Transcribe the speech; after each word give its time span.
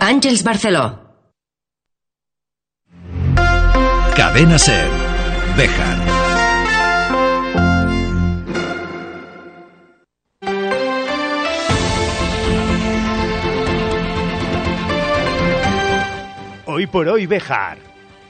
Àngels 0.00 0.44
Barceló. 0.44 0.84
Cadena 4.16 4.58
Ser. 4.58 4.88
Bejar. 5.56 5.98
Hoy 16.66 16.86
por 16.86 17.08
hoy 17.08 17.26
Bejar. 17.26 17.78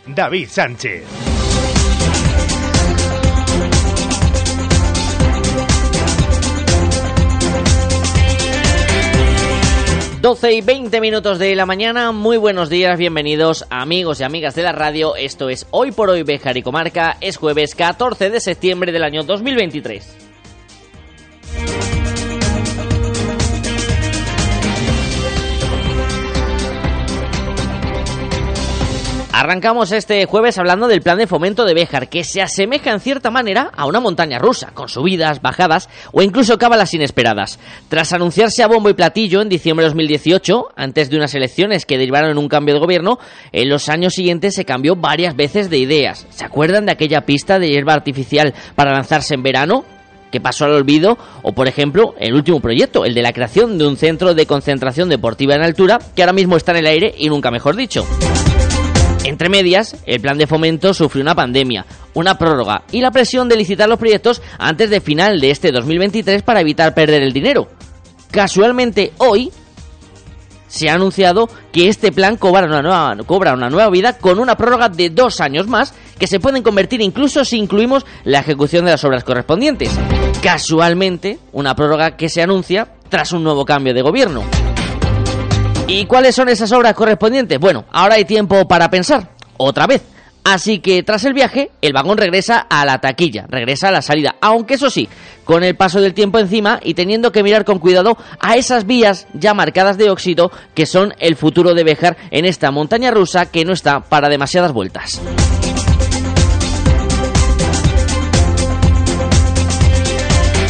David 0.06 0.48
Sánchez. 0.48 1.27
12 10.20 10.52
y 10.52 10.60
20 10.62 11.00
minutos 11.00 11.38
de 11.38 11.54
la 11.54 11.64
mañana, 11.64 12.10
muy 12.10 12.38
buenos 12.38 12.68
días, 12.68 12.98
bienvenidos 12.98 13.64
amigos 13.70 14.18
y 14.18 14.24
amigas 14.24 14.56
de 14.56 14.64
la 14.64 14.72
radio, 14.72 15.14
esto 15.14 15.48
es 15.48 15.68
Hoy 15.70 15.92
por 15.92 16.10
Hoy 16.10 16.24
Bejar 16.24 16.56
y 16.56 16.62
Comarca, 16.62 17.16
es 17.20 17.36
jueves 17.36 17.76
14 17.76 18.28
de 18.28 18.40
septiembre 18.40 18.90
del 18.90 19.04
año 19.04 19.22
2023. 19.22 20.27
Arrancamos 29.40 29.92
este 29.92 30.26
jueves 30.26 30.58
hablando 30.58 30.88
del 30.88 31.00
plan 31.00 31.16
de 31.16 31.28
fomento 31.28 31.64
de 31.64 31.72
Béjar, 31.72 32.08
que 32.08 32.24
se 32.24 32.42
asemeja 32.42 32.90
en 32.90 32.98
cierta 32.98 33.30
manera 33.30 33.70
a 33.72 33.86
una 33.86 34.00
montaña 34.00 34.40
rusa, 34.40 34.72
con 34.74 34.88
subidas, 34.88 35.40
bajadas 35.40 35.88
o 36.10 36.22
incluso 36.22 36.58
cábalas 36.58 36.92
inesperadas. 36.92 37.60
Tras 37.88 38.12
anunciarse 38.12 38.64
a 38.64 38.66
bombo 38.66 38.90
y 38.90 38.94
platillo 38.94 39.40
en 39.40 39.48
diciembre 39.48 39.84
de 39.84 39.90
2018, 39.90 40.70
antes 40.74 41.08
de 41.08 41.18
unas 41.18 41.36
elecciones 41.36 41.86
que 41.86 41.98
derivaron 41.98 42.32
en 42.32 42.38
un 42.38 42.48
cambio 42.48 42.74
de 42.74 42.80
gobierno, 42.80 43.20
en 43.52 43.68
los 43.68 43.88
años 43.88 44.14
siguientes 44.14 44.56
se 44.56 44.64
cambió 44.64 44.96
varias 44.96 45.36
veces 45.36 45.70
de 45.70 45.78
ideas. 45.78 46.26
¿Se 46.30 46.44
acuerdan 46.44 46.86
de 46.86 46.92
aquella 46.92 47.20
pista 47.20 47.60
de 47.60 47.68
hierba 47.68 47.92
artificial 47.92 48.54
para 48.74 48.92
lanzarse 48.92 49.34
en 49.34 49.44
verano? 49.44 49.84
que 50.32 50.40
pasó 50.40 50.66
al 50.66 50.72
olvido, 50.72 51.16
o 51.42 51.52
por 51.52 51.68
ejemplo, 51.68 52.14
el 52.18 52.34
último 52.34 52.60
proyecto, 52.60 53.06
el 53.06 53.14
de 53.14 53.22
la 53.22 53.32
creación 53.32 53.78
de 53.78 53.86
un 53.86 53.96
centro 53.96 54.34
de 54.34 54.44
concentración 54.44 55.08
deportiva 55.08 55.54
en 55.54 55.62
altura, 55.62 56.00
que 56.14 56.22
ahora 56.22 56.34
mismo 56.34 56.58
está 56.58 56.72
en 56.72 56.78
el 56.78 56.86
aire 56.86 57.14
y 57.16 57.30
nunca 57.30 57.50
mejor 57.50 57.76
dicho. 57.76 58.04
Entre 59.28 59.50
medias, 59.50 59.94
el 60.06 60.22
plan 60.22 60.38
de 60.38 60.46
fomento 60.46 60.94
sufrió 60.94 61.20
una 61.20 61.34
pandemia, 61.34 61.84
una 62.14 62.38
prórroga 62.38 62.84
y 62.90 63.02
la 63.02 63.10
presión 63.10 63.46
de 63.46 63.56
licitar 63.56 63.86
los 63.86 63.98
proyectos 63.98 64.40
antes 64.58 64.88
de 64.88 65.02
final 65.02 65.38
de 65.38 65.50
este 65.50 65.70
2023 65.70 66.42
para 66.42 66.62
evitar 66.62 66.94
perder 66.94 67.22
el 67.22 67.34
dinero. 67.34 67.68
Casualmente 68.30 69.12
hoy 69.18 69.52
se 70.66 70.88
ha 70.88 70.94
anunciado 70.94 71.50
que 71.72 71.88
este 71.88 72.10
plan 72.10 72.38
cobra 72.38 72.64
una 72.64 72.80
nueva, 72.80 73.16
cobra 73.26 73.52
una 73.52 73.68
nueva 73.68 73.90
vida 73.90 74.16
con 74.16 74.38
una 74.38 74.56
prórroga 74.56 74.88
de 74.88 75.10
dos 75.10 75.42
años 75.42 75.66
más 75.66 75.92
que 76.18 76.26
se 76.26 76.40
pueden 76.40 76.62
convertir 76.62 77.02
incluso 77.02 77.44
si 77.44 77.58
incluimos 77.58 78.06
la 78.24 78.38
ejecución 78.38 78.86
de 78.86 78.92
las 78.92 79.04
obras 79.04 79.24
correspondientes. 79.24 79.90
Casualmente, 80.42 81.38
una 81.52 81.74
prórroga 81.74 82.16
que 82.16 82.30
se 82.30 82.40
anuncia 82.40 82.94
tras 83.10 83.32
un 83.32 83.44
nuevo 83.44 83.66
cambio 83.66 83.92
de 83.92 84.00
gobierno. 84.00 84.42
¿Y 85.90 86.04
cuáles 86.04 86.34
son 86.34 86.50
esas 86.50 86.70
obras 86.72 86.92
correspondientes? 86.92 87.58
Bueno, 87.58 87.86
ahora 87.90 88.16
hay 88.16 88.26
tiempo 88.26 88.68
para 88.68 88.90
pensar, 88.90 89.30
otra 89.56 89.86
vez. 89.86 90.02
Así 90.44 90.80
que 90.80 91.02
tras 91.02 91.24
el 91.24 91.32
viaje, 91.32 91.70
el 91.80 91.94
vagón 91.94 92.18
regresa 92.18 92.66
a 92.68 92.84
la 92.84 93.00
taquilla, 93.00 93.46
regresa 93.48 93.88
a 93.88 93.90
la 93.90 94.02
salida, 94.02 94.36
aunque 94.42 94.74
eso 94.74 94.90
sí, 94.90 95.08
con 95.44 95.64
el 95.64 95.76
paso 95.76 96.02
del 96.02 96.12
tiempo 96.12 96.38
encima 96.38 96.78
y 96.82 96.92
teniendo 96.92 97.32
que 97.32 97.42
mirar 97.42 97.64
con 97.64 97.78
cuidado 97.78 98.18
a 98.38 98.56
esas 98.56 98.84
vías 98.86 99.26
ya 99.32 99.54
marcadas 99.54 99.96
de 99.96 100.10
óxido 100.10 100.52
que 100.74 100.84
son 100.84 101.14
el 101.20 101.36
futuro 101.36 101.72
de 101.72 101.84
Bejar 101.84 102.18
en 102.30 102.44
esta 102.44 102.70
montaña 102.70 103.10
rusa 103.10 103.46
que 103.46 103.64
no 103.64 103.72
está 103.72 104.00
para 104.00 104.28
demasiadas 104.28 104.72
vueltas. 104.72 105.22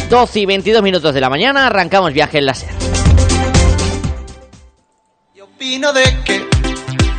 12 0.09 0.39
y 0.39 0.45
22 0.45 0.81
minutos 0.81 1.13
de 1.13 1.21
la 1.21 1.29
mañana, 1.29 1.67
arrancamos 1.67 2.13
viaje 2.13 2.37
en 2.37 2.45
láser. 2.45 2.78
Opino 5.59 5.91
de 5.91 6.03
que, 6.23 6.41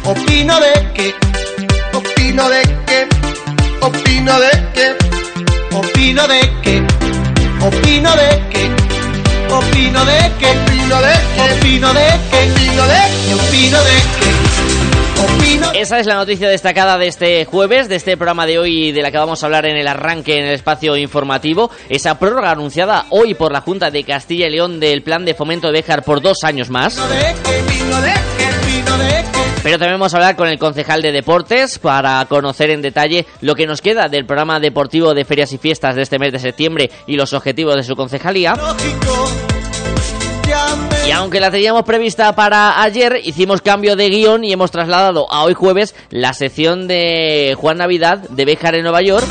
opino 0.02 0.58
de 0.60 0.72
que, 0.94 1.14
opino 1.92 2.48
de 2.48 2.62
que, 2.86 3.06
opino 3.82 4.40
de 4.40 4.50
que, 4.72 5.76
opino 5.76 6.26
de 6.26 6.40
que, 6.62 6.86
opino 7.60 8.16
de 8.16 8.42
que, 8.50 8.70
opino 9.52 10.06
de 10.06 10.32
que, 10.38 10.54
opino 10.56 11.00
de 11.02 11.18
que, 11.28 11.42
opino 11.42 11.92
de 11.92 12.02
que, 12.30 12.50
opino 12.54 12.86
de 12.86 13.00
que, 13.28 13.34
opino 13.34 13.82
de 13.82 13.90
que. 14.00 14.40
Esa 15.74 15.98
es 15.98 16.06
la 16.06 16.14
noticia 16.14 16.48
destacada 16.48 16.96
de 16.96 17.08
este 17.08 17.44
jueves, 17.44 17.88
de 17.90 17.96
este 17.96 18.16
programa 18.16 18.46
de 18.46 18.58
hoy, 18.58 18.92
de 18.92 19.02
la 19.02 19.10
que 19.10 19.18
vamos 19.18 19.42
a 19.42 19.46
hablar 19.46 19.66
en 19.66 19.76
el 19.76 19.86
arranque 19.86 20.38
en 20.38 20.46
el 20.46 20.54
espacio 20.54 20.96
informativo. 20.96 21.70
Esa 21.90 22.18
prórroga 22.18 22.52
anunciada 22.52 23.04
hoy 23.10 23.34
por 23.34 23.52
la 23.52 23.60
Junta 23.60 23.90
de 23.90 24.02
Castilla 24.04 24.46
y 24.46 24.50
León 24.50 24.80
del 24.80 25.02
plan 25.02 25.26
de 25.26 25.34
fomento 25.34 25.66
de 25.66 25.74
Béjar 25.74 26.04
por 26.04 26.22
dos 26.22 26.38
años 26.42 26.70
más. 26.70 26.98
Pero 29.62 29.78
también 29.78 30.00
vamos 30.00 30.14
a 30.14 30.16
hablar 30.16 30.36
con 30.36 30.48
el 30.48 30.58
concejal 30.58 31.02
de 31.02 31.12
deportes 31.12 31.78
para 31.78 32.24
conocer 32.26 32.70
en 32.70 32.80
detalle 32.80 33.26
lo 33.42 33.54
que 33.54 33.66
nos 33.66 33.82
queda 33.82 34.08
del 34.08 34.24
programa 34.24 34.58
deportivo 34.58 35.12
de 35.12 35.26
ferias 35.26 35.52
y 35.52 35.58
fiestas 35.58 35.96
de 35.96 36.02
este 36.02 36.18
mes 36.18 36.32
de 36.32 36.38
septiembre 36.38 36.90
y 37.06 37.16
los 37.16 37.34
objetivos 37.34 37.76
de 37.76 37.84
su 37.84 37.94
concejalía. 37.94 38.54
Y 41.06 41.10
aunque 41.12 41.40
la 41.40 41.50
teníamos 41.50 41.82
prevista 41.82 42.34
para 42.34 42.82
ayer, 42.82 43.20
hicimos 43.22 43.60
cambio 43.60 43.96
de 43.96 44.08
guion 44.08 44.44
y 44.44 44.52
hemos 44.52 44.70
trasladado 44.70 45.30
a 45.30 45.42
hoy 45.42 45.54
jueves 45.54 45.94
la 46.08 46.32
sección 46.32 46.88
de 46.88 47.54
Juan 47.58 47.78
Navidad 47.78 48.18
de 48.18 48.44
Béjar 48.44 48.76
en 48.76 48.82
Nueva 48.82 49.02
York. 49.02 49.26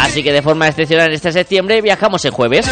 Así 0.00 0.22
que 0.22 0.32
de 0.32 0.42
forma 0.42 0.66
excepcional 0.66 1.08
en 1.08 1.14
este 1.14 1.30
septiembre 1.32 1.80
viajamos 1.82 2.24
el 2.24 2.30
jueves. 2.32 2.66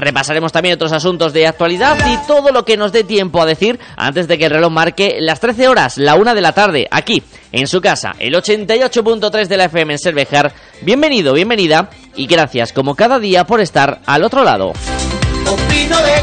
Repasaremos 0.00 0.50
también 0.50 0.76
otros 0.76 0.92
asuntos 0.92 1.34
de 1.34 1.46
actualidad 1.46 1.98
y 2.10 2.26
todo 2.26 2.52
lo 2.52 2.64
que 2.64 2.78
nos 2.78 2.90
dé 2.90 3.04
tiempo 3.04 3.42
a 3.42 3.46
decir 3.46 3.78
antes 3.96 4.28
de 4.28 4.38
que 4.38 4.46
el 4.46 4.50
reloj 4.50 4.72
marque 4.72 5.18
las 5.20 5.40
13 5.40 5.68
horas, 5.68 5.98
la 5.98 6.14
1 6.14 6.34
de 6.34 6.40
la 6.40 6.52
tarde, 6.52 6.88
aquí, 6.90 7.22
en 7.52 7.66
su 7.66 7.82
casa, 7.82 8.14
el 8.18 8.34
88.3 8.34 9.46
de 9.46 9.56
la 9.58 9.64
FM 9.66 9.92
en 9.92 9.98
Cervejar. 9.98 10.54
Bienvenido, 10.80 11.34
bienvenida 11.34 11.90
y 12.16 12.26
gracias 12.26 12.72
como 12.72 12.94
cada 12.94 13.18
día 13.18 13.44
por 13.44 13.60
estar 13.60 14.00
al 14.06 14.24
otro 14.24 14.42
lado. 14.42 14.68
Opino 14.70 15.98
de 15.98 16.14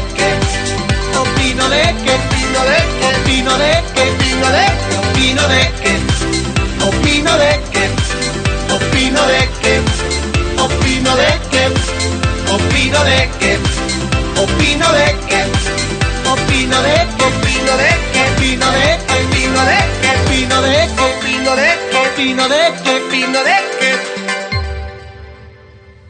opino 1.16 1.68
de 1.68 1.82
opino 1.82 2.64
de 2.64 2.98
opino 3.06 3.58
de 3.58 3.78
opino 10.64 11.16
de 11.16 12.17
opino 12.52 13.04
de 13.04 13.30
que, 13.38 13.58
opino 14.40 14.92
de 14.92 15.16
que, 15.28 15.40
opino 16.28 16.82
de 16.82 16.94
que, 17.16 17.24
opino 17.24 17.76
de 17.76 17.90
que, 18.12 18.22
opino 18.22 18.70
de 18.72 18.98
que, 19.06 19.18
opino 19.18 19.62
de 19.64 19.78
que, 20.00 21.02
opino 21.02 21.56
de 21.56 21.68
que, 21.90 21.96
opino 21.96 22.48
de 22.48 22.72
que, 22.82 22.90
opino 22.96 23.38
de 23.44 23.56
que. 23.78 24.18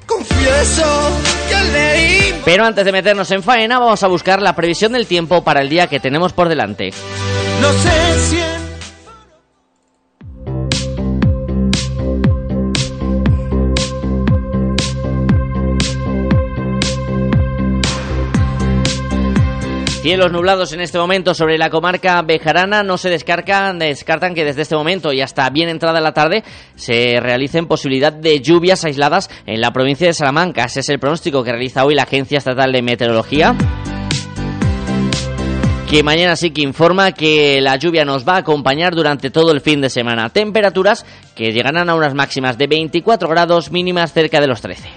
Confieso 0.06 1.10
que 1.48 1.72
leí 1.72 2.40
Pero 2.44 2.64
antes 2.64 2.84
de 2.84 2.92
meternos 2.92 3.30
en 3.30 3.42
faena, 3.42 3.78
vamos 3.78 4.02
a 4.02 4.06
buscar 4.06 4.40
la 4.40 4.54
previsión 4.54 4.92
del 4.92 5.06
tiempo 5.06 5.44
para 5.44 5.60
el 5.60 5.68
día 5.68 5.86
que 5.86 6.00
tenemos 6.00 6.32
por 6.32 6.48
delante. 6.48 6.92
No 7.60 7.72
sé 7.72 8.20
si 8.30 8.57
Cielos 20.08 20.32
nublados 20.32 20.72
en 20.72 20.80
este 20.80 20.96
momento 20.96 21.34
sobre 21.34 21.58
la 21.58 21.68
comarca 21.68 22.22
bejarana. 22.22 22.82
No 22.82 22.96
se 22.96 23.10
descartan, 23.10 23.78
descartan 23.78 24.34
que 24.34 24.42
desde 24.42 24.62
este 24.62 24.74
momento 24.74 25.12
y 25.12 25.20
hasta 25.20 25.50
bien 25.50 25.68
entrada 25.68 26.00
la 26.00 26.14
tarde 26.14 26.44
se 26.76 27.20
realicen 27.20 27.66
posibilidad 27.66 28.10
de 28.10 28.40
lluvias 28.40 28.86
aisladas 28.86 29.28
en 29.44 29.60
la 29.60 29.70
provincia 29.70 30.06
de 30.06 30.14
Salamanca. 30.14 30.64
Ese 30.64 30.80
es 30.80 30.88
el 30.88 30.98
pronóstico 30.98 31.44
que 31.44 31.52
realiza 31.52 31.84
hoy 31.84 31.94
la 31.94 32.04
Agencia 32.04 32.38
Estatal 32.38 32.72
de 32.72 32.80
Meteorología. 32.80 33.54
Que 35.90 36.02
mañana 36.02 36.36
sí 36.36 36.52
que 36.52 36.62
informa 36.62 37.12
que 37.12 37.60
la 37.60 37.76
lluvia 37.76 38.06
nos 38.06 38.26
va 38.26 38.36
a 38.36 38.38
acompañar 38.38 38.94
durante 38.94 39.28
todo 39.28 39.52
el 39.52 39.60
fin 39.60 39.82
de 39.82 39.90
semana. 39.90 40.30
Temperaturas 40.30 41.04
que 41.36 41.52
llegarán 41.52 41.90
a 41.90 41.94
unas 41.94 42.14
máximas 42.14 42.56
de 42.56 42.66
24 42.66 43.28
grados 43.28 43.70
mínimas 43.70 44.14
cerca 44.14 44.40
de 44.40 44.46
los 44.46 44.62
13. 44.62 44.88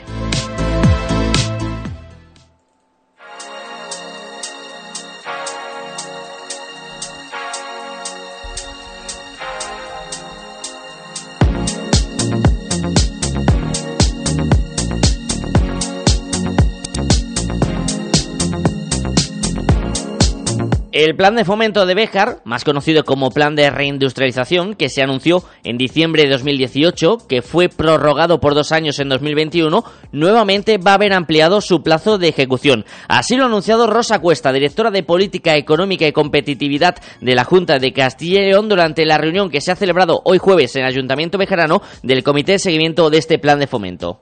El 20.93 21.15
plan 21.15 21.37
de 21.37 21.45
fomento 21.45 21.85
de 21.85 21.95
Béjar, 21.95 22.41
más 22.43 22.65
conocido 22.65 23.05
como 23.05 23.31
plan 23.31 23.55
de 23.55 23.69
reindustrialización, 23.69 24.75
que 24.75 24.89
se 24.89 25.01
anunció 25.01 25.41
en 25.63 25.77
diciembre 25.77 26.23
de 26.23 26.31
2018, 26.31 27.29
que 27.29 27.41
fue 27.41 27.69
prorrogado 27.69 28.41
por 28.41 28.55
dos 28.55 28.73
años 28.73 28.99
en 28.99 29.07
2021, 29.07 29.85
nuevamente 30.11 30.77
va 30.77 30.91
a 30.91 30.95
haber 30.95 31.13
ampliado 31.13 31.61
su 31.61 31.81
plazo 31.81 32.17
de 32.17 32.27
ejecución. 32.27 32.83
Así 33.07 33.37
lo 33.37 33.43
ha 33.43 33.45
anunciado 33.45 33.87
Rosa 33.87 34.19
Cuesta, 34.19 34.51
directora 34.51 34.91
de 34.91 35.03
Política 35.03 35.55
Económica 35.55 36.05
y 36.05 36.11
Competitividad 36.11 36.97
de 37.21 37.35
la 37.35 37.45
Junta 37.45 37.79
de 37.79 37.93
Castilla 37.93 38.41
y 38.41 38.49
León, 38.49 38.67
durante 38.67 39.05
la 39.05 39.17
reunión 39.17 39.49
que 39.49 39.61
se 39.61 39.71
ha 39.71 39.77
celebrado 39.77 40.21
hoy 40.25 40.39
jueves 40.39 40.75
en 40.75 40.81
el 40.81 40.89
Ayuntamiento 40.89 41.37
Bejarano 41.37 41.81
del 42.03 42.21
Comité 42.21 42.53
de 42.53 42.59
Seguimiento 42.59 43.09
de 43.09 43.17
este 43.17 43.39
plan 43.39 43.59
de 43.59 43.67
fomento. 43.67 44.21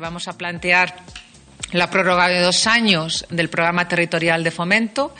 Vamos 0.00 0.26
a 0.26 0.38
plantear 0.38 0.94
la 1.72 1.90
prórroga 1.90 2.28
de 2.28 2.40
dos 2.40 2.66
años 2.66 3.26
del 3.28 3.50
programa 3.50 3.88
territorial 3.88 4.42
de 4.42 4.50
fomento 4.50 5.12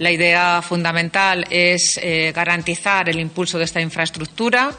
la 0.00 0.10
idea 0.10 0.62
fundamental 0.62 1.46
es 1.50 2.00
eh, 2.02 2.32
garantizar 2.34 3.08
el 3.08 3.20
impulso 3.20 3.58
de 3.58 3.64
esta 3.64 3.80
infraestructura, 3.80 4.72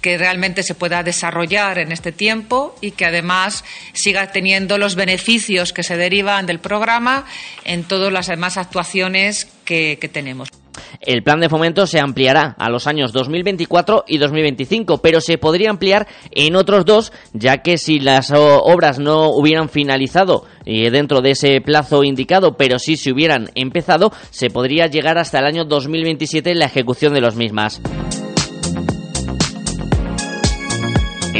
que 0.00 0.16
realmente 0.16 0.62
se 0.62 0.74
pueda 0.74 1.02
desarrollar 1.02 1.78
en 1.78 1.92
este 1.92 2.12
tiempo 2.12 2.74
y 2.80 2.92
que 2.92 3.04
además 3.04 3.64
siga 3.92 4.32
teniendo 4.32 4.78
los 4.78 4.94
beneficios 4.94 5.72
que 5.72 5.82
se 5.82 5.96
derivan 5.96 6.46
del 6.46 6.58
programa 6.58 7.26
en 7.64 7.84
todas 7.84 8.12
las 8.12 8.28
demás 8.28 8.56
actuaciones 8.56 9.48
que 9.64 10.10
tenemos. 10.12 10.59
El 11.00 11.22
plan 11.22 11.40
de 11.40 11.48
fomento 11.48 11.86
se 11.86 12.00
ampliará 12.00 12.54
a 12.58 12.70
los 12.70 12.86
años 12.86 13.12
2024 13.12 14.04
y 14.06 14.18
2025, 14.18 14.98
pero 14.98 15.20
se 15.20 15.38
podría 15.38 15.70
ampliar 15.70 16.06
en 16.30 16.56
otros 16.56 16.84
dos, 16.84 17.12
ya 17.32 17.58
que 17.58 17.78
si 17.78 18.00
las 18.00 18.32
obras 18.32 18.98
no 18.98 19.30
hubieran 19.30 19.68
finalizado 19.68 20.44
eh, 20.64 20.90
dentro 20.90 21.20
de 21.20 21.32
ese 21.32 21.60
plazo 21.60 22.04
indicado, 22.04 22.56
pero 22.56 22.78
si 22.78 22.96
se 22.96 23.12
hubieran 23.12 23.50
empezado, 23.54 24.12
se 24.30 24.50
podría 24.50 24.86
llegar 24.86 25.18
hasta 25.18 25.38
el 25.38 25.46
año 25.46 25.64
2027 25.64 26.50
en 26.50 26.58
la 26.58 26.66
ejecución 26.66 27.14
de 27.14 27.20
los 27.20 27.36
mismas. 27.36 27.80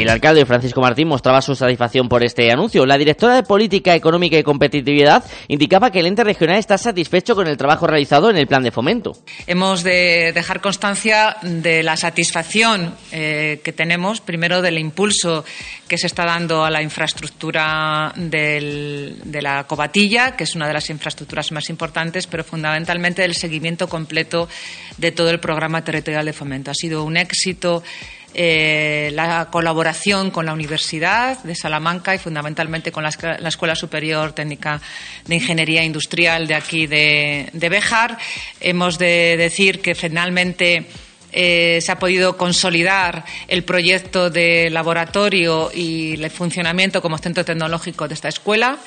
El 0.01 0.09
alcalde 0.09 0.47
Francisco 0.47 0.81
Martín 0.81 1.07
mostraba 1.07 1.43
su 1.43 1.55
satisfacción 1.55 2.09
por 2.09 2.23
este 2.23 2.51
anuncio. 2.51 2.87
La 2.87 2.97
directora 2.97 3.35
de 3.35 3.43
Política 3.43 3.93
Económica 3.93 4.35
y 4.35 4.41
Competitividad 4.41 5.23
indicaba 5.47 5.91
que 5.91 5.99
el 5.99 6.07
ente 6.07 6.23
regional 6.23 6.57
está 6.57 6.79
satisfecho 6.79 7.35
con 7.35 7.45
el 7.47 7.55
trabajo 7.55 7.85
realizado 7.85 8.31
en 8.31 8.37
el 8.37 8.47
plan 8.47 8.63
de 8.63 8.71
fomento. 8.71 9.15
Hemos 9.45 9.83
de 9.83 10.31
dejar 10.33 10.59
constancia 10.59 11.37
de 11.43 11.83
la 11.83 11.97
satisfacción 11.97 12.95
eh, 13.11 13.61
que 13.63 13.73
tenemos, 13.73 14.21
primero 14.21 14.63
del 14.63 14.79
impulso 14.79 15.45
que 15.87 15.99
se 15.99 16.07
está 16.07 16.25
dando 16.25 16.65
a 16.65 16.71
la 16.71 16.81
infraestructura 16.81 18.13
de 18.15 19.39
la 19.41 19.65
cobatilla, 19.65 20.35
que 20.35 20.45
es 20.45 20.55
una 20.55 20.67
de 20.67 20.73
las 20.73 20.89
infraestructuras 20.89 21.51
más 21.51 21.69
importantes, 21.69 22.25
pero 22.25 22.43
fundamentalmente 22.43 23.21
del 23.21 23.35
seguimiento 23.35 23.87
completo 23.87 24.49
de 24.97 25.11
todo 25.11 25.29
el 25.29 25.39
programa 25.39 25.83
territorial 25.83 26.25
de 26.25 26.33
fomento. 26.33 26.71
Ha 26.71 26.75
sido 26.75 27.03
un 27.03 27.17
éxito 27.17 27.83
eh, 28.33 29.11
la 29.13 29.49
colaboración 29.51 30.31
con 30.31 30.45
la 30.45 30.53
Universidad 30.53 31.43
de 31.43 31.55
Salamanca 31.55 32.15
y 32.15 32.17
fundamentalmente 32.17 32.91
con 32.91 33.03
la, 33.03 33.09
Escuela 33.09 33.75
Superior 33.75 34.33
Técnica 34.33 34.81
de 35.25 35.35
Ingeniería 35.35 35.83
Industrial 35.83 36.47
de 36.47 36.55
aquí 36.55 36.87
de, 36.87 37.49
de 37.53 37.69
Béjar. 37.69 38.17
Hemos 38.59 38.97
de 38.97 39.35
decir 39.37 39.81
que 39.81 39.95
finalmente 39.95 40.87
eh, 41.33 41.79
se 41.81 41.91
ha 41.91 41.99
podido 41.99 42.35
consolidar 42.35 43.23
el 43.47 43.63
proyecto 43.63 44.29
de 44.29 44.69
laboratorio 44.69 45.71
y 45.73 46.21
el 46.21 46.29
funcionamiento 46.29 47.01
como 47.01 47.17
centro 47.17 47.45
tecnológico 47.45 48.07
de 48.07 48.15
esta 48.15 48.27
escuela 48.27 48.79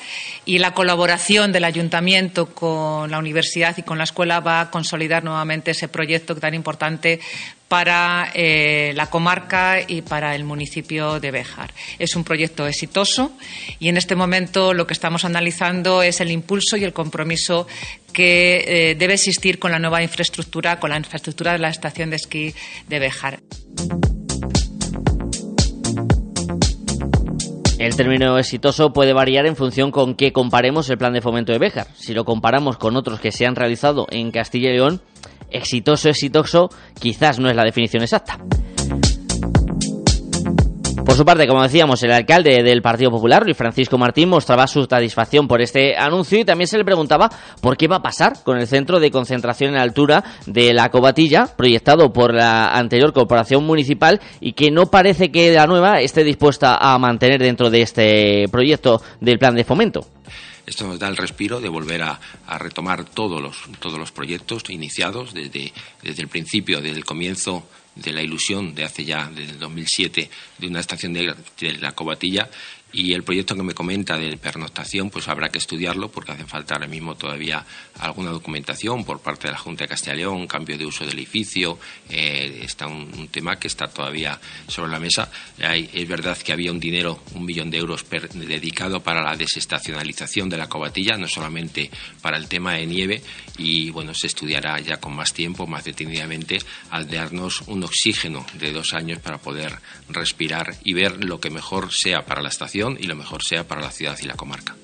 y 0.45 0.59
la 0.59 0.75
colaboración 0.75 1.51
del 1.51 1.63
ayuntamiento 1.63 2.47
con 2.47 3.09
la 3.09 3.17
universidad 3.17 3.75
y 3.77 3.81
con 3.81 3.97
la 3.97 4.03
escuela 4.03 4.41
va 4.41 4.61
a 4.61 4.69
consolidar 4.69 5.23
nuevamente 5.23 5.71
ese 5.71 5.87
proyecto 5.87 6.35
tan 6.35 6.53
importante 6.53 7.19
para 7.67 8.31
eh, 8.33 8.93
la 8.95 9.07
comarca 9.07 9.79
y 9.85 10.01
para 10.01 10.35
el 10.35 10.43
municipio 10.43 11.19
de 11.19 11.31
Béjar. 11.31 11.73
Es 11.99 12.15
un 12.15 12.23
proyecto 12.23 12.67
exitoso 12.67 13.31
y 13.79 13.89
en 13.89 13.97
este 13.97 14.15
momento 14.15 14.73
lo 14.73 14.85
que 14.85 14.93
estamos 14.93 15.25
analizando 15.25 16.03
es 16.03 16.21
el 16.21 16.31
impulso 16.31 16.77
y 16.77 16.83
el 16.83 16.93
compromiso 16.93 17.67
que 18.13 18.63
eh, 18.91 18.95
debe 18.95 19.15
existir 19.15 19.59
con 19.59 19.71
la 19.71 19.79
nueva 19.79 20.03
infraestructura, 20.03 20.79
con 20.79 20.91
la 20.91 20.97
infraestructura 20.97 21.53
de 21.53 21.59
la 21.59 21.69
estación 21.69 22.09
de 22.09 22.15
esquí 22.17 22.53
de 22.87 22.99
Béjar. 22.99 23.39
El 27.77 27.95
término 27.95 28.37
exitoso 28.39 28.93
puede 28.93 29.11
variar 29.11 29.45
en 29.45 29.57
función 29.57 29.91
con 29.91 30.15
qué 30.15 30.31
comparemos 30.31 30.89
el 30.89 30.97
plan 30.97 31.11
de 31.11 31.21
fomento 31.21 31.51
de 31.51 31.59
Béjar. 31.59 31.87
Si 31.95 32.13
lo 32.13 32.23
comparamos 32.23 32.77
con 32.77 32.95
otros 32.95 33.19
que 33.19 33.33
se 33.33 33.45
han 33.45 33.55
realizado 33.55 34.07
en 34.11 34.31
Castilla 34.31 34.69
y 34.69 34.73
León, 34.73 35.01
exitoso, 35.49 36.09
exitoso, 36.09 36.69
quizás 36.99 37.39
no 37.39 37.49
es 37.49 37.55
la 37.55 37.63
definición 37.63 38.03
exacta. 38.03 38.39
Por 41.05 41.13
su 41.13 41.23
parte, 41.23 41.45
como 41.45 41.61
decíamos, 41.61 42.01
el 42.01 42.11
alcalde 42.11 42.63
del 42.63 42.81
Partido 42.81 43.11
Popular, 43.11 43.43
Luis 43.43 43.55
Francisco 43.55 43.95
Martín, 43.95 44.27
mostraba 44.27 44.65
su 44.65 44.85
satisfacción 44.85 45.47
por 45.47 45.61
este 45.61 45.95
anuncio 45.95 46.39
y 46.39 46.45
también 46.45 46.67
se 46.67 46.79
le 46.79 46.83
preguntaba 46.83 47.29
por 47.61 47.77
qué 47.77 47.87
va 47.87 47.97
a 47.97 48.01
pasar 48.01 48.41
con 48.43 48.57
el 48.57 48.65
centro 48.65 48.99
de 48.99 49.11
concentración 49.11 49.75
en 49.75 49.79
altura 49.79 50.23
de 50.47 50.73
la 50.73 50.89
Cobatilla, 50.89 51.47
proyectado 51.55 52.11
por 52.11 52.33
la 52.33 52.69
anterior 52.75 53.13
corporación 53.13 53.63
municipal 53.67 54.19
y 54.41 54.53
que 54.53 54.71
no 54.71 54.87
parece 54.87 55.31
que 55.31 55.53
la 55.53 55.67
nueva 55.67 56.01
esté 56.01 56.23
dispuesta 56.23 56.75
a 56.75 56.97
mantener 56.97 57.39
dentro 57.39 57.69
de 57.69 57.83
este 57.83 58.45
proyecto 58.51 58.99
del 59.21 59.37
plan 59.37 59.53
de 59.53 59.63
fomento. 59.63 60.07
Esto 60.65 60.87
nos 60.87 60.99
da 60.99 61.07
el 61.07 61.17
respiro 61.17 61.61
de 61.61 61.69
volver 61.69 62.01
a, 62.01 62.19
retomar 62.57 63.05
todos 63.05 63.41
los, 63.41 63.57
todos 63.79 63.99
los 63.99 64.11
proyectos 64.11 64.63
iniciados 64.69 65.33
desde, 65.33 65.73
desde 66.01 66.21
el 66.23 66.27
principio, 66.27 66.81
desde 66.81 66.97
el 66.97 67.05
comienzo 67.05 67.67
de 67.95 68.11
la 68.11 68.21
ilusión 68.21 68.75
de 68.75 68.83
hace 68.83 69.05
ya, 69.05 69.29
desde 69.33 69.53
el 69.53 69.59
2007, 69.59 70.29
de 70.57 70.67
una 70.67 70.79
estación 70.79 71.13
de, 71.13 71.33
de 71.59 71.73
la 71.77 71.93
Cobatilla 71.93 72.49
y 72.95 73.13
el 73.13 73.23
proyecto 73.23 73.55
que 73.55 73.63
me 73.63 73.73
comenta 73.73 74.17
de 74.17 74.37
pernoctación, 74.37 75.09
pues 75.09 75.27
habrá 75.27 75.49
que 75.49 75.57
estudiarlo 75.57 76.09
porque 76.09 76.31
hace 76.31 76.45
falta 76.45 76.75
ahora 76.75 76.87
mismo 76.87 77.15
todavía 77.15 77.65
alguna 77.99 78.31
documentación 78.31 79.03
por 79.03 79.19
parte 79.19 79.47
de 79.47 79.53
la 79.53 79.59
Junta 79.59 79.83
de 79.83 79.89
Castilla 79.89 80.13
y 80.13 80.17
León, 80.19 80.47
cambio 80.47 80.77
de 80.77 80.85
uso 80.85 81.05
del 81.05 81.17
edificio, 81.17 81.77
eh, 82.09 82.61
está 82.63 82.87
un, 82.87 83.27
tema 83.27 83.57
que 83.57 83.67
está 83.67 83.87
todavía 83.87 84.39
sobre 84.67 84.91
la 84.91 84.99
mesa. 84.99 85.29
es 85.59 86.07
verdad 86.07 86.37
que 86.37 86.53
había 86.53 86.71
un 86.71 86.79
dinero, 86.79 87.21
un 87.33 87.45
millón 87.45 87.69
de 87.69 87.79
euros 87.79 88.05
dedicado 88.33 89.01
para 89.01 89.21
la 89.21 89.35
desestacionalización 89.35 90.47
de 90.47 90.57
la 90.57 90.69
cobatilla, 90.69 91.17
no 91.17 91.27
solamente 91.27 91.89
para 92.21 92.37
el 92.37 92.47
tema 92.47 92.73
de 92.73 92.85
nieve, 92.85 93.21
y 93.57 93.89
bueno, 93.89 94.13
se 94.13 94.27
estudiará 94.27 94.79
ya 94.79 94.97
con 94.97 95.15
más 95.15 95.33
tiempo, 95.33 95.67
más 95.67 95.83
detenidamente, 95.83 96.59
al 96.91 97.09
darnos 97.09 97.61
un 97.67 97.83
oxígeno 97.83 98.45
de 98.53 98.71
dos 98.71 98.93
años 98.93 99.19
para 99.19 99.39
poder 99.39 99.79
respirar 100.07 100.75
y 100.83 100.93
ver 100.93 101.23
lo 101.25 101.39
que 101.39 101.49
mejor 101.49 101.91
sea 101.91 102.25
para 102.25 102.41
la 102.41 102.49
estación 102.49 102.84
y 102.99 103.07
lo 103.07 103.15
mejor 103.15 103.43
sea 103.43 103.63
para 103.63 103.81
la 103.81 103.91
ciudad 103.91 104.17
y 104.21 104.25
la 104.25 104.35
comarca. 104.35 104.75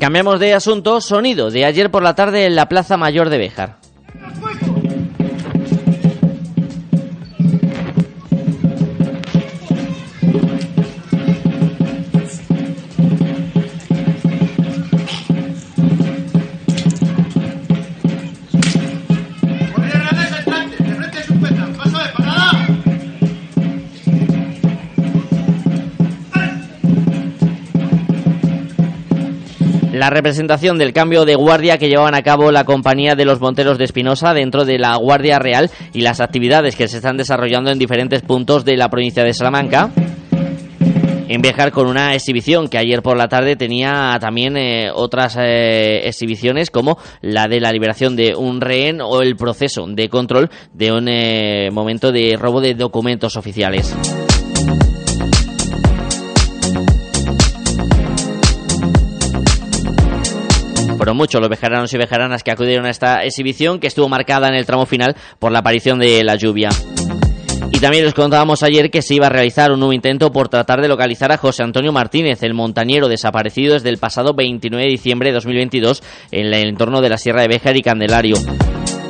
Cambiamos 0.00 0.38
de 0.38 0.54
asunto, 0.54 1.00
sonido 1.00 1.50
de 1.50 1.64
ayer 1.64 1.90
por 1.90 2.02
la 2.02 2.14
tarde 2.14 2.46
en 2.46 2.54
la 2.54 2.68
Plaza 2.68 2.96
Mayor 2.96 3.30
de 3.30 3.38
Béjar. 3.38 3.87
Representación 30.10 30.78
del 30.78 30.92
cambio 30.92 31.24
de 31.24 31.34
guardia 31.34 31.78
que 31.78 31.88
llevaban 31.88 32.14
a 32.14 32.22
cabo 32.22 32.50
la 32.50 32.64
compañía 32.64 33.14
de 33.14 33.24
los 33.24 33.40
Monteros 33.40 33.78
de 33.78 33.84
Espinosa 33.84 34.34
dentro 34.34 34.64
de 34.64 34.78
la 34.78 34.96
Guardia 34.96 35.38
Real 35.38 35.70
y 35.92 36.02
las 36.02 36.20
actividades 36.20 36.76
que 36.76 36.88
se 36.88 36.96
están 36.96 37.16
desarrollando 37.16 37.70
en 37.70 37.78
diferentes 37.78 38.22
puntos 38.22 38.64
de 38.64 38.76
la 38.76 38.88
provincia 38.88 39.24
de 39.24 39.34
Salamanca. 39.34 39.90
En 41.30 41.42
viajar 41.42 41.72
con 41.72 41.86
una 41.86 42.14
exhibición 42.14 42.68
que 42.68 42.78
ayer 42.78 43.02
por 43.02 43.18
la 43.18 43.28
tarde 43.28 43.54
tenía 43.54 44.16
también 44.18 44.56
eh, 44.56 44.90
otras 44.94 45.36
eh, 45.38 46.08
exhibiciones 46.08 46.70
como 46.70 46.96
la 47.20 47.48
de 47.48 47.60
la 47.60 47.70
liberación 47.70 48.16
de 48.16 48.34
un 48.34 48.62
rehén 48.62 49.02
o 49.02 49.20
el 49.20 49.36
proceso 49.36 49.86
de 49.86 50.08
control 50.08 50.48
de 50.72 50.90
un 50.90 51.06
eh, 51.08 51.68
momento 51.70 52.12
de 52.12 52.34
robo 52.38 52.62
de 52.62 52.74
documentos 52.74 53.36
oficiales. 53.36 53.94
Fueron 60.98 61.16
muchos 61.16 61.40
los 61.40 61.48
vejaranos 61.48 61.94
y 61.94 61.96
vejaranas 61.96 62.42
que 62.42 62.50
acudieron 62.50 62.84
a 62.84 62.90
esta 62.90 63.22
exhibición 63.22 63.78
que 63.78 63.86
estuvo 63.86 64.08
marcada 64.08 64.48
en 64.48 64.54
el 64.54 64.66
tramo 64.66 64.84
final 64.84 65.14
por 65.38 65.52
la 65.52 65.60
aparición 65.60 66.00
de 66.00 66.24
la 66.24 66.34
lluvia. 66.34 66.70
Y 67.70 67.78
también 67.78 68.04
les 68.04 68.14
contábamos 68.14 68.64
ayer 68.64 68.90
que 68.90 69.00
se 69.00 69.14
iba 69.14 69.28
a 69.28 69.30
realizar 69.30 69.70
un 69.70 69.78
nuevo 69.78 69.92
intento 69.92 70.32
por 70.32 70.48
tratar 70.48 70.82
de 70.82 70.88
localizar 70.88 71.30
a 71.30 71.36
José 71.36 71.62
Antonio 71.62 71.92
Martínez, 71.92 72.42
el 72.42 72.52
montañero 72.52 73.08
desaparecido 73.08 73.74
desde 73.74 73.90
el 73.90 73.98
pasado 73.98 74.34
29 74.34 74.84
de 74.84 74.90
diciembre 74.90 75.28
de 75.28 75.34
2022 75.34 76.02
en 76.32 76.46
el 76.46 76.54
entorno 76.54 77.00
de 77.00 77.10
la 77.10 77.16
Sierra 77.16 77.42
de 77.42 77.48
Béjar 77.48 77.76
y 77.76 77.82
Candelario. 77.82 78.34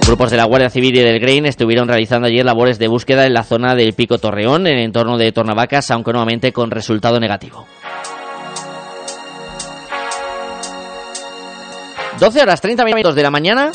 Grupos 0.07 0.31
de 0.31 0.37
la 0.37 0.45
Guardia 0.45 0.69
Civil 0.69 0.95
y 0.95 1.01
del 1.01 1.21
Grain 1.21 1.47
estuvieron 1.47 1.89
realizando 1.89 2.29
ayer 2.29 2.45
labores 2.45 2.79
de 2.79 2.89
búsqueda 2.89 3.25
en 3.25 3.33
la 3.33 3.45
zona 3.45 3.75
del 3.75 3.95
Pico 3.95 4.19
Torreón, 4.19 4.67
en 4.67 4.77
el 4.79 4.85
entorno 4.85 5.17
de 5.17 5.33
Tornavacas, 5.33 5.91
aunque 5.91 6.13
nuevamente 6.13 6.53
con 6.53 6.71
resultado 6.71 7.19
negativo. 7.19 7.67
12 12.19 12.43
horas 12.43 12.61
30 12.61 12.85
minutos 12.85 13.15
de 13.15 13.23
la 13.23 13.31
mañana. 13.31 13.71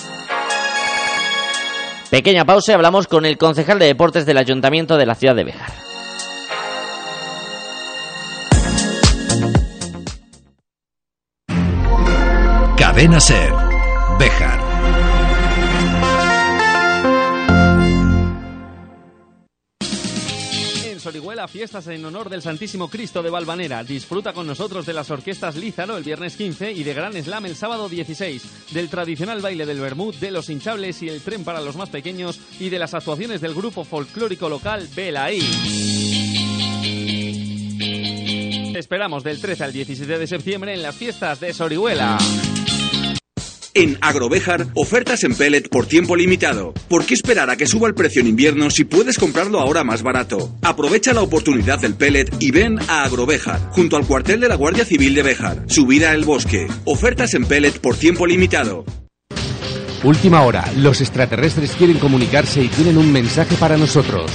Pequeña 2.10 2.46
pausa 2.46 2.74
y 2.74 2.76
hablamos 2.76 3.08
con 3.08 3.26
el 3.26 3.38
concejal 3.38 3.80
de 3.80 3.86
deportes 3.86 4.26
del 4.26 4.38
Ayuntamiento 4.38 4.98
de 4.98 5.06
la 5.06 5.16
ciudad 5.16 5.36
de 5.36 5.46
Béjar. 5.46 5.72
Cadena 12.78 13.20
Ser. 13.20 13.63
En 21.14 21.20
Sorihuela, 21.20 21.48
fiestas 21.48 21.86
en 21.90 22.04
honor 22.06 22.28
del 22.28 22.42
Santísimo 22.42 22.90
Cristo 22.90 23.22
de 23.22 23.30
Valvanera. 23.30 23.84
Disfruta 23.84 24.34
con 24.34 24.48
nosotros 24.48 24.84
de 24.88 24.94
las 24.94 25.12
orquestas 25.12 25.56
Lízaro 25.56 25.96
el 25.96 26.04
viernes 26.04 26.36
15 26.36 26.72
y 26.72 26.84
de 26.84 26.96
Gran 26.96 27.14
Slam 27.14 27.46
el 27.46 27.56
sábado 27.56 27.88
16, 27.88 28.72
del 28.72 28.90
tradicional 28.90 29.40
baile 29.40 29.68
del 29.68 29.80
Bermud, 29.80 30.16
de 30.16 30.32
los 30.32 30.50
hinchables 30.50 31.04
y 31.04 31.10
el 31.10 31.22
tren 31.22 31.44
para 31.44 31.62
los 31.62 31.76
más 31.76 31.90
pequeños 31.92 32.40
y 32.60 32.70
de 32.70 32.80
las 32.80 32.96
actuaciones 32.96 33.42
del 33.42 33.54
grupo 33.54 33.84
folclórico 33.84 34.50
local 34.50 34.90
Belaí. 34.96 35.40
Te 38.74 38.80
esperamos 38.80 39.24
del 39.24 39.40
13 39.40 39.66
al 39.66 39.72
17 39.72 40.18
de 40.18 40.26
septiembre 40.26 40.74
en 40.74 40.82
las 40.82 40.96
fiestas 40.96 41.40
de 41.40 41.54
Sorihuela. 41.54 42.18
En 43.76 43.98
Agrovejar, 44.02 44.68
ofertas 44.76 45.24
en 45.24 45.34
pellet 45.34 45.68
por 45.68 45.88
tiempo 45.88 46.16
limitado. 46.16 46.74
¿Por 46.88 47.06
qué 47.06 47.16
esperar 47.16 47.50
a 47.50 47.56
que 47.56 47.66
suba 47.66 47.88
el 47.88 47.96
precio 47.96 48.22
en 48.22 48.28
invierno 48.28 48.70
si 48.70 48.84
puedes 48.84 49.18
comprarlo 49.18 49.60
ahora 49.60 49.84
más 49.84 50.04
barato? 50.04 50.52
Aprovecha 50.62 51.12
la 51.12 51.24
oportunidad 51.24 51.80
del 51.80 51.96
pellet 51.96 52.30
y 52.40 52.52
ven 52.52 52.78
a 52.88 53.04
Agrovejar, 53.04 53.60
junto 53.72 53.98
al 53.98 54.06
cuartel 54.06 54.42
de 54.42 54.48
la 54.48 54.56
Guardia 54.56 54.86
Civil 54.86 55.16
de 55.16 55.24
Béjar. 55.24 55.64
Subida 55.68 56.12
al 56.12 56.24
bosque. 56.24 56.68
Ofertas 56.86 57.34
en 57.34 57.46
pellet 57.46 57.80
por 57.80 57.96
tiempo 57.96 58.28
limitado. 58.28 58.86
Última 60.04 60.44
hora. 60.44 60.72
Los 60.78 61.02
extraterrestres 61.02 61.72
quieren 61.72 61.98
comunicarse 61.98 62.62
y 62.62 62.68
tienen 62.68 63.00
un 63.00 63.12
mensaje 63.12 63.56
para 63.56 63.76
nosotros. 63.76 64.30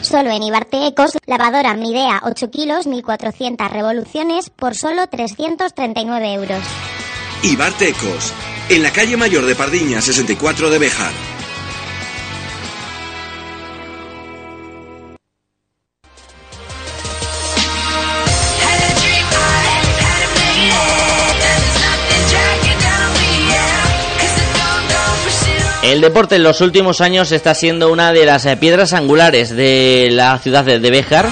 Solo 0.00 0.30
en 0.30 0.42
Ibarte 0.42 0.86
Ecos, 0.86 1.10
lavadora 1.26 1.74
Midea 1.74 2.22
8 2.24 2.50
kilos, 2.50 2.86
1400 2.86 3.70
revoluciones 3.70 4.48
por 4.48 4.74
solo 4.74 5.08
339 5.08 6.32
euros. 6.32 6.62
Ibarte 7.42 7.88
Ecos, 7.88 8.32
en 8.70 8.82
la 8.82 8.92
calle 8.92 9.16
mayor 9.16 9.46
de 9.46 9.54
Pardiña 9.54 10.00
64 10.00 10.70
de 10.70 10.78
Béjar. 10.78 11.12
El 25.82 26.02
deporte 26.02 26.36
en 26.36 26.42
los 26.42 26.60
últimos 26.60 27.00
años 27.00 27.32
está 27.32 27.54
siendo 27.54 27.90
una 27.90 28.12
de 28.12 28.26
las 28.26 28.44
eh, 28.44 28.58
piedras 28.58 28.92
angulares 28.92 29.48
de 29.56 30.08
la 30.10 30.38
ciudad 30.38 30.62
de 30.64 30.78
Béjar. 30.78 31.30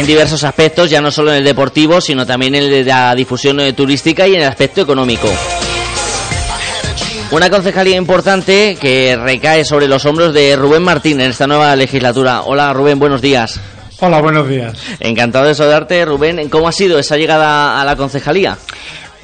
En 0.00 0.06
diversos 0.06 0.44
aspectos, 0.44 0.88
ya 0.88 1.02
no 1.02 1.10
solo 1.10 1.30
en 1.30 1.36
el 1.36 1.44
deportivo, 1.44 2.00
sino 2.00 2.24
también 2.24 2.54
en 2.54 2.62
el 2.62 2.70
de 2.70 2.84
la 2.84 3.14
difusión 3.14 3.60
eh, 3.60 3.74
turística 3.74 4.26
y 4.26 4.34
en 4.34 4.40
el 4.40 4.48
aspecto 4.48 4.80
económico. 4.80 5.28
Una 7.30 7.50
concejalía 7.50 7.96
importante 7.96 8.78
que 8.80 9.14
recae 9.22 9.62
sobre 9.62 9.88
los 9.88 10.06
hombros 10.06 10.32
de 10.32 10.56
Rubén 10.56 10.82
Martín 10.82 11.20
en 11.20 11.28
esta 11.30 11.46
nueva 11.46 11.76
legislatura. 11.76 12.44
Hola 12.44 12.72
Rubén, 12.72 12.98
buenos 12.98 13.20
días. 13.20 13.60
Hola, 13.98 14.22
buenos 14.22 14.48
días. 14.48 14.72
Encantado 15.00 15.44
de 15.44 15.54
saludarte, 15.54 16.02
Rubén. 16.06 16.48
¿Cómo 16.48 16.66
ha 16.66 16.72
sido 16.72 16.98
esa 16.98 17.18
llegada 17.18 17.78
a 17.78 17.84
la 17.84 17.94
concejalía? 17.94 18.56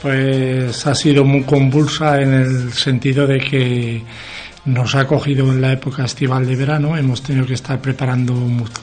Pues 0.03 0.87
ha 0.87 0.95
sido 0.95 1.25
muy 1.25 1.45
convulsa 1.45 2.21
en 2.21 2.35
el 2.35 2.73
sentido 2.75 3.27
de 3.27 3.39
que 3.39 4.03
nos 4.67 4.95
ha 4.95 5.07
cogido 5.07 5.47
en 5.53 5.61
la 5.61 5.73
época 5.73 6.05
estival 6.05 6.47
de 6.47 6.57
verano. 6.57 6.97
Hemos 6.97 7.23
tenido 7.23 7.47
que 7.47 7.55
estar 7.55 7.81
preparando 7.81 8.35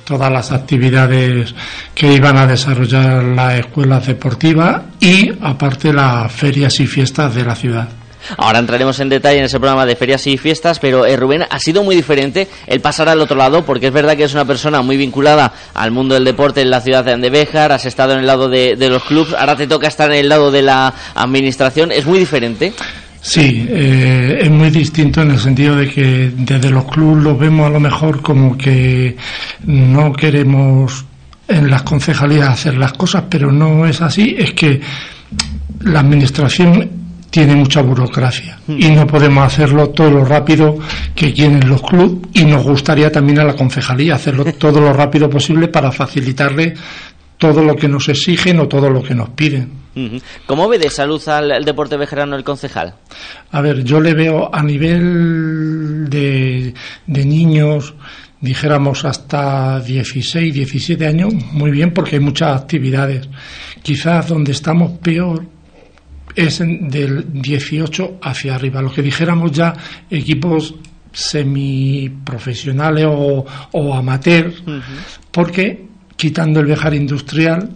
todas 0.03 0.31
las 0.31 0.51
actividades 0.51 1.53
que 1.93 2.13
iban 2.13 2.37
a 2.37 2.47
desarrollar 2.47 3.23
las 3.23 3.59
escuelas 3.59 4.07
deportivas 4.07 4.81
y 4.99 5.31
aparte 5.41 5.93
las 5.93 6.31
ferias 6.31 6.79
y 6.79 6.87
fiestas 6.87 7.35
de 7.35 7.43
la 7.43 7.55
ciudad. 7.55 7.89
Ahora 8.37 8.59
entraremos 8.59 8.99
en 8.99 9.09
detalle 9.09 9.39
en 9.39 9.45
ese 9.45 9.59
programa 9.59 9.85
de 9.85 9.95
ferias 9.95 10.25
y 10.27 10.37
fiestas, 10.37 10.79
pero 10.79 11.05
eh, 11.05 11.17
Rubén, 11.17 11.43
ha 11.49 11.59
sido 11.59 11.83
muy 11.83 11.95
diferente 11.95 12.47
el 12.67 12.79
pasar 12.79 13.09
al 13.09 13.19
otro 13.19 13.35
lado, 13.35 13.65
porque 13.65 13.87
es 13.87 13.93
verdad 13.93 14.15
que 14.15 14.23
es 14.23 14.33
una 14.33 14.45
persona 14.45 14.81
muy 14.81 14.95
vinculada 14.95 15.51
al 15.73 15.91
mundo 15.91 16.15
del 16.15 16.23
deporte 16.23 16.61
en 16.61 16.69
la 16.69 16.79
ciudad 16.79 17.03
de 17.03 17.11
Andebéjar, 17.11 17.73
has 17.73 17.85
estado 17.85 18.13
en 18.13 18.19
el 18.19 18.27
lado 18.27 18.47
de, 18.47 18.75
de 18.77 18.89
los 18.89 19.03
clubs, 19.03 19.33
ahora 19.33 19.57
te 19.57 19.67
toca 19.67 19.87
estar 19.87 20.09
en 20.11 20.19
el 20.19 20.29
lado 20.29 20.51
de 20.51 20.61
la 20.61 20.93
administración, 21.15 21.91
es 21.91 22.05
muy 22.05 22.17
diferente. 22.17 22.73
Sí, 23.23 23.65
eh, 23.69 24.39
es 24.41 24.49
muy 24.49 24.69
distinto 24.69 25.21
en 25.21 25.31
el 25.31 25.39
sentido 25.39 25.77
de 25.77 25.89
que 25.89 26.29
desde 26.35 26.69
los 26.69 26.83
clubes 26.83 27.23
lo 27.23 27.37
vemos 27.37 27.67
a 27.67 27.69
lo 27.69 27.79
mejor 27.79 28.21
como 28.21 28.57
que 28.57 29.15
no 29.65 30.11
queremos 30.11 31.05
en 31.47 31.69
las 31.69 31.83
concejalías 31.83 32.49
hacer 32.49 32.75
las 32.77 32.91
cosas, 32.91 33.23
pero 33.29 33.49
no 33.49 33.85
es 33.85 34.01
así, 34.01 34.35
es 34.37 34.51
que 34.51 34.81
la 35.85 36.01
administración 36.01 37.03
tiene 37.29 37.55
mucha 37.55 37.81
burocracia 37.81 38.59
y 38.67 38.89
no 38.89 39.07
podemos 39.07 39.45
hacerlo 39.45 39.89
todo 39.89 40.11
lo 40.11 40.25
rápido 40.25 40.77
que 41.15 41.33
quieren 41.33 41.67
los 41.67 41.81
clubes 41.81 42.29
y 42.33 42.43
nos 42.43 42.61
gustaría 42.61 43.09
también 43.09 43.39
a 43.39 43.45
la 43.45 43.55
concejalía 43.55 44.15
hacerlo 44.15 44.43
todo 44.59 44.81
lo 44.81 44.91
rápido 44.91 45.29
posible 45.29 45.69
para 45.69 45.93
facilitarle 45.93 46.73
todo 47.43 47.61
lo 47.61 47.75
que 47.75 47.89
nos 47.89 48.07
exigen 48.07 48.59
o 48.61 48.67
todo 48.69 48.89
lo 48.89 49.03
que 49.03 49.13
nos 49.13 49.29
piden. 49.31 49.69
¿Cómo 50.45 50.69
ve 50.69 50.79
de 50.79 50.89
salud 50.89 51.21
al, 51.27 51.51
al 51.51 51.65
deporte 51.65 51.97
vejerano 51.97 52.37
el 52.37 52.43
concejal? 52.45 52.95
A 53.51 53.59
ver, 53.59 53.83
yo 53.83 53.99
le 53.99 54.13
veo 54.13 54.49
a 54.55 54.63
nivel 54.63 56.09
de, 56.09 56.73
de 57.05 57.25
niños, 57.25 57.93
dijéramos 58.39 59.03
hasta 59.03 59.81
16, 59.81 60.53
17 60.53 61.05
años, 61.05 61.33
muy 61.51 61.69
bien 61.69 61.91
porque 61.93 62.15
hay 62.15 62.21
muchas 62.21 62.61
actividades. 62.61 63.27
Quizás 63.81 64.29
donde 64.29 64.53
estamos 64.53 64.93
peor 64.99 65.45
es 66.35 66.61
en- 66.61 66.89
del 66.89 67.25
18 67.41 68.19
hacia 68.21 68.55
arriba. 68.55 68.81
Lo 68.81 68.91
que 68.91 69.01
dijéramos 69.01 69.51
ya 69.51 69.73
equipos 70.09 70.73
semiprofesionales 71.11 73.05
o, 73.07 73.45
o 73.73 73.93
amateur, 73.93 74.51
porque 75.31 75.92
quitando 76.15 76.59
el 76.59 76.67
Bejar 76.67 76.93
Industrial, 76.93 77.69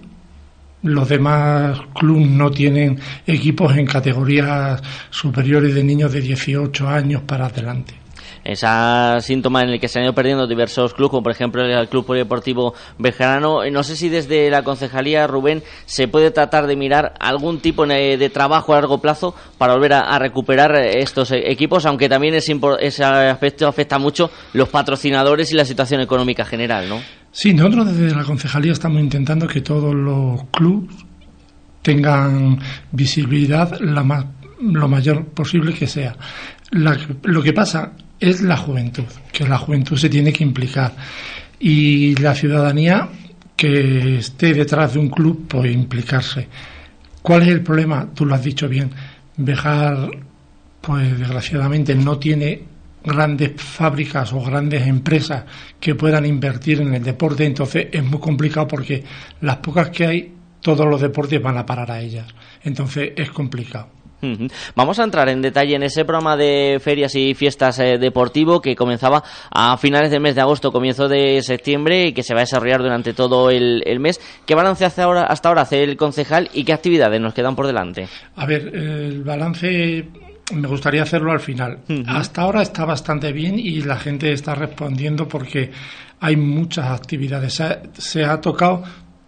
los 0.84 1.10
demás 1.10 1.79
clubes 1.94 2.29
no 2.29 2.51
tienen 2.51 3.00
equipos 3.25 3.75
en 3.75 3.86
categorías 3.86 4.82
superiores 5.10 5.74
de 5.74 5.84
niños 5.84 6.13
de 6.13 6.22
18 6.22 6.88
años 6.88 7.22
para 7.24 7.48
adelante. 7.48 8.06
Esa 8.47 9.19
síntoma 9.19 9.61
en 9.63 9.69
el 9.69 9.79
que 9.79 9.87
se 9.87 9.99
han 9.99 10.05
ido 10.05 10.13
perdiendo 10.13 10.47
diversos 10.47 10.93
clubes, 10.93 11.11
como 11.11 11.23
por 11.23 11.31
ejemplo 11.33 11.63
el 11.65 11.89
Club 11.89 12.05
Polideportivo 12.05 12.73
Bejarano. 12.97 13.63
Eh, 13.63 13.71
No 13.71 13.83
sé 13.83 13.95
si 13.95 14.07
desde 14.09 14.49
la 14.49 14.63
concejalía, 14.63 15.27
Rubén, 15.27 15.63
se 15.85 16.07
puede 16.07 16.31
tratar 16.31 16.65
de 16.67 16.75
mirar 16.75 17.13
algún 17.19 17.59
tipo 17.59 17.85
de, 17.85 18.17
de 18.17 18.29
trabajo 18.29 18.73
a 18.73 18.77
largo 18.77 18.99
plazo 19.01 19.35
para 19.57 19.73
volver 19.73 19.93
a, 19.93 20.17
recuperar 20.19 20.73
eh, 20.75 21.01
estos 21.01 21.31
eh, 21.31 21.51
equipos, 21.51 21.85
aunque 21.85 22.07
también 22.07 22.33
es 22.35 22.49
ese 22.79 23.03
aspecto 23.03 23.67
afecta 23.67 23.97
mucho 23.99 24.31
los 24.53 24.69
patrocinadores 24.69 25.51
y 25.51 25.55
la 25.55 25.65
situación 25.65 25.99
económica 26.01 26.45
general, 26.45 26.87
¿no? 26.87 26.99
Sí, 27.31 27.53
nosotros 27.53 27.95
desde 27.97 28.15
la 28.15 28.23
concejalía 28.23 28.71
estamos 28.71 29.01
intentando 29.01 29.45
que 29.47 29.61
todos 29.61 29.93
los 29.93 30.43
clubes 30.51 30.95
tengan 31.81 32.59
visibilidad 32.91 33.79
la 33.79 34.03
más, 34.03 34.25
lo 34.61 34.87
mayor 34.87 35.25
posible 35.25 35.73
que 35.73 35.87
sea. 35.87 36.15
La- 36.71 36.97
lo 37.23 37.41
que 37.41 37.53
pasa 37.53 37.91
es 38.19 38.41
la 38.41 38.57
juventud, 38.57 39.05
que 39.31 39.47
la 39.47 39.57
juventud 39.57 39.97
se 39.97 40.09
tiene 40.09 40.33
que 40.33 40.43
implicar 40.43 40.93
y 41.59 42.15
la 42.15 42.36
ciudadanía 42.36 43.09
que 43.55 44.17
esté 44.17 44.53
detrás 44.53 44.93
de 44.93 45.00
un 45.00 45.09
club 45.09 45.47
pues 45.47 45.71
implicarse. 45.71 46.47
¿Cuál 47.21 47.43
es 47.43 47.50
el 47.50 47.62
problema? 47.62 48.07
Tú 48.13 48.25
lo 48.25 48.36
has 48.36 48.43
dicho 48.43 48.69
bien. 48.69 48.91
Bejar, 49.36 50.09
pues 50.81 51.17
desgraciadamente 51.17 51.95
no 51.95 52.17
tiene 52.17 52.63
grandes 53.03 53.51
fábricas 53.62 54.33
o 54.33 54.41
grandes 54.41 54.86
empresas 54.86 55.43
que 55.79 55.95
puedan 55.95 56.25
invertir 56.25 56.81
en 56.81 56.93
el 56.93 57.03
deporte, 57.03 57.45
entonces 57.45 57.88
es 57.91 58.03
muy 58.03 58.19
complicado 58.19 58.67
porque 58.67 59.03
las 59.41 59.57
pocas 59.57 59.89
que 59.89 60.05
hay, 60.05 60.33
todos 60.62 60.86
los 60.86 61.01
deportes 61.01 61.41
van 61.41 61.57
a 61.57 61.65
parar 61.65 61.91
a 61.91 62.00
ellas. 62.00 62.27
Entonces 62.63 63.12
es 63.15 63.29
complicado. 63.31 63.96
Vamos 64.75 65.00
a 65.00 65.03
entrar 65.03 65.29
en 65.29 65.41
detalle 65.41 65.75
en 65.75 65.83
ese 65.83 66.03
programa 66.03 66.36
de 66.36 66.79
ferias 66.81 67.15
y 67.15 67.33
fiestas 67.33 67.79
eh, 67.79 67.97
deportivo 67.97 68.62
que 68.62 68.75
comenzaba 68.75 69.24
a 69.51 69.77
finales 69.77 70.12
del 70.12 70.21
mes 70.21 70.36
de 70.36 70.41
agosto, 70.41 70.71
comienzo 70.71 71.07
de 71.07 71.41
septiembre 71.41 72.07
y 72.07 72.13
que 72.13 72.24
se 72.24 72.33
va 72.33 72.41
a 72.41 72.43
desarrollar 72.43 72.81
durante 72.81 73.13
todo 73.13 73.50
el, 73.50 73.83
el 73.86 74.00
mes. 74.00 74.19
¿Qué 74.45 74.55
balance 74.55 74.86
hace 74.86 75.01
ahora, 75.01 75.24
hasta 75.24 75.50
ahora 75.50 75.62
hace 75.62 75.83
el 75.83 75.97
concejal 75.97 76.50
y 76.53 76.63
qué 76.63 76.74
actividades 76.74 77.21
nos 77.21 77.33
quedan 77.33 77.55
por 77.55 77.67
delante? 77.67 78.07
A 78.36 78.45
ver, 78.45 78.75
el 78.75 79.24
balance 79.24 80.07
me 80.53 80.67
gustaría 80.67 81.03
hacerlo 81.03 81.31
al 81.31 81.39
final. 81.39 81.79
Hasta 82.07 82.41
ahora 82.41 82.62
está 82.62 82.86
bastante 82.86 83.31
bien 83.33 83.59
y 83.59 83.81
la 83.81 83.97
gente 83.97 84.31
está 84.31 84.55
respondiendo 84.55 85.27
porque 85.27 85.71
hay 86.19 86.36
muchas 86.38 86.88
actividades. 86.88 87.53
Se 87.53 87.63
ha, 87.63 87.81
se 87.93 88.24
ha 88.24 88.39
tocado 88.39 88.83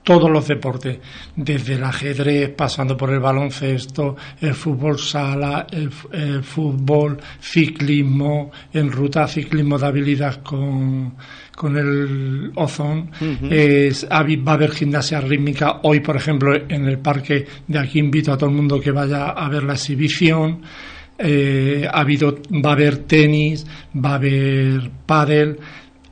todos 0.09 0.31
los 0.31 0.47
deportes, 0.47 0.97
desde 1.35 1.75
el 1.75 1.83
ajedrez, 1.83 2.49
pasando 2.55 2.97
por 2.97 3.11
el 3.13 3.19
baloncesto, 3.19 4.15
el 4.41 4.55
fútbol 4.55 4.97
sala, 4.97 5.67
el, 5.71 5.91
fútbol, 6.41 7.19
ciclismo, 7.39 8.51
en 8.73 8.91
ruta 8.91 9.27
ciclismo 9.27 9.77
de 9.77 9.85
habilidad 9.85 10.41
con, 10.41 11.13
con 11.55 11.77
el 11.77 12.51
Ozón. 12.55 13.11
Es- 13.51 14.07
habi- 14.09 14.43
va 14.43 14.53
a 14.53 14.55
haber 14.55 14.71
gimnasia 14.71 15.21
rítmica. 15.21 15.79
Hoy, 15.83 15.99
por 15.99 16.15
ejemplo, 16.15 16.55
en 16.55 16.85
el 16.87 16.97
parque 16.97 17.45
de 17.67 17.77
aquí 17.77 17.99
invito 17.99 18.33
a 18.33 18.37
todo 18.37 18.49
el 18.49 18.55
mundo 18.55 18.79
que 18.79 18.89
vaya 18.91 19.27
a 19.29 19.47
ver 19.47 19.61
la 19.63 19.73
exhibición. 19.73 20.61
Eh, 21.19 21.85
ha 21.87 21.99
habido, 21.99 22.39
va 22.65 22.69
a 22.71 22.73
haber 22.73 22.97
tenis, 22.99 23.63
va 23.93 24.13
a 24.13 24.15
haber 24.15 24.89
pádel. 25.05 25.59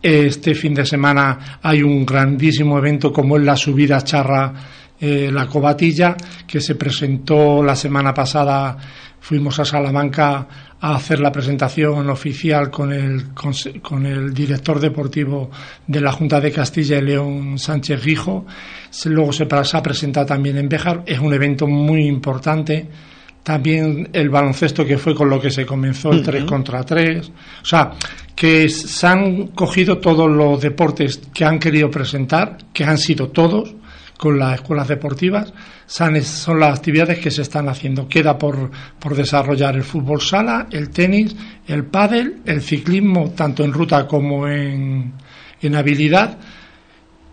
Este 0.02 0.54
fin 0.54 0.74
de 0.74 0.86
semana 0.86 1.60
hay 1.62 1.82
un 1.82 2.06
grandísimo 2.06 2.78
evento 2.78 3.12
como 3.12 3.38
es 3.38 3.44
la 3.44 3.56
subida 3.56 4.02
charra 4.04 4.54
eh, 5.00 5.30
la 5.32 5.48
cobatilla 5.48 6.16
que 6.48 6.60
se 6.62 6.76
presentó 6.76 7.64
la 7.64 7.76
semana 7.76 8.14
pasada. 8.14 8.78
Fuimos 9.20 9.60
a 9.60 9.66
Salamanca 9.66 10.48
a 10.80 10.96
hacer 10.96 11.20
la 11.20 11.32
presentación 11.32 12.10
oficial 12.10 12.70
con 12.70 12.94
el, 12.94 13.34
con 13.82 14.06
el 14.06 14.34
director 14.34 14.80
deportivo 14.80 15.50
de 15.88 16.00
la 16.02 16.12
Junta 16.12 16.40
de 16.40 16.52
Castilla 16.52 16.98
y 17.00 17.02
León, 17.02 17.58
Sánchez. 17.58 18.00
Se- 18.92 19.10
Luego 19.10 19.34
se, 19.34 19.48
se 19.64 19.78
ha 19.78 19.84
presentado 19.84 20.28
también 20.28 20.58
en 20.58 20.70
Béjar. 20.70 21.04
Es 21.06 21.20
un 21.20 21.34
evento 21.34 21.68
muy 21.68 22.06
importante 22.06 22.88
también 23.48 24.10
el 24.12 24.30
baloncesto 24.30 24.86
que 24.86 24.98
fue 24.98 25.16
con 25.16 25.30
lo 25.30 25.40
que 25.40 25.50
se 25.50 25.66
comenzó 25.66 26.12
el 26.12 26.22
3 26.22 26.44
contra 26.44 26.84
3. 26.84 27.30
O 27.62 27.66
sea, 27.66 27.92
que 28.36 28.68
se 28.68 29.08
han 29.08 29.48
cogido 29.48 30.00
todos 30.00 30.30
los 30.30 30.60
deportes 30.60 31.22
que 31.34 31.46
han 31.46 31.58
querido 31.58 31.90
presentar, 31.90 32.58
que 32.74 32.84
han 32.84 32.98
sido 32.98 33.30
todos 33.30 33.74
con 34.18 34.38
las 34.38 34.56
escuelas 34.56 34.90
deportivas, 34.90 35.54
son, 35.86 36.22
son 36.24 36.60
las 36.60 36.78
actividades 36.78 37.20
que 37.20 37.32
se 37.32 37.44
están 37.44 37.70
haciendo. 37.70 38.10
Queda 38.10 38.38
por, 38.38 38.70
por 39.00 39.16
desarrollar 39.16 39.78
el 39.78 39.84
fútbol 39.86 40.20
sala, 40.20 40.68
el 40.70 40.90
tenis, 40.90 41.34
el 41.68 41.86
pádel, 41.86 42.42
el 42.44 42.62
ciclismo, 42.62 43.30
tanto 43.30 43.64
en 43.64 43.72
ruta 43.72 44.08
como 44.08 44.46
en, 44.50 45.14
en 45.62 45.76
habilidad. 45.76 46.38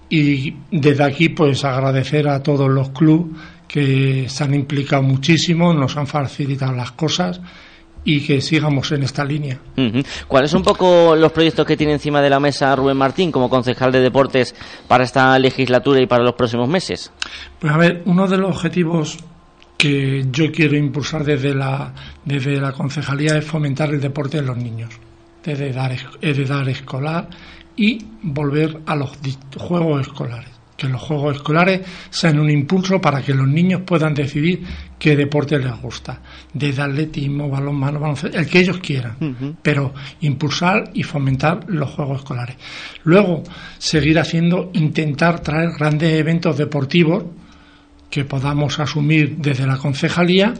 Y 0.09 0.55
desde 0.71 1.03
aquí, 1.03 1.31
pues 1.31 1.65
agradecer 1.65 2.29
a 2.29 2.41
todos 2.41 2.71
los 2.71 2.91
clubes 2.91 3.33
que 3.69 4.29
se 4.29 4.45
han 4.45 4.55
implicado 4.55 5.03
muchísimo, 5.03 5.73
nos 5.75 5.97
han 5.97 6.07
facilitado 6.07 6.73
las 6.73 6.93
cosas 6.93 7.41
y 8.05 8.21
que 8.21 8.41
sigamos 8.41 8.93
en 8.93 9.03
esta 9.03 9.25
línea. 9.25 9.59
¿Cuáles 10.29 10.51
son 10.51 10.59
un 10.59 10.65
poco 10.65 11.17
los 11.17 11.33
proyectos 11.33 11.67
que 11.67 11.77
tiene 11.77 11.95
encima 11.95 12.21
de 12.21 12.31
la 12.31 12.39
mesa 12.39 12.77
Rubén 12.77 12.97
Martín 12.97 13.33
como 13.33 13.49
concejal 13.49 13.91
de 13.93 14.01
deportes 14.01 14.55
para 14.87 15.05
esta 15.05 15.39
legislatura 15.39 16.01
y 16.01 16.07
para 16.07 16.23
los 16.23 16.35
próximos 16.35 16.69
meses? 16.69 17.11
Pues 17.59 17.73
a 17.73 17.79
ver, 17.79 18.03
uno 18.05 18.27
de 18.27 18.37
los 18.37 18.51
objetivos 18.51 19.19
que 19.77 20.27
yo 20.31 20.53
quiero 20.53 20.77
impulsar 20.77 21.25
desde 21.25 21.55
la, 21.55 21.93
desde 22.25 22.61
la 22.61 22.73
concejalía 22.73 23.39
es 23.39 23.45
fomentar 23.45 23.91
el 23.91 24.01
deporte 24.01 24.39
en 24.39 24.47
los 24.47 24.57
niños, 24.57 24.91
desde 25.43 25.71
edad, 25.71 25.91
de 26.21 26.31
edad 26.31 26.69
escolar 26.69 27.29
y 27.77 27.99
volver 28.23 28.81
a 28.87 28.95
los 28.95 29.19
juegos 29.59 30.03
escolares. 30.07 30.54
Que 30.85 30.91
los 30.91 31.01
juegos 31.01 31.37
escolares 31.37 31.81
sean 32.11 32.39
un 32.39 32.51
impulso 32.51 33.01
para 33.01 33.23
que 33.23 33.33
los 33.33 33.49
niños 33.49 33.81
puedan 33.87 34.13
decidir 34.13 34.63
qué 34.99 35.17
deporte 35.17 35.59
les 35.59 35.81
gusta, 35.81 36.21
desde 36.53 36.83
atletismo, 36.83 37.49
balonmano, 37.49 37.99
baloncesto, 37.99 38.39
el 38.39 38.47
que 38.47 38.59
ellos 38.59 38.79
quieran, 38.79 39.57
pero 39.63 39.95
impulsar 40.21 40.91
y 40.93 41.03
fomentar 41.03 41.61
los 41.69 41.91
juegos 41.91 42.19
escolares. 42.19 42.57
Luego, 43.05 43.43
seguir 43.79 44.19
haciendo, 44.19 44.71
intentar 44.75 45.41
traer 45.41 45.71
grandes 45.79 46.13
eventos 46.13 46.59
deportivos 46.59 47.25
que 48.11 48.27
podamos 48.27 48.79
asumir 48.79 49.37
desde 49.39 49.67
la 49.67 49.79
concejalía 49.79 50.53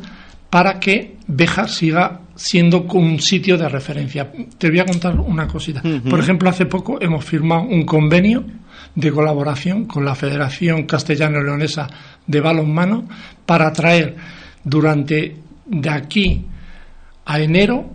para 0.49 0.81
que 0.81 1.17
Béjar 1.27 1.69
siga 1.69 2.21
siendo 2.35 2.83
un 2.83 3.21
sitio 3.21 3.59
de 3.59 3.69
referencia. 3.69 4.31
Te 4.57 4.71
voy 4.71 4.81
a 4.81 4.87
contar 4.87 5.19
una 5.19 5.47
cosita. 5.47 5.83
Por 6.09 6.19
ejemplo, 6.19 6.49
hace 6.49 6.67
poco 6.67 6.99
hemos 7.01 7.25
firmado 7.25 7.63
un 7.63 7.85
convenio 7.85 8.45
de 8.95 9.11
colaboración 9.11 9.87
con 9.87 10.05
la 10.05 10.15
Federación 10.15 10.85
Castellano-Leonesa 10.85 11.89
de 12.27 12.41
Balonmano 12.41 13.09
para 13.45 13.73
traer 13.73 14.15
durante 14.63 15.37
de 15.67 15.91
aquí 15.91 16.45
a 17.27 17.41
enero 17.41 17.91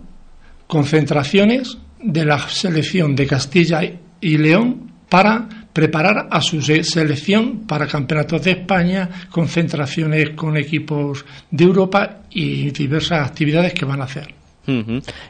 concentraciones 0.66 1.76
de 2.02 2.24
la 2.24 2.38
selección 2.48 3.14
de 3.16 3.26
Castilla 3.26 3.80
y 4.20 4.38
León 4.38 4.90
para 5.08 5.48
preparar 5.72 6.28
a 6.30 6.40
su 6.40 6.60
se- 6.62 6.84
selección 6.84 7.66
para 7.66 7.86
campeonatos 7.86 8.42
de 8.44 8.52
España, 8.52 9.08
concentraciones 9.30 10.30
con 10.36 10.56
equipos 10.56 11.24
de 11.50 11.64
Europa 11.64 12.20
y 12.30 12.70
diversas 12.70 13.26
actividades 13.26 13.72
que 13.74 13.84
van 13.84 14.00
a 14.00 14.04
hacer. 14.04 14.39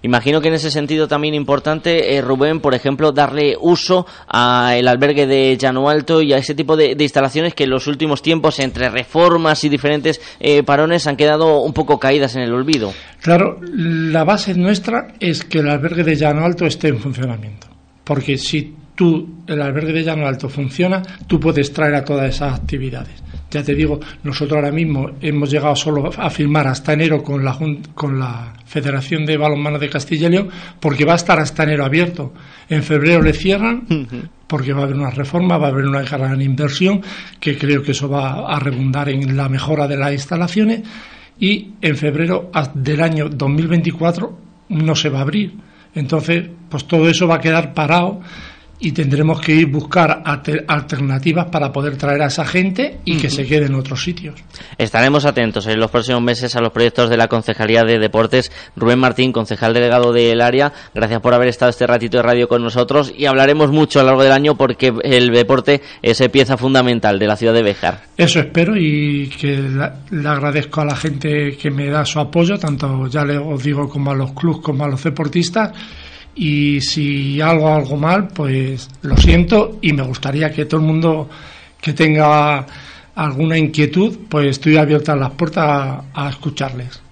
Imagino 0.03 0.41
que 0.41 0.49
en 0.49 0.55
ese 0.55 0.71
sentido 0.71 1.09
también 1.09 1.35
importante, 1.35 2.15
eh, 2.15 2.21
Rubén, 2.21 2.61
por 2.61 2.75
ejemplo, 2.75 3.13
darle 3.13 3.57
uso 3.59 4.07
al 4.27 4.87
albergue 4.87 5.27
de 5.27 5.57
Llano 5.57 5.89
Alto 5.89 6.21
y 6.21 6.33
a 6.33 6.39
ese 6.39 6.55
tipo 6.55 6.77
de, 6.77 6.95
de 6.95 7.05
instalaciones 7.05 7.55
que 7.55 7.65
en 7.65 7.71
los 7.71 7.87
últimos 7.87 8.23
tiempos, 8.23 8.59
entre 8.59 8.91
reformas 8.91 9.65
y 9.65 9.69
diferentes 9.69 10.21
eh, 10.41 10.63
parones, 10.63 11.07
han 11.07 11.17
quedado 11.17 11.61
un 11.61 11.73
poco 11.73 11.99
caídas 11.99 12.37
en 12.37 12.43
el 12.43 12.53
olvido. 12.53 12.93
Claro, 13.23 13.61
la 13.63 14.25
base 14.25 14.55
nuestra 14.55 15.15
es 15.21 15.45
que 15.45 15.59
el 15.59 15.69
albergue 15.69 16.05
de 16.05 16.17
Llano 16.17 16.45
Alto 16.45 16.67
esté 16.67 16.89
en 16.89 16.99
funcionamiento. 16.99 17.69
Porque 18.05 18.37
si 18.37 18.75
tú, 18.95 19.45
el 19.47 19.63
albergue 19.63 19.93
de 19.93 20.05
Llano 20.05 20.27
Alto 20.27 20.49
funciona, 20.49 21.03
tú 21.27 21.39
puedes 21.39 21.73
traer 21.73 21.95
a 21.95 22.05
todas 22.05 22.35
esas 22.35 22.55
actividades. 22.55 23.23
Ya 23.51 23.65
te 23.65 23.75
digo, 23.75 23.99
nosotros 24.23 24.57
ahora 24.57 24.71
mismo 24.71 25.11
hemos 25.21 25.51
llegado 25.51 25.75
solo 25.75 26.11
a 26.17 26.31
firmar 26.31 26.69
hasta 26.69 26.93
enero 26.93 27.23
con 27.23 27.45
la, 27.45 27.59
con 27.95 28.19
la 28.19 28.53
Federación 28.65 29.27
de 29.27 29.37
Balonmano 29.37 29.79
de 29.79 29.91
Castilla 29.91 30.29
y 30.29 30.31
León, 30.31 30.49
porque 30.79 31.05
va 31.05 31.15
a 31.15 31.17
estar 31.17 31.41
hasta 31.41 31.65
enero 31.65 31.85
abierto. 31.85 32.33
En 32.69 32.85
febrero 32.85 33.21
le 33.21 33.33
cierran, 33.33 33.87
porque 34.47 34.73
va 34.73 34.83
a 34.83 34.85
haber 34.85 34.97
una 34.97 35.11
reforma, 35.11 35.59
va 35.59 35.67
a 35.67 35.71
haber 35.71 35.87
una 35.87 36.03
gran 36.03 36.41
inversión, 36.41 37.03
que 37.41 37.59
creo 37.59 37.83
que 37.83 37.91
eso 37.91 38.09
va 38.09 38.47
a 38.49 38.61
redundar 38.61 39.09
en 39.09 39.37
la 39.37 39.49
mejora 39.49 39.89
de 39.89 39.97
las 39.97 40.13
instalaciones, 40.13 40.83
y 41.41 41.71
en 41.81 41.97
febrero 41.97 42.53
del 42.75 43.03
año 43.03 43.29
2024 43.29 44.39
no 44.69 44.95
se 44.95 45.09
va 45.09 45.19
a 45.19 45.23
abrir. 45.23 45.55
Entonces, 45.95 46.49
pues 46.69 46.87
todo 46.87 47.09
eso 47.09 47.27
va 47.27 47.37
a 47.37 47.41
quedar 47.41 47.75
parado 47.75 48.21
y 48.81 48.93
tendremos 48.93 49.41
que 49.41 49.53
ir 49.55 49.67
buscar 49.67 50.23
alter- 50.25 50.65
alternativas 50.67 51.47
para 51.51 51.71
poder 51.71 51.97
traer 51.97 52.23
a 52.23 52.27
esa 52.27 52.45
gente 52.47 52.99
y 53.05 53.19
que 53.19 53.29
se 53.29 53.45
quede 53.47 53.67
en 53.67 53.75
otros 53.75 54.03
sitios. 54.03 54.41
Estaremos 54.79 55.27
atentos 55.27 55.67
en 55.67 55.79
los 55.79 55.91
próximos 55.91 56.23
meses 56.23 56.57
a 56.57 56.61
los 56.61 56.73
proyectos 56.73 57.11
de 57.11 57.17
la 57.19 57.29
Concejalía 57.29 57.85
de 57.85 57.99
Deportes. 57.99 58.51
Rubén 58.77 58.99
Martín, 58.99 59.33
concejal 59.33 59.75
delegado 59.75 60.13
del 60.13 60.41
área, 60.41 60.73
gracias 60.95 61.21
por 61.21 61.35
haber 61.35 61.49
estado 61.49 61.71
este 61.71 61.87
ratito 61.87 62.17
de 62.17 62.23
radio 62.23 62.49
con 62.49 62.63
nosotros 62.63 63.13
y 63.17 63.27
hablaremos 63.27 63.71
mucho 63.71 64.01
a 64.01 64.03
lo 64.03 64.09
largo 64.09 64.23
del 64.23 64.33
año 64.33 64.55
porque 64.57 64.93
el 65.05 65.31
deporte 65.31 65.83
es 66.03 66.21
pieza 66.33 66.57
fundamental 66.57 67.19
de 67.19 67.27
la 67.27 67.37
ciudad 67.37 67.53
de 67.55 67.63
Béjar. 67.63 68.01
Eso 68.17 68.41
espero 68.41 68.77
y 68.77 69.29
que 69.29 69.57
la- 69.59 69.97
le 70.11 70.29
agradezco 70.29 70.81
a 70.81 70.85
la 70.87 70.97
gente 70.97 71.57
que 71.57 71.71
me 71.71 71.87
da 71.91 72.05
su 72.07 72.19
apoyo, 72.19 72.59
tanto 72.59 73.07
ya 73.09 73.25
le 73.25 73.37
os 73.37 73.63
digo 73.63 73.89
como 73.89 74.11
a 74.11 74.15
los 74.15 74.33
clubes 74.33 74.63
como 74.63 74.85
a 74.85 74.89
los 74.89 75.03
deportistas. 75.05 75.73
Y 76.35 76.81
si 76.81 77.41
hago 77.41 77.69
algo 77.69 77.97
mal, 77.97 78.29
pues 78.29 78.89
lo 79.03 79.17
siento 79.17 79.79
y 79.83 79.93
me 79.93 80.03
gustaría 80.03 80.51
que 80.51 80.65
todo 80.65 80.81
el 80.81 80.87
mundo 80.87 81.29
que 81.81 81.93
tenga 81.93 82.67
alguna 83.15 83.59
inquietud, 83.59 84.17
pues 84.29 84.49
estoy 84.49 84.77
abierta 84.77 85.17
las 85.17 85.33
puertas 85.33 86.05
a 86.15 86.29
escucharles. 86.29 87.03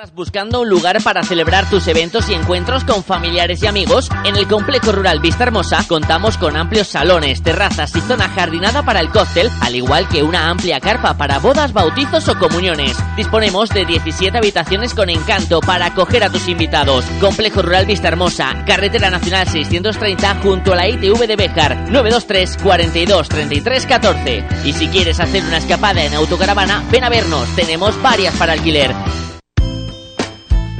¿Estás 0.00 0.14
buscando 0.14 0.62
un 0.62 0.68
lugar 0.70 1.02
para 1.02 1.22
celebrar 1.22 1.68
tus 1.68 1.86
eventos 1.86 2.30
y 2.30 2.32
encuentros 2.32 2.84
con 2.84 3.04
familiares 3.04 3.62
y 3.62 3.66
amigos? 3.66 4.08
En 4.24 4.34
el 4.34 4.48
Complejo 4.48 4.92
Rural 4.92 5.20
Vista 5.20 5.42
Hermosa 5.42 5.84
contamos 5.86 6.38
con 6.38 6.56
amplios 6.56 6.88
salones, 6.88 7.42
terrazas 7.42 7.94
y 7.94 8.00
zona 8.00 8.30
jardinada 8.30 8.82
para 8.82 9.00
el 9.00 9.10
cóctel, 9.10 9.50
al 9.60 9.74
igual 9.74 10.08
que 10.08 10.22
una 10.22 10.48
amplia 10.48 10.80
carpa 10.80 11.18
para 11.18 11.38
bodas, 11.38 11.74
bautizos 11.74 12.26
o 12.30 12.38
comuniones. 12.38 12.96
Disponemos 13.14 13.68
de 13.68 13.84
17 13.84 14.38
habitaciones 14.38 14.94
con 14.94 15.10
encanto 15.10 15.60
para 15.60 15.88
acoger 15.88 16.24
a 16.24 16.30
tus 16.30 16.48
invitados. 16.48 17.04
Complejo 17.20 17.60
Rural 17.60 17.84
Vista 17.84 18.08
Hermosa, 18.08 18.64
Carretera 18.66 19.10
Nacional 19.10 19.48
630 19.48 20.36
junto 20.36 20.72
a 20.72 20.76
la 20.76 20.88
ITV 20.88 21.26
de 21.26 21.36
Béjar, 21.36 21.76
923 21.90 22.56
42 22.62 23.28
33 23.28 23.84
14. 23.84 24.48
Y 24.64 24.72
si 24.72 24.88
quieres 24.88 25.20
hacer 25.20 25.44
una 25.44 25.58
escapada 25.58 26.02
en 26.02 26.14
autocaravana, 26.14 26.82
ven 26.90 27.04
a 27.04 27.10
vernos, 27.10 27.54
tenemos 27.54 28.00
varias 28.00 28.34
para 28.36 28.54
alquiler. 28.54 28.94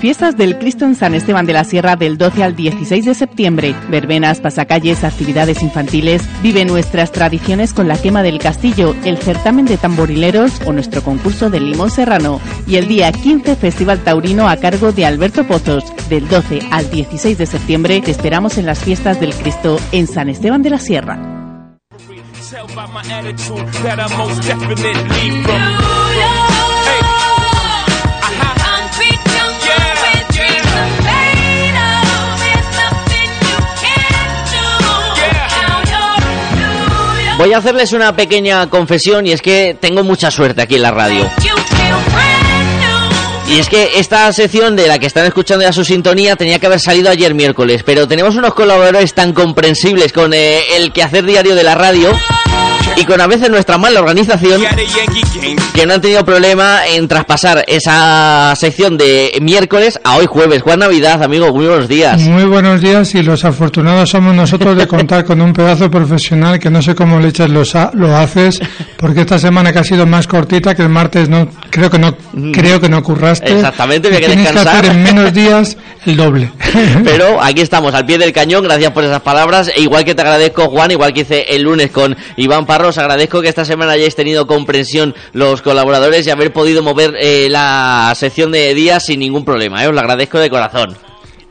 Fiestas 0.00 0.36
del 0.36 0.58
Cristo 0.58 0.84
en 0.84 0.94
San 0.94 1.12
Esteban 1.14 1.44
de 1.44 1.52
la 1.52 1.64
Sierra 1.64 1.96
del 1.96 2.18
12 2.18 2.44
al 2.44 2.54
16 2.54 3.04
de 3.04 3.14
septiembre. 3.14 3.74
Verbenas, 3.90 4.40
pasacalles, 4.40 5.02
actividades 5.02 5.60
infantiles. 5.60 6.22
Vive 6.40 6.64
nuestras 6.64 7.10
tradiciones 7.10 7.74
con 7.74 7.88
la 7.88 7.98
quema 7.98 8.22
del 8.22 8.38
castillo, 8.38 8.94
el 9.04 9.18
certamen 9.18 9.66
de 9.66 9.76
tamborileros 9.76 10.60
o 10.66 10.72
nuestro 10.72 11.02
concurso 11.02 11.50
del 11.50 11.70
limón 11.70 11.90
serrano. 11.90 12.40
Y 12.68 12.76
el 12.76 12.86
día 12.86 13.10
15 13.10 13.56
Festival 13.56 13.98
Taurino 14.04 14.48
a 14.48 14.56
cargo 14.56 14.92
de 14.92 15.04
Alberto 15.04 15.44
Pozos. 15.44 15.84
Del 16.08 16.28
12 16.28 16.60
al 16.70 16.88
16 16.88 17.36
de 17.36 17.46
septiembre 17.46 18.00
te 18.00 18.12
esperamos 18.12 18.56
en 18.56 18.66
las 18.66 18.78
Fiestas 18.78 19.20
del 19.20 19.34
Cristo 19.34 19.80
en 19.90 20.06
San 20.06 20.28
Esteban 20.28 20.62
de 20.62 20.70
la 20.70 20.78
Sierra. 20.78 21.18
Voy 37.38 37.52
a 37.52 37.58
hacerles 37.58 37.92
una 37.92 38.16
pequeña 38.16 38.68
confesión 38.68 39.24
y 39.24 39.30
es 39.30 39.40
que 39.40 39.76
tengo 39.80 40.02
mucha 40.02 40.28
suerte 40.28 40.60
aquí 40.60 40.74
en 40.74 40.82
la 40.82 40.90
radio. 40.90 41.30
Y 43.46 43.60
es 43.60 43.68
que 43.68 43.92
esta 43.94 44.30
sección 44.32 44.74
de 44.74 44.88
la 44.88 44.98
que 44.98 45.06
están 45.06 45.24
escuchando 45.24 45.62
ya 45.64 45.72
su 45.72 45.84
sintonía 45.84 46.34
tenía 46.34 46.58
que 46.58 46.66
haber 46.66 46.80
salido 46.80 47.10
ayer 47.10 47.34
miércoles, 47.34 47.84
pero 47.86 48.08
tenemos 48.08 48.34
unos 48.34 48.54
colaboradores 48.54 49.14
tan 49.14 49.32
comprensibles 49.32 50.12
con 50.12 50.34
eh, 50.34 50.76
el 50.76 50.92
quehacer 50.92 51.24
diario 51.24 51.54
de 51.54 51.62
la 51.62 51.76
radio 51.76 52.10
y 52.98 53.04
con 53.04 53.20
a 53.20 53.26
veces 53.28 53.48
nuestra 53.48 53.78
mala 53.78 54.00
organización 54.00 54.60
que 55.72 55.86
no 55.86 55.94
han 55.94 56.00
tenido 56.00 56.24
problema 56.24 56.80
en 56.86 57.06
traspasar 57.06 57.64
esa 57.68 58.54
sección 58.56 58.98
de 58.98 59.38
miércoles 59.40 60.00
a 60.02 60.16
hoy 60.16 60.26
jueves. 60.26 60.62
Juan 60.62 60.80
Navidad, 60.80 61.22
amigo, 61.22 61.52
muy 61.54 61.66
buenos 61.66 61.88
días. 61.88 62.20
Muy 62.22 62.44
buenos 62.44 62.80
días 62.80 63.14
y 63.14 63.22
los 63.22 63.44
afortunados 63.44 64.10
somos 64.10 64.34
nosotros 64.34 64.76
de 64.76 64.88
contar 64.88 65.24
con 65.24 65.40
un 65.40 65.52
pedazo 65.52 65.88
profesional 65.90 66.58
que 66.58 66.70
no 66.70 66.82
sé 66.82 66.96
cómo 66.96 67.20
le 67.20 67.28
echas 67.28 67.48
los 67.48 67.74
lo 67.92 68.16
haces 68.16 68.60
porque 68.96 69.20
esta 69.20 69.38
semana 69.38 69.72
que 69.72 69.78
ha 69.78 69.84
sido 69.84 70.06
más 70.06 70.26
cortita 70.26 70.74
que 70.74 70.82
el 70.82 70.88
martes 70.88 71.28
no 71.28 71.48
creo 71.70 71.90
que 71.90 71.98
no 71.98 72.16
creo 72.52 72.80
que 72.80 72.88
no 72.88 73.02
curraste. 73.02 73.52
Exactamente, 73.52 74.10
que 74.10 74.18
tienes 74.18 74.50
que 74.50 74.58
hacer 74.58 74.86
en 74.86 75.02
menos 75.02 75.32
días 75.32 75.76
el 76.04 76.16
doble. 76.16 76.50
Pero 77.04 77.40
aquí 77.42 77.60
estamos 77.60 77.94
al 77.94 78.06
pie 78.06 78.18
del 78.18 78.32
cañón, 78.32 78.64
gracias 78.64 78.90
por 78.90 79.04
esas 79.04 79.20
palabras. 79.20 79.70
E 79.74 79.82
igual 79.82 80.04
que 80.04 80.14
te 80.14 80.22
agradezco 80.22 80.68
Juan, 80.68 80.90
igual 80.90 81.12
que 81.12 81.20
hice 81.20 81.44
el 81.48 81.62
lunes 81.62 81.90
con 81.90 82.16
Iván 82.36 82.66
Parro, 82.66 82.87
os 82.88 82.98
agradezco 82.98 83.40
que 83.40 83.48
esta 83.48 83.64
semana 83.64 83.92
hayáis 83.92 84.14
tenido 84.14 84.46
comprensión 84.46 85.14
los 85.32 85.62
colaboradores 85.62 86.26
y 86.26 86.30
haber 86.30 86.52
podido 86.52 86.82
mover 86.82 87.14
eh, 87.18 87.48
la 87.50 88.12
sección 88.16 88.52
de 88.52 88.74
días 88.74 89.04
sin 89.06 89.20
ningún 89.20 89.44
problema. 89.44 89.82
¿eh? 89.82 89.88
Os 89.88 89.94
lo 89.94 90.00
agradezco 90.00 90.38
de 90.38 90.50
corazón. 90.50 90.96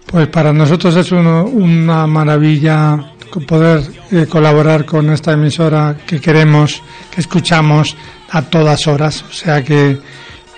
Pues 0.05 0.27
para 0.27 0.53
nosotros 0.53 0.95
es 0.95 1.11
una 1.11 2.07
maravilla 2.07 3.13
poder 3.45 3.81
eh, 4.11 4.25
colaborar 4.27 4.85
con 4.85 5.11
esta 5.11 5.33
emisora 5.33 5.97
que 6.05 6.19
queremos, 6.19 6.81
que 7.11 7.21
escuchamos 7.21 7.95
a 8.29 8.41
todas 8.43 8.87
horas. 8.87 9.23
O 9.29 9.33
sea 9.33 9.63
que 9.63 9.99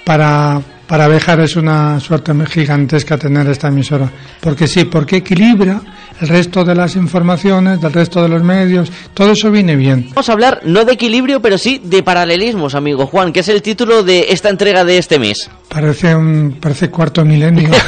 para, 0.05 0.61
para 0.87 1.07
Bejar 1.07 1.41
es 1.41 1.55
una 1.55 1.99
suerte 1.99 2.33
gigantesca 2.45 3.17
tener 3.17 3.47
esta 3.47 3.67
emisora. 3.67 4.09
Porque 4.39 4.67
sí, 4.67 4.85
porque 4.85 5.17
equilibra 5.17 5.81
el 6.21 6.27
resto 6.27 6.63
de 6.63 6.75
las 6.75 6.95
informaciones, 6.95 7.81
del 7.81 7.93
resto 7.93 8.21
de 8.21 8.29
los 8.29 8.43
medios, 8.43 8.91
todo 9.13 9.31
eso 9.31 9.51
viene 9.51 9.75
bien. 9.75 10.09
Vamos 10.09 10.29
a 10.29 10.33
hablar 10.33 10.61
no 10.63 10.85
de 10.85 10.93
equilibrio, 10.93 11.41
pero 11.41 11.57
sí 11.57 11.81
de 11.83 12.03
paralelismos, 12.03 12.75
amigo 12.75 13.05
Juan, 13.07 13.31
que 13.31 13.39
es 13.41 13.49
el 13.49 13.61
título 13.61 14.03
de 14.03 14.27
esta 14.29 14.49
entrega 14.49 14.83
de 14.83 14.97
este 14.97 15.19
mes. 15.19 15.49
Parece 15.69 16.15
un 16.15 16.57
parece 16.59 16.89
cuarto 16.89 17.23
milenio. 17.23 17.69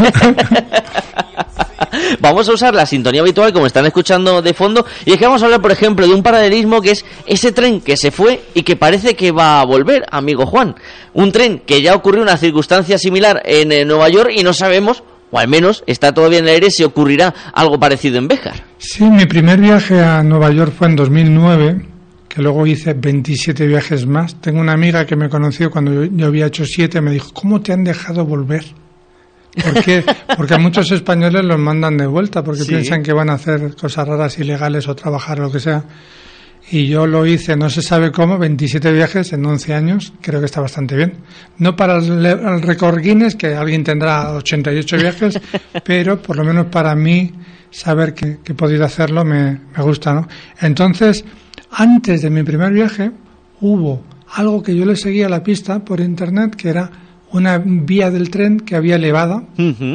vamos 2.20 2.48
a 2.48 2.54
usar 2.54 2.74
la 2.74 2.86
sintonía 2.86 3.22
habitual 3.22 3.52
como 3.54 3.65
están 3.65 3.86
escuchando 3.86 4.41
de 4.41 4.54
fondo 4.54 4.86
y 5.06 5.12
es 5.12 5.17
que 5.17 5.26
vamos 5.26 5.41
a 5.41 5.46
hablar 5.46 5.62
por 5.62 5.72
ejemplo 5.72 6.08
de 6.08 6.13
un 6.13 6.24
paralelismo 6.24 6.82
que 6.82 6.91
es 6.91 7.06
ese 7.26 7.52
tren 7.52 7.82
que 7.82 7.98
se 7.98 8.12
fue 8.12 8.41
y 8.54 8.63
que 8.63 8.76
parece 8.76 9.15
que 9.15 9.32
va 9.32 9.60
a 9.60 9.65
volver, 9.65 10.06
amigo 10.12 10.46
Juan. 10.46 10.76
Un 11.13 11.32
tren 11.32 11.60
que 11.65 11.82
ya 11.82 11.96
ocurrió 11.96 12.22
una 12.22 12.38
circunstancia 12.38 12.98
similar 12.98 13.41
en 13.46 13.72
eh, 13.72 13.86
Nueva 13.86 14.10
York 14.10 14.32
y 14.36 14.44
no 14.44 14.54
sabemos 14.54 15.04
o 15.32 15.39
al 15.39 15.48
menos 15.48 15.84
está 15.88 16.13
todavía 16.13 16.39
en 16.39 16.46
el 16.46 16.52
aire 16.52 16.70
si 16.70 16.84
ocurrirá 16.84 17.34
algo 17.54 17.80
parecido 17.80 18.17
en 18.17 18.28
Béjar. 18.28 18.63
Sí, 18.78 19.04
mi 19.06 19.26
primer 19.26 19.60
viaje 19.60 20.00
a 20.02 20.22
Nueva 20.24 20.52
York 20.52 20.74
fue 20.78 20.88
en 20.88 20.96
2009, 20.96 21.86
que 22.28 22.41
luego 22.41 22.67
hice 22.67 22.94
27 22.94 23.65
viajes 23.65 24.06
más. 24.06 24.39
Tengo 24.41 24.60
una 24.60 24.74
amiga 24.74 25.06
que 25.06 25.15
me 25.15 25.30
conoció 25.30 25.72
cuando 25.72 26.04
yo, 26.06 26.28
había 26.28 26.48
hecho 26.48 26.65
7, 26.65 27.02
me 27.02 27.12
dijo, 27.12 27.32
¿cómo 27.34 27.62
te 27.62 27.74
han 27.74 27.84
dejado 27.84 28.26
volver? 28.26 28.65
¿Por 29.63 29.84
qué? 29.84 30.04
Porque 30.38 30.54
a 30.54 30.58
muchos 30.58 30.91
españoles 30.91 31.44
los 31.44 31.60
mandan 31.60 31.98
de 31.98 32.08
vuelta 32.08 32.41
porque 32.44 32.63
piensan 32.63 33.04
que 33.04 33.12
van 33.12 33.30
a 33.30 33.34
hacer 33.34 33.76
cosas 33.76 34.08
raras, 34.08 34.39
ilegales 34.39 34.88
o 34.88 34.96
trabajar 34.96 35.41
o 35.41 35.44
lo 35.44 35.52
que 35.52 35.60
sea 35.60 35.84
y 36.72 36.88
yo 36.88 37.06
lo 37.06 37.26
hice, 37.26 37.58
no 37.58 37.70
se 37.70 37.82
sabe 37.82 38.12
cómo, 38.12 38.38
27 38.38 38.94
viajes 38.94 39.34
en 39.34 39.46
11 39.46 39.74
años, 39.74 40.14
creo 40.22 40.40
que 40.40 40.46
está 40.46 40.62
bastante 40.62 40.96
bien. 40.96 41.16
No 41.58 41.76
para 41.76 41.98
el, 41.98 42.62
récord 42.62 43.02
Guinness, 43.02 43.36
que 43.36 43.54
alguien 43.54 43.84
tendrá 43.84 44.32
88 44.34 44.98
viajes, 44.98 45.42
pero 45.84 46.22
por 46.22 46.38
lo 46.38 46.46
menos 46.46 46.68
para 46.68 46.96
mí 46.96 47.34
saber 47.70 48.14
que, 48.14 48.38
he 48.46 48.54
podido 48.54 48.86
hacerlo 48.86 49.26
me, 49.26 49.60
me 49.76 49.84
gusta, 49.84 50.14
¿no? 50.14 50.28
Entonces, 50.62 51.26
antes 51.72 52.22
de 52.22 52.30
mi 52.30 52.44
primer 52.44 52.72
viaje, 52.72 53.12
hubo 53.60 54.04
algo 54.34 54.64
que 54.64 54.74
yo 54.74 54.86
le 54.86 54.96
seguía 54.96 55.26
a 55.26 55.30
la 55.30 55.44
pista 55.44 55.84
por 55.84 56.00
internet, 56.00 56.56
que 56.56 56.70
era 56.70 56.90
una 57.34 57.58
vía 57.58 58.12
del 58.12 58.30
tren 58.30 58.60
que 58.62 58.76
había 58.76 58.96
elevada, 58.96 59.44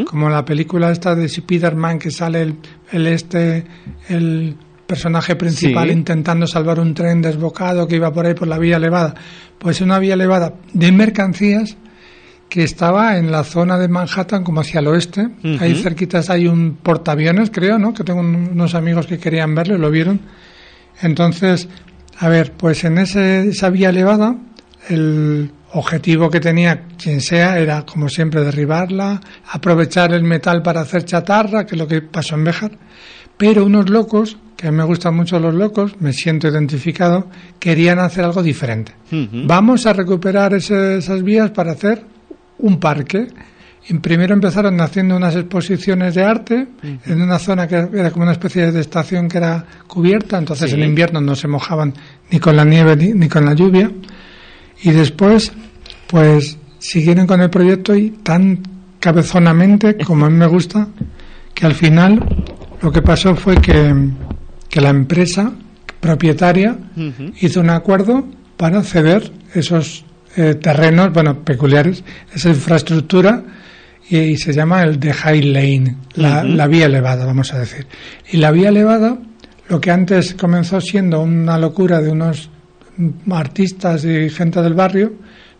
como 0.07 0.29
la 0.29 0.45
película 0.45 0.91
esta 0.91 1.15
de 1.15 1.29
Spiderman 1.29 1.99
que 1.99 2.11
sale 2.11 2.43
el, 2.43 2.57
el 2.93 3.07
este, 3.07 3.65
el 4.09 4.57
personaje 4.87 5.37
principal 5.37 5.91
intentando 5.91 6.47
salvar 6.47 6.79
un 6.79 6.95
tren 6.95 7.21
desbocado 7.21 7.87
que 7.89 7.97
iba 7.97 8.13
por 8.13 8.27
ahí 8.27 8.35
por 8.35 8.49
la 8.49 8.59
vía 8.59 8.77
elevada. 8.77 9.15
Pues 9.59 9.81
una 9.81 9.99
vía 9.99 10.15
elevada 10.15 10.55
de 10.73 10.93
mercancías 10.93 11.77
que 12.49 12.63
estaba 12.63 13.19
en 13.19 13.31
la 13.31 13.43
zona 13.45 13.79
de 13.79 13.89
Manhattan 13.89 14.45
como 14.45 14.61
hacia 14.61 14.81
el 14.81 14.87
oeste. 14.87 15.29
Ahí 15.61 15.75
cerquitas 15.75 16.31
hay 16.31 16.47
un 16.47 16.77
portaaviones, 16.77 17.51
creo, 17.51 17.79
¿no? 17.79 17.93
Que 17.93 18.05
tengo 18.05 18.21
unos 18.21 18.75
amigos 18.75 19.07
que 19.07 19.19
querían 19.19 19.55
verlo, 19.55 19.77
lo 19.79 19.91
vieron. 19.91 20.21
Entonces, 21.03 21.69
a 22.19 22.29
ver, 22.29 22.53
pues 22.53 22.85
en 22.85 22.99
ese, 22.99 23.49
esa 23.49 23.71
vía 23.71 23.91
elevada, 23.91 24.37
el 24.89 25.51
objetivo 25.73 26.31
que 26.31 26.41
tenía 26.41 26.85
quien 26.97 27.21
sea 27.21 27.59
era, 27.59 27.85
como 27.85 28.09
siempre, 28.09 28.43
derribarla, 28.43 29.21
aprovechar 29.51 30.13
el 30.13 30.23
metal 30.23 30.63
para 30.63 30.83
hacer 30.83 31.05
chatarra, 31.05 31.67
que 31.67 31.75
es 31.75 31.79
lo 31.79 31.89
que 31.89 32.01
pasó 32.03 32.37
en 32.37 32.45
Béjar. 32.45 32.79
Pero 33.37 33.65
unos 33.65 33.91
locos 33.91 34.39
que 34.57 34.69
a 34.69 34.71
mí 34.71 34.79
me 34.79 34.85
gustan 34.85 35.15
mucho 35.15 35.39
los 35.39 35.55
locos, 35.55 36.01
me 36.01 36.13
siento 36.13 36.49
identificado, 36.49 37.29
querían 37.59 37.99
hacer 37.99 38.25
algo 38.25 38.43
diferente. 38.43 38.93
Vamos 39.11 39.87
a 39.87 39.93
recuperar 39.93 40.55
esas 40.55 41.23
vías 41.23 41.51
para 41.51 41.73
hacer 41.73 42.03
un 42.59 42.81
parque. 42.81 43.29
Y 43.89 43.95
primero 43.95 44.35
empezaron 44.35 44.81
haciendo 44.81 45.15
unas 45.17 45.37
exposiciones 45.37 46.15
de 46.17 46.25
arte 46.25 46.67
en 46.83 47.23
una 47.23 47.39
zona 47.39 47.69
que 47.69 47.77
era 47.77 48.11
como 48.11 48.25
una 48.25 48.33
especie 48.33 48.73
de 48.73 48.81
estación 48.81 49.29
que 49.29 49.39
era 49.39 49.65
cubierta, 49.87 50.39
entonces 50.39 50.73
en 50.73 50.83
invierno 50.83 51.21
no 51.21 51.37
se 51.37 51.47
mojaban 51.47 51.95
ni 52.31 52.41
con 52.41 52.57
la 52.57 52.65
nieve 52.65 52.97
ni, 52.97 53.29
con 53.29 53.45
la 53.45 53.55
lluvia. 53.55 53.91
Y 54.83 54.91
después, 54.91 55.53
pues 56.09 56.59
siguieron 56.79 57.27
con 57.27 57.41
el 57.43 57.51
proyecto 57.51 57.95
y 57.95 58.11
tan 58.11 58.61
cabezonamente, 58.99 59.97
como 59.99 60.27
a 60.27 60.31
mí 60.31 60.37
me 60.37 60.47
gusta, 60.47 60.89
que 61.55 61.67
al 61.67 61.75
final 61.75 62.56
lo 62.83 62.93
que 62.93 63.03
pasó 63.03 63.35
fue 63.35 63.57
que 63.57 63.93
que 64.69 64.81
la 64.83 64.91
empresa 64.91 65.53
propietaria 66.01 66.77
hizo 67.41 67.61
un 67.61 67.71
acuerdo 67.71 68.27
para 68.57 68.83
ceder 68.83 69.33
esos 69.55 70.05
eh, 70.37 70.55
terrenos, 70.55 71.15
bueno, 71.15 71.43
peculiares, 71.45 72.05
esa 72.35 72.51
infraestructura 72.51 73.43
y, 74.11 74.37
se 74.37 74.53
llama 74.53 74.83
el 74.83 75.01
de 75.01 75.13
High 75.13 75.43
Lane, 75.45 75.97
la, 76.15 76.45
la 76.45 76.67
vía 76.67 76.87
elevada, 76.87 77.25
vamos 77.25 77.55
a 77.55 77.59
decir. 77.59 77.87
Y 78.31 78.37
la 78.37 78.51
vía 78.51 78.69
elevada, 78.69 79.19
lo 79.69 79.81
que 79.81 79.91
antes 79.91 80.35
comenzó 80.35 80.81
siendo 80.81 81.23
una 81.23 81.59
locura 81.59 82.01
de 82.01 82.11
unos 82.11 82.51
artistas 83.31 84.05
y 84.05 84.29
gente 84.29 84.61
del 84.61 84.75
barrio, 84.75 85.15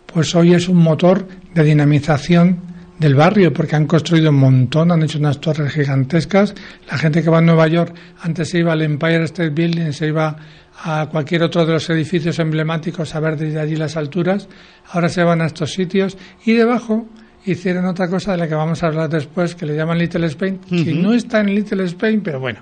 pues 0.05 0.33
hoy 0.35 0.53
es 0.53 0.69
un 0.69 0.77
motor 0.77 1.27
de 1.53 1.63
dinamización 1.63 2.59
del 2.99 3.15
barrio, 3.15 3.53
porque 3.53 3.75
han 3.75 3.85
construido 3.85 4.29
un 4.29 4.37
montón, 4.37 4.91
han 4.91 5.03
hecho 5.03 5.19
unas 5.19 5.39
torres 5.39 5.73
gigantescas. 5.73 6.55
La 6.89 6.97
gente 6.97 7.21
que 7.21 7.29
va 7.29 7.39
a 7.39 7.41
Nueva 7.41 7.67
York 7.67 7.95
antes 8.21 8.49
se 8.49 8.59
iba 8.59 8.73
al 8.73 8.81
Empire 8.81 9.23
State 9.23 9.49
Building, 9.49 9.91
se 9.93 10.07
iba 10.07 10.35
a 10.83 11.07
cualquier 11.07 11.43
otro 11.43 11.65
de 11.65 11.73
los 11.73 11.89
edificios 11.89 12.39
emblemáticos 12.39 13.13
a 13.15 13.19
ver 13.19 13.37
desde 13.37 13.59
allí 13.59 13.75
las 13.75 13.97
alturas. 13.97 14.47
Ahora 14.91 15.09
se 15.09 15.23
van 15.23 15.41
a 15.41 15.45
estos 15.45 15.71
sitios 15.73 16.17
y 16.45 16.53
debajo 16.53 17.07
hicieron 17.45 17.85
otra 17.85 18.09
cosa 18.09 18.33
de 18.33 18.37
la 18.37 18.47
que 18.47 18.55
vamos 18.55 18.83
a 18.83 18.87
hablar 18.87 19.09
después, 19.09 19.55
que 19.55 19.65
le 19.65 19.75
llaman 19.75 19.97
Little 19.97 20.25
Spain, 20.27 20.59
que 20.69 20.93
no 20.93 21.13
está 21.13 21.39
en 21.39 21.55
Little 21.55 21.83
Spain, 21.85 22.21
pero 22.21 22.39
bueno. 22.39 22.59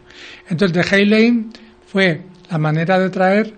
Entonces, 0.50 0.74
de 0.74 0.96
Hay 0.96 1.06
Lane 1.06 1.48
fue 1.88 2.22
la 2.52 2.58
manera 2.58 3.00
de 3.00 3.10
traer 3.10 3.54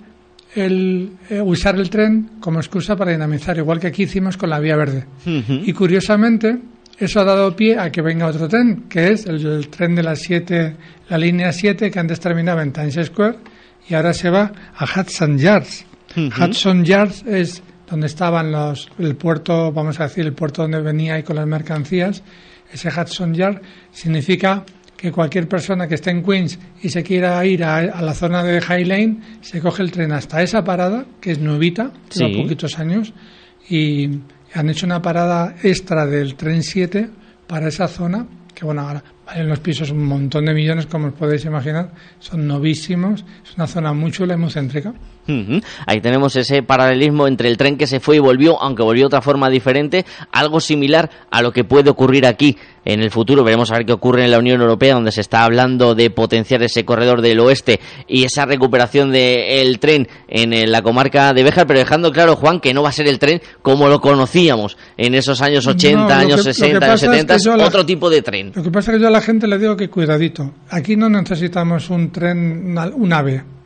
el 0.58 1.12
eh, 1.30 1.40
usar 1.40 1.76
el 1.76 1.90
tren 1.90 2.32
como 2.40 2.60
excusa 2.60 2.96
para 2.96 3.12
dinamizar, 3.12 3.58
igual 3.58 3.80
que 3.80 3.88
aquí 3.88 4.04
hicimos 4.04 4.38
con 4.38 4.50
la 4.50 4.60
vía 4.60 4.76
verde. 4.76 5.06
Y 5.26 5.72
curiosamente, 5.74 6.58
eso 6.98 7.20
ha 7.20 7.24
dado 7.24 7.56
pie 7.56 7.78
a 7.78 7.92
que 7.92 8.02
venga 8.02 8.26
otro 8.26 8.48
tren, 8.48 8.86
que 8.90 9.12
es 9.12 9.28
el, 9.28 9.68
tren 9.70 9.96
de 9.96 10.04
las 10.04 10.20
7, 10.20 10.76
la 11.10 11.18
línea 11.18 11.54
7 11.54 11.92
que 11.92 12.00
antes 12.00 12.20
terminaba 12.20 12.64
en 12.64 12.74
Times 12.74 13.00
Square 13.06 13.36
y 13.88 13.94
ahora 13.94 14.14
se 14.14 14.30
va 14.30 14.52
a 14.76 14.86
Hudson 14.86 15.38
Yards. 15.38 15.86
Hudson 16.16 16.84
Yards 16.84 17.24
es 17.28 17.62
donde 17.88 18.08
estaban 18.08 18.52
los, 18.52 18.90
el 18.98 19.16
puerto, 19.16 19.72
vamos 19.72 20.00
a 20.00 20.04
decir, 20.04 20.26
el 20.26 20.34
puerto 20.34 20.64
donde 20.64 20.82
venía 20.82 21.14
ahí 21.14 21.24
con 21.24 21.36
las 21.36 21.46
mercancías. 21.46 22.24
Ese 22.72 22.90
Hudson 22.90 23.34
Yard 23.34 23.62
significa 23.92 24.66
que 24.98 25.12
cualquier 25.12 25.48
persona 25.48 25.88
que 25.88 25.96
esté 25.96 26.10
en 26.10 26.24
Queens 26.24 26.58
y 26.82 26.90
se 26.90 27.04
quiera 27.04 27.46
ir 27.46 27.64
a, 27.64 28.02
la 28.02 28.14
zona 28.16 28.44
de 28.44 28.60
High 28.60 28.86
Lane, 28.86 29.18
se 29.42 29.62
coge 29.62 29.84
el 29.84 29.92
tren 29.92 30.12
hasta 30.12 30.42
esa 30.42 30.64
parada, 30.64 31.06
que 31.22 31.32
es 31.32 31.40
nuevita, 31.40 31.92
lleva 32.14 32.42
poquitos 32.42 32.80
años, 32.80 33.14
y 33.70 34.10
han 34.54 34.70
hecho 34.70 34.88
una 34.88 35.02
parada 35.02 35.56
extra 35.62 36.08
del 36.08 36.36
tren 36.36 36.64
7 36.64 37.10
para 37.46 37.68
esa 37.68 37.88
zona, 37.88 38.26
que 38.56 38.66
bueno, 38.66 38.82
ahora 38.82 39.04
valen 39.26 39.48
los 39.48 39.60
pisos 39.60 39.92
un 39.92 40.04
montón 40.04 40.46
de 40.46 40.54
millones, 40.54 40.88
como 40.88 41.08
os 41.08 41.14
podéis 41.14 41.46
imaginar, 41.46 41.92
son 42.18 42.48
novísimos, 42.48 43.24
es 43.44 43.56
una 43.56 43.68
zona 43.68 43.94
muy 43.94 44.12
chula 44.12 44.34
y 44.34 44.38
muy 44.38 44.50
céntrica. 44.50 44.94
Ahí 45.86 46.02
tenemos 46.02 46.36
ese 46.36 46.64
paralelismo 46.64 47.28
entre 47.28 47.50
el 47.50 47.58
tren 47.58 47.78
que 47.78 47.88
se 47.88 48.00
fue 48.00 48.18
y 48.18 48.20
volvió, 48.20 48.62
aunque 48.62 48.84
volvió 48.84 49.04
de 49.04 49.08
otra 49.08 49.22
forma 49.22 49.50
diferente, 49.50 50.06
algo 50.32 50.60
similar 50.60 51.10
a 51.32 51.42
lo 51.42 51.52
que 51.52 51.64
puede 51.64 51.90
ocurrir 51.90 52.26
aquí 52.26 52.58
en 52.86 53.02
el 53.02 53.12
futuro. 53.12 53.44
Veremos 53.44 53.72
a 53.72 53.76
ver 53.76 53.86
qué 53.86 53.94
ocurre 53.94 54.24
en 54.24 54.32
la 54.32 54.40
Unión 54.40 54.62
Europea, 54.62 54.94
donde 54.94 55.12
se 55.12 55.22
está 55.22 55.44
hablando 55.44 55.96
de 55.96 56.10
potenciar 56.10 56.64
ese 56.64 56.86
corredor 56.86 57.22
del 57.22 57.40
oeste 57.40 57.80
y 58.08 58.24
esa 58.24 58.46
recuperación 58.46 59.12
del 59.12 59.80
tren 59.80 60.08
en 60.28 60.72
la 60.72 60.82
comarca 60.82 61.34
de 61.34 61.44
Béjar, 61.44 61.68
pero 61.68 61.80
dejando 61.80 62.12
claro, 62.12 62.36
Juan, 62.36 62.60
que 62.60 62.74
no 62.74 62.84
va 62.84 62.90
a 62.90 62.94
ser 62.94 63.08
el 63.08 63.20
tren 63.20 63.42
como 63.62 63.88
lo 63.88 64.00
conocíamos 64.00 64.78
en 64.98 65.16
esos 65.16 65.42
años 65.42 65.68
80, 65.68 66.18
años 66.18 66.44
60, 66.44 66.86
años 66.86 67.00
70, 67.02 67.38
otro 67.66 67.86
tipo 67.86 68.10
de 68.10 68.22
tren. 68.22 68.52
Lo 68.56 68.64
que 68.64 68.72
pasa 68.72 68.92
es 68.92 68.98
que 68.98 69.02
yo 69.02 69.08
a 69.08 69.12
la 69.12 69.22
gente 69.22 69.48
le 69.48 69.58
digo 69.58 69.76
que 69.76 69.90
cuidadito. 69.90 70.54
Aquí 70.70 70.96
no 70.96 71.10
necesitamos 71.10 71.90
un 71.90 72.12
tren, 72.12 72.78
un 72.96 73.14
ave 73.14 73.57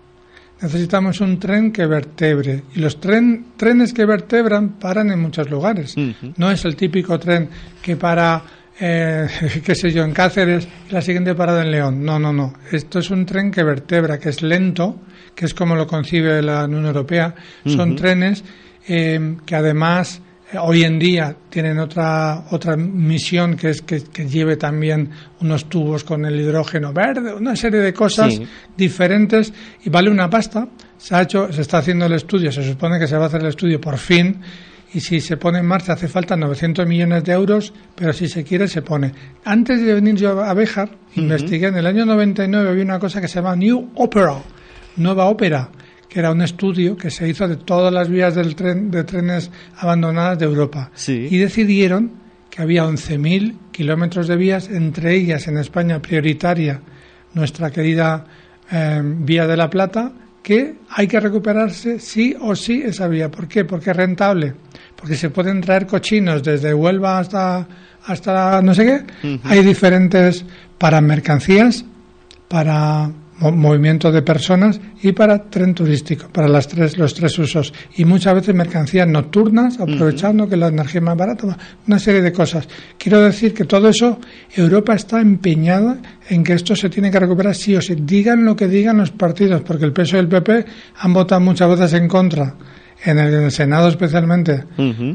necesitamos 0.62 1.22
un 1.22 1.40
tren 1.40 1.72
que 1.72 1.86
vertebre. 1.86 2.64
Y 2.76 2.80
los 2.80 3.00
tren, 3.00 3.48
trenes 3.58 3.94
que 3.94 4.06
vertebran 4.06 4.80
paran 4.80 5.12
en 5.12 5.20
muchos 5.20 5.50
lugares. 5.50 5.96
No 6.38 6.52
es 6.52 6.66
el 6.66 6.76
típico 6.76 7.20
tren 7.20 7.50
que 7.82 7.96
para, 7.96 8.44
eh, 8.80 9.28
qué 9.66 9.76
sé 9.76 9.92
yo, 9.92 10.04
en 10.04 10.12
Cáceres 10.12 10.68
y 10.90 10.94
la 10.94 11.02
siguiente 11.02 11.36
parada 11.36 11.64
en 11.64 11.72
León. 11.72 12.04
No, 12.04 12.20
no, 12.20 12.32
no. 12.32 12.54
Esto 12.72 13.00
es 13.00 13.10
un 13.10 13.26
tren 13.26 13.52
que 13.52 13.64
vertebra, 13.64 14.20
que 14.20 14.30
es 14.30 14.42
lento, 14.42 15.02
que 15.36 15.46
es 15.46 15.54
como 15.54 15.76
lo 15.76 15.88
concibe 15.88 16.42
la 16.42 16.66
Unión 16.66 16.86
Europea. 16.86 17.34
Son 17.66 17.96
trenes 17.96 18.44
eh, 18.88 19.38
que 19.46 19.56
además 19.56 20.22
hoy 20.60 20.84
en 20.84 21.00
día 21.00 21.36
tienen 21.50 21.80
otra 21.80 22.46
otra 22.52 22.76
misión 22.76 23.56
que 23.56 23.70
es 23.70 23.82
que, 23.82 24.02
lleve 24.28 24.58
también 24.58 25.10
unos 25.40 25.70
tubos 25.70 26.04
con 26.04 26.26
el 26.26 26.40
hidrógeno 26.40 26.94
verde, 26.94 27.34
una 27.34 27.56
serie 27.56 27.80
de 27.80 27.94
cosas 27.94 28.40
diferentes 28.76 29.54
y 29.84 29.90
vale 29.90 30.10
una 30.10 30.30
pasta. 30.30 30.68
Se 30.98 31.16
ha 31.16 31.22
hecho, 31.22 31.52
se 31.52 31.62
está 31.62 31.80
haciendo 31.80 32.06
el 32.06 32.14
estudio, 32.14 32.52
se 32.52 32.64
supone 32.64 33.00
que 33.00 33.08
se 33.08 33.18
va 33.18 33.24
a 33.24 33.28
hacer 33.28 33.42
el 33.42 33.48
estudio 33.48 33.80
por 33.80 33.98
fin 33.98 34.40
y 34.94 35.00
si 35.00 35.22
se 35.22 35.38
pone 35.38 35.60
en 35.60 35.66
marcha 35.66 35.94
hace 35.94 36.08
falta 36.08 36.36
900 36.36 36.86
millones 36.86 37.24
de 37.24 37.32
euros, 37.32 37.74
pero 37.96 38.12
si 38.14 38.28
se 38.28 38.44
quiere 38.44 38.68
se 38.68 38.82
pone. 38.82 39.12
Antes 39.46 39.82
de 39.82 39.94
venir 39.94 40.16
yo 40.16 40.44
a 40.44 40.54
Béjar, 40.54 40.90
investigué 41.16 41.68
en 41.68 41.78
el 41.78 41.88
año 41.88 42.06
99 42.06 42.70
había 42.70 42.84
una 42.84 43.00
cosa 43.00 43.22
que 43.22 43.28
se 43.28 43.36
llama 43.36 43.56
New 43.56 43.92
Opera, 43.96 44.42
nueva 44.98 45.26
ópera 45.26 45.70
que 46.12 46.20
era 46.20 46.32
un 46.32 46.42
estudio 46.42 46.98
que 46.98 47.10
se 47.10 47.30
hizo 47.30 47.48
de 47.48 47.56
todas 47.56 47.94
las 47.94 48.10
vías 48.10 48.36
del 48.36 48.54
tren, 48.54 48.92
de 48.92 49.06
trenes 49.06 49.50
abandonadas 49.78 50.38
de 50.40 50.46
Europa. 50.46 50.92
Y 51.08 51.38
decidieron 51.38 52.12
que 52.50 52.62
había 52.62 52.84
11.000 52.84 53.72
kilómetros 53.72 54.28
de 54.28 54.36
vías, 54.36 54.70
entre 54.70 55.16
ellas 55.16 55.48
en 55.48 55.58
España 55.58 56.02
prioritaria 56.02 56.82
nuestra 57.34 57.72
querida 57.72 58.26
eh, 58.70 59.02
Vía 59.02 59.48
de 59.48 59.56
la 59.56 59.70
Plata, 59.70 60.12
que 60.44 60.76
hay 60.90 61.08
que 61.08 61.18
recuperarse 61.18 61.98
sí 61.98 62.36
o 62.42 62.58
sí 62.58 62.84
esa 62.84 63.08
vía. 63.08 63.32
¿Por 63.32 63.48
qué? 63.48 63.64
Porque 63.64 63.92
es 63.92 63.96
rentable. 63.96 64.54
Porque 64.98 65.16
se 65.16 65.30
pueden 65.30 65.62
traer 65.62 65.88
cochinos 65.88 66.44
desde 66.44 66.74
Huelva 66.74 67.20
hasta, 67.20 67.66
hasta 68.06 68.62
no 68.62 68.76
sé 68.76 68.86
qué. 68.86 69.40
Hay 69.46 69.64
diferentes 69.64 70.44
para 70.78 71.00
mercancías, 71.00 71.86
para 72.50 73.10
movimiento 73.50 74.12
de 74.12 74.22
personas 74.22 74.80
y 75.02 75.12
para 75.14 75.50
tren 75.50 75.74
turístico, 75.74 76.28
para 76.32 76.48
las 76.48 76.68
tres, 76.68 76.98
los 76.98 77.14
tres 77.14 77.38
usos. 77.40 77.74
Y 77.96 78.06
muchas 78.06 78.36
veces 78.36 78.54
mercancías 78.54 79.08
nocturnas, 79.08 79.80
aprovechando 79.80 80.48
que 80.48 80.58
la 80.58 80.68
energía 80.68 81.00
es 81.00 81.06
más 81.06 81.18
barata, 81.18 81.58
una 81.88 82.00
serie 82.00 82.22
de 82.22 82.32
cosas. 82.32 82.68
Quiero 82.98 83.22
decir 83.22 83.54
que 83.54 83.66
todo 83.66 83.90
eso, 83.90 84.20
Europa 84.56 84.94
está 84.94 85.20
empeñada 85.20 85.98
en 86.30 86.44
que 86.44 86.54
esto 86.54 86.76
se 86.76 86.90
tiene 86.90 87.10
que 87.10 87.20
recuperar 87.20 87.56
sí 87.56 87.76
o 87.76 87.82
sí. 87.82 87.96
Digan 87.96 88.46
lo 88.46 88.56
que 88.56 88.68
digan 88.68 88.98
los 88.98 89.12
partidos, 89.12 89.62
porque 89.62 89.86
el 89.86 89.94
PSOE 89.94 90.20
y 90.20 90.22
el 90.22 90.28
PP 90.28 90.66
han 91.00 91.14
votado 91.14 91.42
muchas 91.42 91.70
veces 91.70 91.94
en 91.94 92.08
contra, 92.08 92.56
en 93.04 93.18
el, 93.18 93.52
Senado 93.52 93.88
especialmente, 93.88 94.66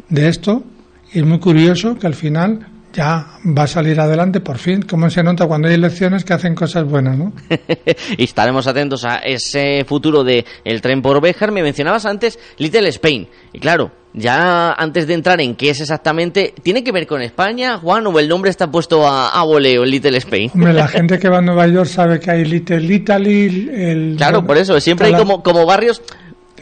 de 0.09 0.29
esto. 0.29 0.65
Y 1.13 1.21
es 1.21 1.25
muy 1.25 1.39
curioso 1.39 1.97
que 1.97 2.07
al 2.07 2.15
final 2.15 2.67
ya 2.97 3.27
va 3.45 3.65
a 3.65 3.67
salir 3.67 4.01
adelante 4.01 4.41
por 4.41 4.57
fin, 4.57 4.83
como 4.83 5.11
se 5.11 5.23
nota 5.23 5.47
cuando 5.47 5.69
hay 5.69 5.75
elecciones 5.75 6.25
que 6.25 6.33
hacen 6.33 6.55
cosas 6.55 6.85
buenas, 6.85 7.19
¿no? 7.19 7.33
y 8.17 8.25
estaremos 8.25 8.67
atentos 8.67 9.05
a 9.05 9.17
ese 9.17 9.85
futuro 9.85 10.25
del 10.25 10.47
el 10.65 10.81
tren 10.81 11.03
por 11.03 11.21
Béjar. 11.21 11.53
Me 11.53 11.63
mencionabas 11.63 12.07
antes 12.07 12.39
Little 12.57 12.89
Spain, 12.89 13.29
y 13.53 13.59
claro, 13.59 13.93
ya 14.15 14.73
antes 14.73 15.07
de 15.07 15.13
entrar 15.13 15.43
en 15.43 15.57
qué 15.57 15.71
es 15.71 15.81
exactamente, 15.83 16.55
¿tiene 16.63 16.83
que 16.83 16.91
ver 16.91 17.07
con 17.07 17.21
España, 17.21 17.77
Juan, 17.77 18.07
o 18.07 18.19
el 18.19 18.29
nombre 18.29 18.51
está 18.51 18.71
puesto 18.71 19.07
a, 19.07 19.29
a 19.29 19.45
voleo, 19.45 19.85
Little 19.85 20.17
Spain? 20.17 20.51
Hombre, 20.55 20.73
la 20.73 20.89
gente 20.89 21.19
que 21.19 21.29
va 21.29 21.39
a 21.39 21.43
Nueva 21.43 21.67
York 21.67 21.89
sabe 21.89 22.19
que 22.19 22.31
hay 22.31 22.47
Little 22.47 22.95
Italy, 22.95 23.71
el... 23.75 24.15
Claro, 24.17 24.47
por 24.47 24.57
eso, 24.57 24.81
siempre 24.81 25.09
hay 25.09 25.15
como, 25.15 25.43
como 25.43 25.67
barrios 25.67 26.01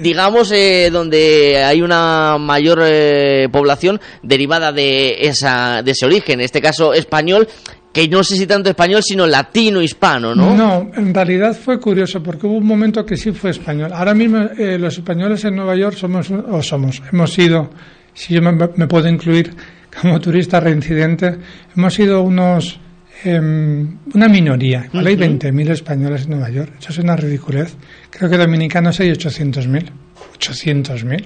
digamos, 0.01 0.51
eh, 0.53 0.91
donde 0.93 1.63
hay 1.65 1.83
una 1.83 2.37
mayor 2.39 2.81
eh, 2.85 3.49
población 3.51 4.01
derivada 4.23 4.73
de, 4.73 5.17
esa, 5.21 5.83
de 5.83 5.93
ese 5.93 6.07
origen, 6.07 6.41
en 6.41 6.45
este 6.45 6.61
caso 6.61 6.95
español, 6.95 7.49
que 7.93 8.09
no 8.09 8.25
sé 8.25 8.37
si 8.37 8.47
tanto 8.47 8.71
español, 8.71 9.03
sino 9.03 9.27
latino, 9.27 9.81
hispano, 9.81 10.35
¿no? 10.35 10.57
No, 10.57 10.91
en 10.97 11.15
realidad 11.15 11.57
fue 11.57 11.79
curioso, 11.79 12.23
porque 12.23 12.47
hubo 12.47 12.57
un 12.57 12.67
momento 12.67 13.07
que 13.07 13.17
sí 13.17 13.31
fue 13.31 13.51
español. 13.51 13.93
Ahora 13.93 14.15
mismo 14.15 14.39
eh, 14.59 14.79
los 14.79 14.99
españoles 14.99 15.45
en 15.45 15.55
Nueva 15.55 15.77
York 15.77 15.97
somos, 15.97 16.31
o 16.31 16.63
somos, 16.63 17.01
hemos 17.13 17.33
sido, 17.33 17.71
si 18.13 18.35
yo 18.35 18.43
me, 18.43 18.53
me 18.53 18.89
puedo 18.89 19.09
incluir 19.09 19.55
como 20.01 20.21
turista 20.21 20.59
reincidente, 20.59 21.39
hemos 21.77 21.95
sido 21.95 22.23
unos 22.23 22.81
Em, 23.25 24.01
una 24.15 24.29
minoría. 24.29 24.85
Igual 24.93 25.07
hay 25.07 25.17
20.000 25.17 25.71
españoles 25.71 26.25
en 26.25 26.31
Nueva 26.31 26.51
York. 26.51 26.75
Eso 26.79 26.91
es 26.93 26.99
una 26.99 27.17
ridiculez. 27.17 27.75
Creo 28.11 28.29
que 28.29 28.37
dominicanos 28.37 29.01
hay 29.01 29.11
800.000. 29.11 29.91
800.000. 30.39 31.25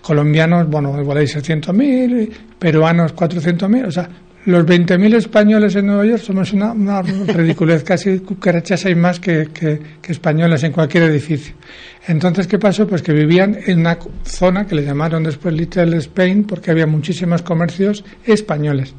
Colombianos, 0.00 0.66
bueno, 0.68 0.98
igual 0.98 1.18
hay 1.18 1.26
600.000. 1.26 2.30
Peruanos, 2.58 3.14
400.000. 3.14 3.86
O 3.86 3.90
sea, 3.90 4.08
los 4.46 4.64
20.000 4.64 5.16
españoles 5.16 5.76
en 5.76 5.86
Nueva 5.86 6.06
York 6.06 6.22
somos 6.22 6.52
una, 6.54 6.72
una 6.72 7.02
ridiculez. 7.02 7.84
Casi 7.84 8.20
cucarachas 8.20 8.86
hay 8.86 8.94
más 8.94 9.20
que, 9.20 9.48
que, 9.52 9.80
que, 10.00 10.12
españoles 10.12 10.62
en 10.62 10.72
cualquier 10.72 11.04
edificio. 11.04 11.54
Entonces, 12.06 12.46
¿qué 12.46 12.58
pasó? 12.58 12.86
Pues 12.86 13.02
que 13.02 13.12
vivían 13.12 13.58
en 13.66 13.80
una 13.80 13.98
zona 14.24 14.66
que 14.66 14.74
le 14.74 14.84
llamaron 14.84 15.24
después 15.24 15.54
Little 15.54 15.96
Spain 15.98 16.44
porque 16.44 16.70
había 16.70 16.86
muchísimos 16.86 17.42
comercios 17.42 18.02
españoles. 18.24 18.94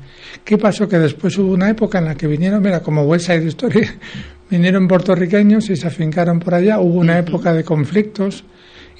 ¿Qué 0.45 0.59
pasó? 0.59 0.87
Que 0.87 0.99
después 0.99 1.35
hubo 1.39 1.53
una 1.53 1.69
época 1.69 1.97
en 1.97 2.05
la 2.05 2.15
que 2.15 2.27
vinieron, 2.27 2.61
mira, 2.61 2.81
como 2.81 3.03
West 3.03 3.25
Side 3.25 3.47
Story, 3.47 3.87
vinieron 4.49 4.87
puertorriqueños 4.87 5.71
y 5.71 5.75
se 5.75 5.87
afincaron 5.87 6.39
por 6.39 6.53
allá. 6.53 6.79
Hubo 6.79 6.99
una 6.99 7.17
época 7.17 7.51
de 7.53 7.63
conflictos 7.63 8.43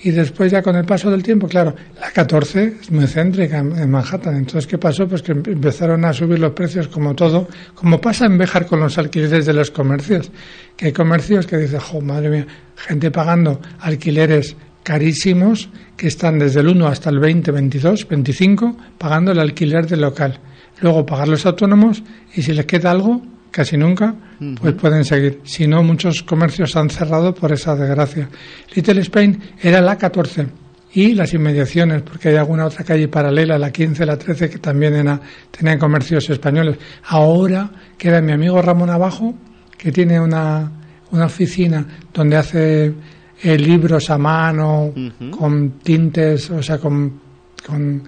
y 0.04 0.12
después 0.12 0.52
ya 0.52 0.62
con 0.62 0.76
el 0.76 0.86
paso 0.86 1.12
del 1.12 1.22
tiempo, 1.22 1.48
claro, 1.48 1.76
la 2.00 2.10
14 2.12 2.78
es 2.82 2.92
muy 2.92 3.06
céntrica 3.06 3.60
en 3.60 3.90
Manhattan. 3.90 4.36
Entonces, 4.36 4.66
¿qué 4.66 4.78
pasó? 4.78 5.08
Pues 5.08 5.22
que 5.22 5.32
empezaron 5.32 6.04
a 6.06 6.14
subir 6.14 6.40
los 6.40 6.54
precios 6.54 6.88
como 6.88 7.14
todo, 7.14 7.48
como 7.76 8.02
pasa 8.02 8.26
en 8.26 8.38
Béjar 8.38 8.66
con 8.66 8.80
los 8.80 8.98
alquileres 8.98 9.46
de 9.46 9.54
los 9.54 9.70
comercios. 9.70 10.32
Que 10.76 10.88
hay 10.88 10.92
comercios 10.92 11.46
que 11.46 11.58
dicen, 11.58 11.80
jo, 11.80 12.02
madre 12.02 12.30
mía, 12.30 12.48
gente 12.76 13.12
pagando 13.12 13.62
alquileres 13.80 14.56
carísimos 14.84 15.70
que 15.98 16.08
están 16.08 16.40
desde 16.40 16.62
el 16.62 16.70
1 16.70 16.88
hasta 16.88 17.12
el 17.12 17.20
20, 17.20 17.52
22, 17.52 18.08
25, 18.08 18.78
pagando 18.98 19.32
el 19.32 19.40
alquiler 19.40 19.86
del 19.86 20.02
local. 20.02 20.40
Luego 20.80 21.06
pagar 21.06 21.28
los 21.28 21.46
autónomos 21.46 22.02
y 22.34 22.42
si 22.42 22.54
les 22.54 22.66
queda 22.66 22.90
algo, 22.90 23.22
casi 23.52 23.78
nunca, 23.78 24.16
pues 24.60 24.74
pueden 24.74 25.06
seguir. 25.06 25.42
Si 25.44 25.68
no, 25.68 25.84
muchos 25.84 26.24
comercios 26.24 26.76
han 26.76 26.90
cerrado 26.90 27.36
por 27.36 27.52
esa 27.52 27.76
desgracia. 27.76 28.30
Little 28.74 29.02
Spain 29.02 29.40
era 29.62 29.82
la 29.82 29.98
14 29.98 30.48
y 30.94 31.14
las 31.14 31.34
inmediaciones, 31.34 32.02
porque 32.02 32.30
hay 32.30 32.36
alguna 32.36 32.66
otra 32.66 32.84
calle 32.84 33.08
paralela, 33.08 33.58
la 33.58 33.72
15, 33.72 34.06
la 34.06 34.18
13, 34.18 34.50
que 34.50 34.58
también 34.58 34.96
era, 34.96 35.20
tenían 35.52 35.80
comercios 35.80 36.30
españoles. 36.30 36.78
Ahora 37.08 37.70
queda 37.98 38.22
mi 38.22 38.32
amigo 38.32 38.62
Ramón 38.62 38.90
abajo, 38.90 39.34
que 39.78 39.92
tiene 39.92 40.20
una, 40.20 40.72
una 41.12 41.26
oficina 41.26 41.86
donde 42.14 42.38
hace 42.38 42.94
eh, 43.42 43.58
libros 43.58 44.10
a 44.10 44.18
mano, 44.18 44.94
con 45.32 45.80
tintes, 45.80 46.50
o 46.50 46.62
sea, 46.62 46.78
con, 46.78 47.20
con, 47.66 48.04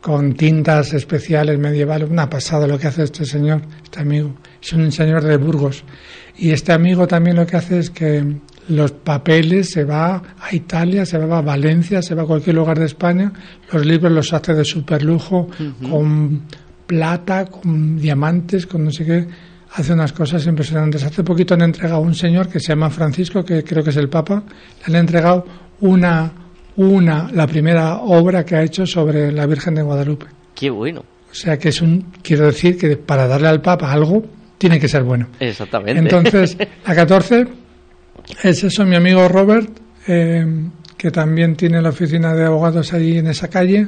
con 0.00 0.34
tintas 0.34 0.92
especiales 0.92 1.58
medievales. 1.58 2.10
Una 2.10 2.28
pasada 2.28 2.66
lo 2.66 2.78
que 2.78 2.86
hace 2.86 3.04
este 3.04 3.24
señor, 3.24 3.62
este 3.82 4.00
amigo. 4.00 4.34
Es 4.62 4.72
un 4.72 4.92
señor 4.92 5.22
de 5.24 5.36
Burgos. 5.36 5.84
Y 6.36 6.50
este 6.50 6.72
amigo 6.72 7.06
también 7.06 7.36
lo 7.36 7.46
que 7.46 7.56
hace 7.56 7.78
es 7.78 7.90
que 7.90 8.24
los 8.68 8.92
papeles 8.92 9.70
se 9.70 9.84
va 9.84 10.22
a 10.38 10.54
Italia, 10.54 11.04
se 11.04 11.18
va 11.18 11.38
a 11.38 11.42
Valencia, 11.42 12.02
se 12.02 12.14
va 12.14 12.22
a 12.22 12.26
cualquier 12.26 12.56
lugar 12.56 12.78
de 12.78 12.86
España. 12.86 13.32
Los 13.72 13.84
libros 13.84 14.12
los 14.12 14.32
hace 14.32 14.54
de 14.54 14.64
superlujo, 14.64 15.48
con 15.88 16.42
plata, 16.86 17.46
con 17.46 17.98
diamantes, 17.98 18.66
con 18.66 18.84
no 18.84 18.90
sé 18.90 19.04
qué. 19.04 19.26
Hace 19.72 19.92
unas 19.92 20.12
cosas 20.12 20.46
impresionantes. 20.46 21.04
Hace 21.04 21.22
poquito 21.22 21.54
han 21.54 21.62
entregado 21.62 21.96
a 21.96 22.00
un 22.00 22.14
señor 22.14 22.48
que 22.48 22.60
se 22.60 22.68
llama 22.68 22.90
Francisco, 22.90 23.44
que 23.44 23.62
creo 23.62 23.84
que 23.84 23.90
es 23.90 23.96
el 23.96 24.08
Papa, 24.08 24.42
le 24.86 24.96
han 24.96 25.00
entregado 25.00 25.46
una, 25.80 26.32
una, 26.76 27.30
la 27.32 27.46
primera 27.46 27.98
obra 27.98 28.44
que 28.44 28.56
ha 28.56 28.62
hecho 28.62 28.86
sobre 28.86 29.32
la 29.32 29.46
Virgen 29.46 29.74
de 29.74 29.82
Guadalupe. 29.82 30.26
Qué 30.54 30.70
bueno. 30.70 31.04
O 31.30 31.34
sea 31.34 31.58
que 31.58 31.68
es 31.68 31.80
un, 31.80 32.06
quiero 32.22 32.46
decir 32.46 32.76
que 32.76 32.96
para 32.96 33.28
darle 33.28 33.48
al 33.48 33.62
Papa 33.62 33.92
algo 33.92 34.24
tiene 34.60 34.78
que 34.78 34.88
ser 34.88 35.02
bueno. 35.04 35.26
Exactamente. 35.40 36.02
Entonces, 36.02 36.54
la 36.86 36.94
14 36.94 37.46
es 38.42 38.62
eso, 38.62 38.84
mi 38.84 38.94
amigo 38.94 39.26
Robert, 39.26 39.70
eh, 40.06 40.44
que 40.98 41.10
también 41.10 41.56
tiene 41.56 41.80
la 41.80 41.88
oficina 41.88 42.34
de 42.34 42.44
abogados 42.44 42.92
allí 42.92 43.16
en 43.16 43.28
esa 43.28 43.48
calle, 43.48 43.86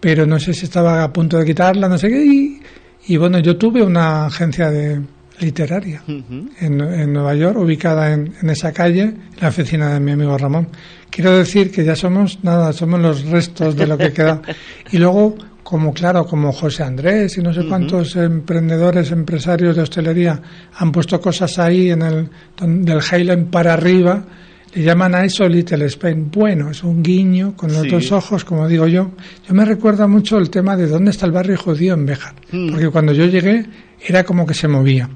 pero 0.00 0.24
no 0.24 0.40
sé 0.40 0.54
si 0.54 0.64
estaba 0.64 1.04
a 1.04 1.12
punto 1.12 1.36
de 1.36 1.44
quitarla, 1.44 1.86
no 1.86 1.98
sé 1.98 2.08
qué. 2.08 2.24
Y, 2.24 2.62
y 3.08 3.16
bueno, 3.18 3.40
yo 3.40 3.58
tuve 3.58 3.82
una 3.82 4.24
agencia 4.24 4.70
de 4.70 5.02
literaria 5.38 6.02
en, 6.06 6.80
en 6.80 7.12
Nueva 7.12 7.34
York, 7.34 7.58
ubicada 7.58 8.10
en, 8.14 8.32
en 8.40 8.48
esa 8.48 8.72
calle, 8.72 9.02
en 9.02 9.20
la 9.38 9.48
oficina 9.48 9.92
de 9.92 10.00
mi 10.00 10.12
amigo 10.12 10.38
Ramón. 10.38 10.68
Quiero 11.10 11.36
decir 11.36 11.70
que 11.70 11.84
ya 11.84 11.94
somos, 11.94 12.42
nada, 12.42 12.72
somos 12.72 13.00
los 13.00 13.26
restos 13.26 13.76
de 13.76 13.86
lo 13.86 13.98
que 13.98 14.14
queda. 14.14 14.40
Y 14.90 14.96
luego, 14.96 15.36
como 15.68 15.92
claro, 15.92 16.24
como 16.24 16.50
José 16.50 16.82
Andrés 16.82 17.36
y 17.36 17.42
no 17.42 17.52
sé 17.52 17.66
cuántos 17.66 18.16
emprendedores, 18.16 19.10
empresarios 19.10 19.76
de 19.76 19.82
hostelería 19.82 20.40
han 20.74 20.90
puesto 20.90 21.20
cosas 21.20 21.58
ahí 21.58 21.90
en 21.90 22.00
el 22.00 22.30
del 22.58 23.00
Highland 23.02 23.50
para 23.50 23.74
arriba, 23.74 24.24
le 24.72 24.82
llaman 24.82 25.14
a 25.14 25.26
eso 25.26 25.46
Little 25.46 25.84
Spain. 25.84 26.30
Bueno, 26.30 26.70
es 26.70 26.82
un 26.82 27.02
guiño 27.02 27.54
con 27.54 27.70
los 27.70 27.82
Sí. 27.82 27.90
dos 27.90 28.10
ojos, 28.12 28.46
como 28.46 28.66
digo 28.66 28.86
yo. 28.86 29.10
Yo 29.46 29.52
me 29.52 29.66
recuerda 29.66 30.06
mucho 30.06 30.38
el 30.38 30.48
tema 30.48 30.74
de 30.74 30.86
dónde 30.86 31.10
está 31.10 31.26
el 31.26 31.32
barrio 31.32 31.58
judío 31.58 31.92
en 31.92 32.06
Béjar, 32.06 32.34
porque 32.70 32.88
cuando 32.88 33.12
yo 33.12 33.26
llegué 33.26 33.66
era 34.06 34.24
como 34.24 34.46
que 34.46 34.54
se 34.54 34.68
movía. 34.68 35.10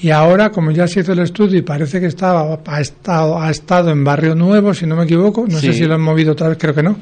Y 0.00 0.08
ahora, 0.08 0.48
como 0.50 0.70
ya 0.70 0.88
se 0.88 1.00
hizo 1.00 1.12
el 1.12 1.18
estudio 1.18 1.58
y 1.58 1.62
parece 1.62 2.00
que 2.00 2.06
estaba, 2.06 2.58
ha, 2.64 2.80
estado, 2.80 3.38
ha 3.38 3.50
estado 3.50 3.90
en 3.90 4.02
Barrio 4.02 4.34
Nuevo, 4.34 4.72
si 4.72 4.86
no 4.86 4.96
me 4.96 5.04
equivoco, 5.04 5.44
no 5.46 5.58
sé 5.58 5.74
si 5.74 5.84
lo 5.84 5.94
han 5.96 6.00
movido 6.00 6.32
otra 6.32 6.48
vez, 6.48 6.56
creo 6.58 6.74
que 6.74 6.82
no. 6.82 6.96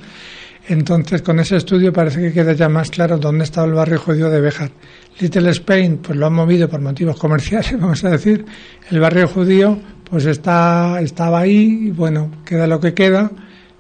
Entonces, 0.69 1.23
con 1.23 1.39
ese 1.39 1.57
estudio 1.57 1.93
parece 1.93 2.21
que 2.21 2.33
queda 2.33 2.53
ya 2.53 2.69
más 2.69 2.91
claro 2.91 3.19
dónde 3.19 3.45
estaba 3.45 3.67
el 3.67 3.75
barrio 3.75 4.01
judío 4.01 4.29
de 4.31 4.41
Béjar. 4.41 4.71
Little 5.21 5.51
Spain, 5.51 5.99
pues 5.99 6.19
lo 6.19 6.27
han 6.27 6.33
movido 6.33 6.69
por 6.69 6.81
motivos 6.81 7.17
comerciales, 7.19 7.73
vamos 7.81 8.03
a 8.05 8.11
decir. 8.11 8.45
El 8.91 8.99
barrio 8.99 9.29
judío, 9.29 9.79
pues 10.09 10.27
está, 10.27 11.01
estaba 11.01 11.41
ahí, 11.41 11.87
y 11.87 11.91
bueno, 11.93 12.31
queda 12.45 12.67
lo 12.67 12.81
que 12.81 12.95
queda, 12.95 13.31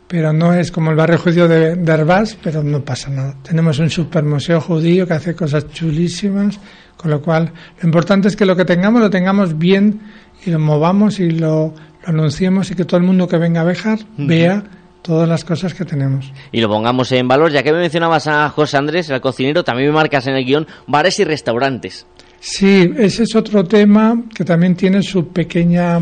pero 0.06 0.32
no 0.32 0.54
es 0.54 0.70
como 0.70 0.90
el 0.90 0.96
barrio 0.96 1.18
judío 1.18 1.48
de, 1.48 1.74
de 1.74 1.92
Herbás, 1.92 2.38
pero 2.40 2.62
no 2.62 2.84
pasa 2.84 3.10
nada. 3.10 3.36
Tenemos 3.42 3.80
un 3.80 3.90
supermuseo 3.90 4.60
judío 4.60 5.08
que 5.08 5.14
hace 5.14 5.34
cosas 5.34 5.68
chulísimas, 5.68 6.60
con 6.96 7.10
lo 7.10 7.20
cual 7.20 7.52
lo 7.80 7.86
importante 7.86 8.28
es 8.28 8.36
que 8.36 8.46
lo 8.46 8.54
que 8.54 8.64
tengamos 8.64 9.00
lo 9.00 9.10
tengamos 9.10 9.58
bien 9.58 10.00
y 10.44 10.50
lo 10.50 10.60
movamos 10.60 11.18
y 11.18 11.30
lo, 11.30 11.74
lo 12.02 12.08
anunciemos 12.08 12.70
y 12.70 12.76
que 12.76 12.84
todo 12.84 12.98
el 12.98 13.02
mundo 13.02 13.26
que 13.26 13.38
venga 13.38 13.62
a 13.62 13.64
Béjar 13.64 13.98
vea 14.16 14.62
todas 15.06 15.28
las 15.28 15.44
cosas 15.44 15.72
que 15.72 15.84
tenemos. 15.84 16.32
Y 16.50 16.60
lo 16.60 16.68
pongamos 16.68 17.12
en 17.12 17.28
valor, 17.28 17.52
ya 17.52 17.62
que 17.62 17.72
me 17.72 17.78
mencionabas 17.78 18.26
a 18.26 18.50
José 18.50 18.76
Andrés, 18.76 19.08
el 19.08 19.20
cocinero, 19.20 19.62
también 19.62 19.88
me 19.88 19.94
marcas 19.94 20.26
en 20.26 20.34
el 20.34 20.44
guion 20.44 20.66
bares 20.88 21.20
y 21.20 21.24
restaurantes. 21.24 22.06
Sí, 22.40 22.92
ese 22.98 23.22
es 23.22 23.36
otro 23.36 23.64
tema 23.64 24.20
que 24.34 24.44
también 24.44 24.74
tiene 24.74 25.02
su 25.02 25.28
pequeña... 25.28 26.00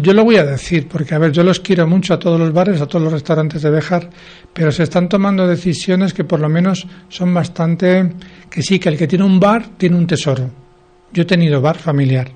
Yo 0.00 0.12
lo 0.12 0.24
voy 0.24 0.36
a 0.36 0.44
decir, 0.44 0.86
porque 0.86 1.14
a 1.14 1.18
ver, 1.18 1.32
yo 1.32 1.42
los 1.42 1.58
quiero 1.58 1.86
mucho 1.86 2.14
a 2.14 2.18
todos 2.18 2.38
los 2.38 2.52
bares, 2.52 2.80
a 2.80 2.86
todos 2.86 3.02
los 3.02 3.12
restaurantes 3.12 3.62
de 3.62 3.70
Béjar, 3.70 4.10
pero 4.52 4.70
se 4.70 4.84
están 4.84 5.08
tomando 5.08 5.48
decisiones 5.48 6.12
que 6.12 6.22
por 6.22 6.38
lo 6.38 6.48
menos 6.48 6.86
son 7.08 7.34
bastante... 7.34 8.12
que 8.48 8.62
sí, 8.62 8.78
que 8.78 8.90
el 8.90 8.96
que 8.96 9.08
tiene 9.08 9.24
un 9.24 9.40
bar 9.40 9.70
tiene 9.76 9.96
un 9.96 10.06
tesoro. 10.06 10.50
Yo 11.12 11.22
he 11.22 11.26
tenido 11.26 11.60
bar 11.60 11.78
familiar 11.78 12.30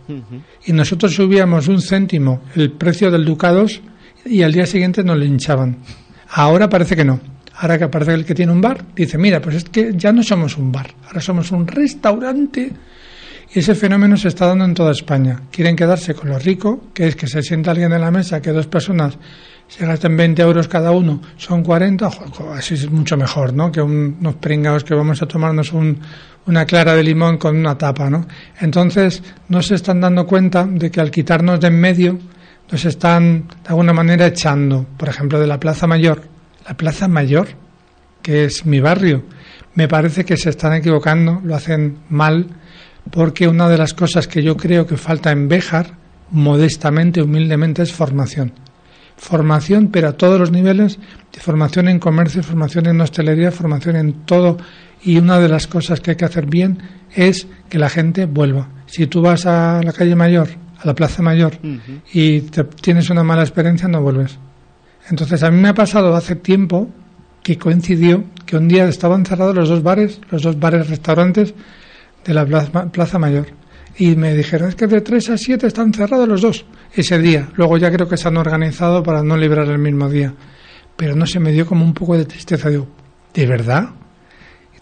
y 0.66 0.72
nosotros 0.72 1.14
subíamos 1.14 1.68
un 1.68 1.80
céntimo 1.80 2.40
el 2.56 2.72
precio 2.72 3.08
del 3.12 3.24
Ducados 3.24 3.80
y 4.24 4.42
al 4.42 4.52
día 4.52 4.66
siguiente 4.66 5.02
nos 5.04 5.16
linchaban. 5.18 5.76
Ahora 6.30 6.68
parece 6.68 6.96
que 6.96 7.04
no. 7.04 7.20
Ahora 7.56 7.78
que 7.78 7.88
parece 7.88 8.10
que 8.10 8.14
el 8.16 8.24
que 8.24 8.34
tiene 8.34 8.52
un 8.52 8.60
bar 8.60 8.84
dice, 8.96 9.16
mira, 9.16 9.40
pues 9.40 9.56
es 9.56 9.64
que 9.64 9.92
ya 9.94 10.12
no 10.12 10.22
somos 10.22 10.56
un 10.58 10.72
bar, 10.72 10.92
ahora 11.06 11.20
somos 11.20 11.52
un 11.52 11.66
restaurante. 11.66 12.72
Y 13.54 13.58
ese 13.60 13.74
fenómeno 13.76 14.16
se 14.16 14.28
está 14.28 14.46
dando 14.46 14.64
en 14.64 14.74
toda 14.74 14.90
España. 14.90 15.42
Quieren 15.52 15.76
quedarse 15.76 16.14
con 16.14 16.30
lo 16.30 16.38
rico, 16.38 16.88
que 16.92 17.06
es 17.06 17.14
que 17.14 17.28
se 17.28 17.42
sienta 17.42 17.70
alguien 17.70 17.92
en 17.92 18.00
la 18.00 18.10
mesa, 18.10 18.42
que 18.42 18.50
dos 18.50 18.66
personas 18.66 19.16
se 19.68 19.86
gasten 19.86 20.16
20 20.16 20.42
euros 20.42 20.66
cada 20.66 20.90
uno, 20.90 21.20
son 21.36 21.62
40, 21.62 22.10
jo, 22.10 22.24
jo, 22.30 22.52
así 22.52 22.74
es 22.74 22.90
mucho 22.90 23.16
mejor, 23.16 23.52
¿no? 23.54 23.70
Que 23.70 23.80
un- 23.80 24.16
unos 24.20 24.34
pringados 24.36 24.82
que 24.82 24.94
vamos 24.94 25.22
a 25.22 25.26
tomarnos 25.26 25.72
un- 25.72 25.98
una 26.46 26.66
clara 26.66 26.94
de 26.94 27.02
limón 27.04 27.38
con 27.38 27.56
una 27.56 27.78
tapa, 27.78 28.10
¿no? 28.10 28.26
Entonces, 28.60 29.22
no 29.48 29.62
se 29.62 29.76
están 29.76 30.00
dando 30.00 30.26
cuenta 30.26 30.66
de 30.66 30.90
que 30.90 31.00
al 31.00 31.10
quitarnos 31.10 31.60
de 31.60 31.68
en 31.68 31.80
medio, 31.80 32.18
nos 32.70 32.84
están 32.84 33.48
de 33.48 33.68
alguna 33.68 33.92
manera 33.92 34.26
echando, 34.26 34.86
por 34.96 35.08
ejemplo, 35.08 35.38
de 35.38 35.46
la 35.46 35.60
Plaza 35.60 35.86
Mayor. 35.86 36.22
La 36.66 36.76
Plaza 36.76 37.08
Mayor, 37.08 37.48
que 38.22 38.44
es 38.44 38.64
mi 38.64 38.80
barrio, 38.80 39.24
me 39.74 39.88
parece 39.88 40.24
que 40.24 40.36
se 40.36 40.50
están 40.50 40.72
equivocando, 40.74 41.40
lo 41.44 41.54
hacen 41.54 41.98
mal, 42.08 42.46
porque 43.10 43.48
una 43.48 43.68
de 43.68 43.78
las 43.78 43.92
cosas 43.92 44.28
que 44.28 44.42
yo 44.42 44.56
creo 44.56 44.86
que 44.86 44.96
falta 44.96 45.30
en 45.30 45.48
Béjar, 45.48 45.98
modestamente, 46.30 47.22
humildemente, 47.22 47.82
es 47.82 47.92
formación. 47.92 48.52
Formación, 49.16 49.88
pero 49.88 50.08
a 50.08 50.12
todos 50.12 50.40
los 50.40 50.50
niveles, 50.50 50.98
formación 51.38 51.88
en 51.88 51.98
comercio, 51.98 52.42
formación 52.42 52.86
en 52.86 53.00
hostelería, 53.00 53.52
formación 53.52 53.96
en 53.96 54.24
todo. 54.24 54.56
Y 55.02 55.18
una 55.18 55.38
de 55.38 55.48
las 55.48 55.66
cosas 55.66 56.00
que 56.00 56.12
hay 56.12 56.16
que 56.16 56.24
hacer 56.24 56.46
bien 56.46 56.78
es 57.14 57.46
que 57.68 57.78
la 57.78 57.90
gente 57.90 58.26
vuelva. 58.26 58.68
Si 58.86 59.06
tú 59.06 59.20
vas 59.22 59.46
a 59.46 59.80
la 59.82 59.92
calle 59.92 60.16
Mayor, 60.16 60.48
a 60.84 60.86
la 60.86 60.94
Plaza 60.94 61.22
Mayor, 61.22 61.54
y 62.12 62.40
te- 62.42 62.64
tienes 62.64 63.10
una 63.10 63.24
mala 63.24 63.42
experiencia, 63.42 63.88
no 63.88 64.02
vuelves. 64.02 64.38
Entonces, 65.10 65.42
a 65.42 65.50
mí 65.50 65.60
me 65.60 65.68
ha 65.70 65.74
pasado 65.74 66.14
hace 66.14 66.36
tiempo 66.36 66.88
que 67.42 67.58
coincidió 67.58 68.24
que 68.46 68.56
un 68.56 68.68
día 68.68 68.86
estaban 68.86 69.24
cerrados 69.26 69.54
los 69.54 69.68
dos 69.68 69.82
bares, 69.82 70.20
los 70.30 70.42
dos 70.42 70.58
bares 70.58 70.88
restaurantes 70.88 71.54
de 72.24 72.34
la 72.34 72.46
Plaza, 72.46 72.90
Plaza 72.90 73.18
Mayor. 73.18 73.46
Y 73.96 74.16
me 74.16 74.34
dijeron, 74.34 74.68
es 74.70 74.74
que 74.76 74.86
de 74.86 75.00
3 75.02 75.30
a 75.30 75.38
7 75.38 75.66
están 75.66 75.92
cerrados 75.92 76.26
los 76.28 76.40
dos 76.42 76.64
ese 76.94 77.18
día. 77.18 77.48
Luego 77.56 77.76
ya 77.78 77.90
creo 77.90 78.08
que 78.08 78.16
se 78.16 78.28
han 78.28 78.36
organizado 78.36 79.02
para 79.02 79.22
no 79.22 79.36
librar 79.36 79.68
el 79.68 79.78
mismo 79.78 80.08
día. 80.08 80.32
Pero 80.96 81.14
no 81.16 81.26
se 81.26 81.38
me 81.38 81.52
dio 81.52 81.66
como 81.66 81.84
un 81.84 81.92
poco 81.94 82.16
de 82.16 82.24
tristeza. 82.24 82.70
Digo, 82.70 82.88
¿de 83.34 83.46
verdad? 83.46 83.90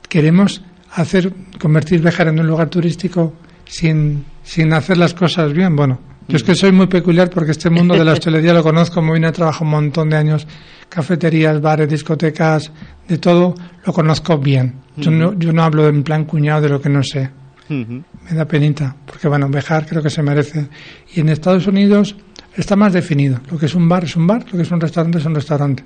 ¿Queremos 0.08 0.62
hacer, 0.94 1.32
convertir 1.60 2.00
Béjar 2.02 2.28
en 2.28 2.40
un 2.40 2.46
lugar 2.46 2.68
turístico 2.68 3.34
sin, 3.64 4.24
sin 4.42 4.72
hacer 4.72 4.98
las 4.98 5.14
cosas 5.14 5.52
bien? 5.52 5.76
Bueno, 5.76 5.98
yo 6.28 6.36
es 6.36 6.42
que 6.42 6.54
soy 6.54 6.72
muy 6.72 6.86
peculiar 6.86 7.30
porque 7.30 7.50
este 7.50 7.70
mundo 7.70 7.94
de 7.94 8.04
la 8.04 8.12
hostelería 8.12 8.52
lo 8.54 8.62
conozco 8.62 9.02
muy 9.02 9.18
bien, 9.18 9.28
he 9.28 9.32
trabajado 9.32 9.64
un 9.64 9.70
montón 9.70 10.10
de 10.10 10.16
años, 10.16 10.46
cafeterías, 10.88 11.60
bares, 11.60 11.88
discotecas, 11.88 12.70
de 13.08 13.18
todo, 13.18 13.54
lo 13.84 13.92
conozco 13.92 14.38
bien. 14.38 14.74
Yo 14.96 15.10
no, 15.10 15.38
yo 15.38 15.52
no 15.52 15.62
hablo 15.62 15.88
en 15.88 16.02
plan 16.02 16.24
cuñado 16.24 16.62
de 16.62 16.68
lo 16.68 16.80
que 16.80 16.88
no 16.88 17.02
sé. 17.02 17.30
Me 17.68 18.36
da 18.36 18.44
penita, 18.44 18.94
porque 19.06 19.28
bueno, 19.28 19.48
Bejar 19.48 19.86
creo 19.86 20.02
que 20.02 20.10
se 20.10 20.22
merece. 20.22 20.68
Y 21.14 21.20
en 21.20 21.30
Estados 21.30 21.66
Unidos 21.66 22.14
está 22.54 22.76
más 22.76 22.92
definido. 22.92 23.40
Lo 23.50 23.58
que 23.58 23.66
es 23.66 23.74
un 23.74 23.88
bar 23.88 24.04
es 24.04 24.14
un 24.14 24.26
bar, 24.26 24.44
lo 24.44 24.56
que 24.56 24.62
es 24.62 24.70
un 24.70 24.80
restaurante 24.80 25.18
es 25.18 25.24
un 25.24 25.34
restaurante. 25.34 25.82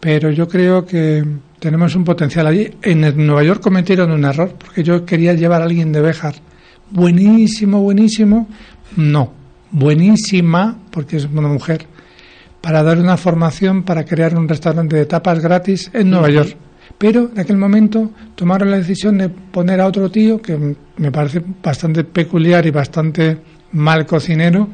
Pero 0.00 0.30
yo 0.30 0.48
creo 0.48 0.86
que 0.86 1.22
tenemos 1.58 1.94
un 1.94 2.04
potencial 2.04 2.46
allí. 2.46 2.70
En 2.80 3.26
Nueva 3.26 3.42
York 3.42 3.60
cometieron 3.60 4.10
un 4.10 4.24
error, 4.24 4.54
porque 4.58 4.82
yo 4.82 5.04
quería 5.04 5.34
llevar 5.34 5.60
a 5.60 5.64
alguien 5.64 5.92
de 5.92 6.00
Bejar. 6.00 6.34
Buenísimo, 6.90 7.80
buenísimo. 7.82 8.48
No, 8.96 9.32
buenísima, 9.70 10.76
porque 10.90 11.16
es 11.16 11.24
una 11.24 11.48
mujer, 11.48 11.86
para 12.60 12.82
dar 12.82 12.98
una 12.98 13.16
formación 13.16 13.84
para 13.84 14.04
crear 14.04 14.36
un 14.36 14.48
restaurante 14.48 14.96
de 14.96 15.06
tapas 15.06 15.40
gratis 15.40 15.90
en 15.94 16.10
Nueva 16.10 16.30
York. 16.30 16.56
Pero 16.98 17.30
en 17.32 17.40
aquel 17.40 17.56
momento 17.56 18.10
tomaron 18.34 18.70
la 18.70 18.78
decisión 18.78 19.18
de 19.18 19.28
poner 19.28 19.80
a 19.80 19.86
otro 19.86 20.10
tío 20.10 20.42
que 20.42 20.76
me 20.96 21.12
parece 21.12 21.42
bastante 21.62 22.04
peculiar 22.04 22.66
y 22.66 22.70
bastante 22.70 23.38
mal 23.72 24.04
cocinero, 24.04 24.68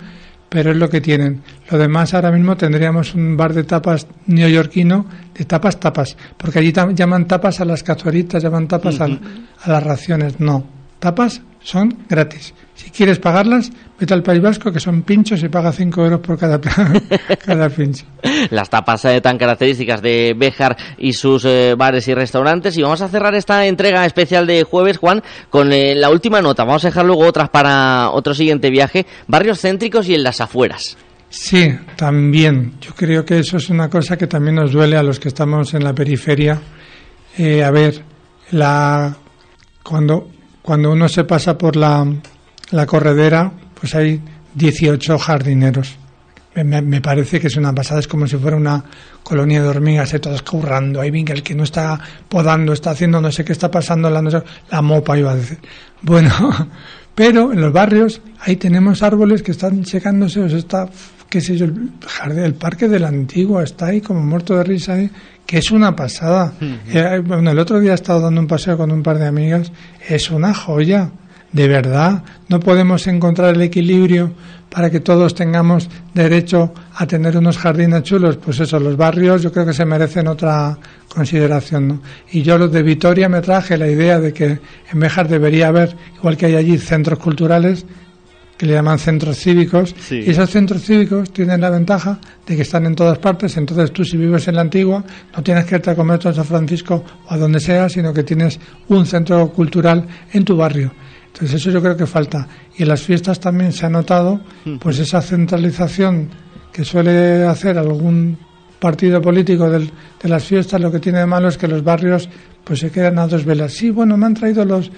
pero 0.49 0.71
es 0.71 0.77
lo 0.77 0.89
que 0.89 1.01
tienen. 1.01 1.43
Lo 1.71 1.79
demás 1.79 2.15
ahora 2.15 2.33
mismo 2.33 2.57
tendríamos 2.57 3.15
un 3.15 3.37
bar 3.37 3.53
de 3.53 3.65
tapas 3.65 4.07
neoyorquino 4.27 5.07
de 5.35 5.45
tapas 5.45 5.79
tapas, 5.79 6.17
porque 6.37 6.59
allí 6.59 6.73
llaman 6.95 7.27
tapas 7.27 7.61
a 7.61 7.65
las 7.65 7.83
cazuelitas, 7.83 8.43
llaman 8.43 8.67
tapas 8.67 9.01
a, 9.01 9.05
a 9.05 9.71
las 9.71 9.83
raciones. 9.83 10.41
No, 10.41 10.76
tapas 10.99 11.43
son 11.67 12.05
gratis. 12.09 12.55
Si 12.77 12.91
quieres 12.91 13.19
pagarlas, 13.19 13.73
vete 13.99 14.13
al 14.13 14.23
País 14.23 14.41
Vasco, 14.41 14.71
que 14.71 14.79
son 14.79 15.03
pinchos 15.03 15.43
y 15.43 15.49
paga 15.49 15.73
5 15.73 16.05
euros 16.05 16.21
por 16.21 16.39
cada, 16.39 16.61
cada 17.45 17.69
pincho. 17.71 18.05
Las 18.51 18.69
tapas 18.69 19.05
eh, 19.07 19.21
tan 19.21 19.39
características 19.39 20.03
de 20.03 20.35
Béjar 20.37 20.77
y 20.99 21.15
sus 21.15 21.45
eh, 21.47 21.75
bares 21.77 22.07
y 22.07 22.15
restaurantes. 22.15 22.77
Y 22.77 22.83
vamos 22.83 23.01
a 23.01 23.09
cerrar 23.09 23.35
esta 23.35 23.67
entrega 23.67 24.05
especial 24.05 24.47
de 24.47 24.63
jueves, 24.63 24.99
Juan, 24.99 25.23
con 25.51 25.73
eh, 25.73 25.95
la 25.95 26.11
última 26.11 26.43
nota. 26.43 26.65
Vamos 26.65 26.85
a 26.85 26.89
dejar 26.89 27.07
luego 27.07 27.27
otras 27.27 27.49
para 27.49 28.11
otro 28.11 28.35
siguiente 28.35 28.71
viaje. 28.71 29.07
Barrios 29.27 29.61
céntricos 29.61 30.09
y 30.09 30.15
en 30.15 30.23
las 30.23 30.41
afueras. 30.41 30.99
Sí, 31.31 31.77
también. 31.97 32.75
Yo 32.81 32.93
creo 32.95 33.25
que 33.25 33.39
eso 33.39 33.57
es 33.57 33.71
una 33.71 33.89
cosa 33.89 34.17
que 34.17 34.27
también 34.27 34.55
nos 34.55 34.71
duele 34.71 34.97
a 34.97 35.03
los 35.03 35.19
que 35.19 35.29
estamos 35.29 35.73
en 35.75 35.83
la 35.83 35.95
periferia. 35.95 36.61
a 37.39 37.71
ver, 37.71 38.03
la 38.53 39.17
cuando 39.83 40.29
cuando 40.67 40.91
uno 40.91 41.09
se 41.09 41.23
pasa 41.23 41.57
por 41.57 41.77
la, 41.77 42.05
la 42.73 42.87
corredera, 42.87 43.53
pues 43.81 43.95
hay 43.95 44.21
18 44.55 45.17
jardineros. 45.17 45.97
Me, 46.57 47.01
parece 47.01 47.39
que 47.39 47.47
es 47.47 47.57
una 47.57 47.73
pasada, 47.73 48.01
es 48.01 48.09
como 48.09 48.27
si 48.27 48.37
fuera 48.37 48.57
una 48.57 48.83
colonia 49.23 49.63
de 49.63 49.69
hormigas, 49.69 50.13
¿eh? 50.15 50.19
todas 50.19 50.43
currando. 50.43 51.01
Ahí 51.01 51.13
venga, 51.13 51.35
el 51.35 51.45
que 51.45 51.55
no 51.55 51.63
está 51.63 52.01
podando, 52.29 52.73
está 52.73 52.91
haciendo 52.91 53.21
no 53.21 53.31
sé 53.31 53.45
qué 53.45 53.53
está 53.53 53.71
pasando, 53.71 54.11
la, 54.11 54.43
la 54.71 54.83
mopa 54.83 55.17
iba 55.17 55.31
a 55.31 55.37
decir. 55.37 55.59
Bueno, 56.03 56.33
pero 57.15 57.53
en 57.53 57.61
los 57.61 57.73
barrios 57.73 58.21
ahí 58.41 58.57
tenemos 58.57 59.05
árboles 59.05 59.45
que 59.45 59.53
están 59.53 59.85
secándose, 59.85 60.41
o 60.41 60.49
sea, 60.49 60.59
está, 60.59 60.89
qué 61.29 61.41
sé 61.41 61.57
yo, 61.57 61.67
el, 61.67 61.93
jardín, 62.05 62.43
el 62.43 62.55
parque 62.55 62.89
de 62.89 62.99
la 62.99 63.09
antigua 63.09 63.63
está 63.63 63.87
ahí 63.87 64.01
como 64.01 64.21
muerto 64.21 64.57
de 64.57 64.65
risa 64.65 64.95
ahí 64.95 65.11
que 65.47 65.59
es 65.59 65.71
una 65.71 65.95
pasada. 65.95 66.53
Eh, 66.61 67.23
bueno, 67.25 67.51
el 67.51 67.59
otro 67.59 67.79
día 67.81 67.93
he 67.93 67.95
estado 67.95 68.21
dando 68.21 68.41
un 68.41 68.47
paseo 68.47 68.77
con 68.77 68.91
un 68.91 69.03
par 69.03 69.19
de 69.19 69.27
amigas, 69.27 69.73
es 70.09 70.31
una 70.31 70.53
joya, 70.53 71.11
de 71.53 71.69
verdad. 71.69 72.23
No 72.49 72.61
podemos 72.61 73.07
encontrar 73.07 73.55
el 73.55 73.63
equilibrio 73.63 74.33
para 74.69 74.91
que 74.91 75.01
todos 75.01 75.35
tengamos 75.35 75.89
derecho 76.13 76.75
a 76.95 77.07
tener 77.07 77.37
unos 77.37 77.57
jardines 77.57 78.03
chulos. 78.03 78.37
Pues 78.37 78.61
eso, 78.61 78.81
los 78.81 78.97
barrios 78.97 79.43
yo 79.43 79.53
creo 79.53 79.65
que 79.65 79.73
se 79.73 79.87
merecen 79.87 80.27
otra 80.27 80.77
consideración. 81.09 81.89
¿no? 81.89 82.03
Y 82.33 82.43
yo 82.43 82.59
los 82.59 82.73
de 82.73 82.83
Vitoria 82.83 83.29
me 83.29 83.41
traje 83.41 83.79
la 83.79 83.89
idea 83.89 84.19
de 84.19 84.33
que 84.33 84.59
en 84.93 85.01
Bejar 85.01 85.29
debería 85.29 85.69
haber, 85.69 85.97
igual 86.17 86.37
que 86.37 86.47
hay 86.47 86.57
allí 86.57 86.77
centros 86.79 87.19
culturales, 87.19 87.87
que 88.57 88.67
le 88.67 88.73
llaman 88.73 88.99
centros 88.99 89.39
cívicos, 89.39 89.95
y 90.11 90.31
esos 90.31 90.51
centros 90.51 90.83
cívicos 90.83 91.31
tienen 91.33 91.61
la 91.61 91.71
ventaja 91.71 92.19
de 92.47 92.57
que 92.57 92.63
están 92.63 92.87
en 92.87 92.95
todas 92.95 93.19
partes, 93.19 93.57
entonces 93.57 93.93
tú 93.93 94.05
si 94.05 94.17
vives 94.17 94.49
en 94.49 94.55
la 94.55 94.63
antigua 94.63 95.05
no 95.37 95.43
tienes 95.43 95.67
que 95.67 95.75
irte 95.77 95.91
a 95.91 95.95
comer 95.95 96.27
a 96.27 96.33
San 96.33 96.45
Francisco 96.45 97.05
o 97.27 97.33
a 97.33 97.37
donde 97.37 97.61
sea, 97.61 97.89
sino 97.89 98.15
que 98.15 98.23
tienes 98.23 98.59
un 98.89 99.05
centro 99.05 99.49
cultural 99.51 100.07
en 100.33 100.45
tu 100.45 100.57
barrio. 100.57 100.93
Entonces 101.27 101.61
eso 101.61 101.71
yo 101.71 101.83
creo 101.83 101.97
que 101.97 102.07
falta. 102.07 102.49
Y 102.79 102.83
en 102.83 102.89
las 102.89 103.03
fiestas 103.03 103.39
también 103.39 103.73
se 103.73 103.85
ha 103.85 103.91
notado 103.91 104.41
pues 104.81 104.99
esa 104.99 105.21
centralización 105.21 106.31
que 106.73 106.83
suele 106.83 107.45
hacer 107.45 107.77
algún 107.77 108.39
partido 108.79 109.21
político 109.21 109.69
del, 109.69 109.91
de 110.23 110.29
las 110.29 110.45
fiestas, 110.45 110.81
lo 110.81 110.91
que 110.91 110.99
tiene 110.99 111.19
de 111.19 111.27
malo 111.27 111.49
es 111.49 111.59
que 111.59 111.69
los 111.69 111.83
barrios 111.83 112.29
pues 112.65 112.81
se 112.81 112.91
quedan 112.91 113.19
a 113.19 113.27
dos 113.27 113.45
velas. 113.45 113.73
Sí, 113.73 113.91
bueno, 113.91 114.17
me 114.17 114.27
han 114.27 114.35
traído 114.35 114.65
los, 114.65 114.91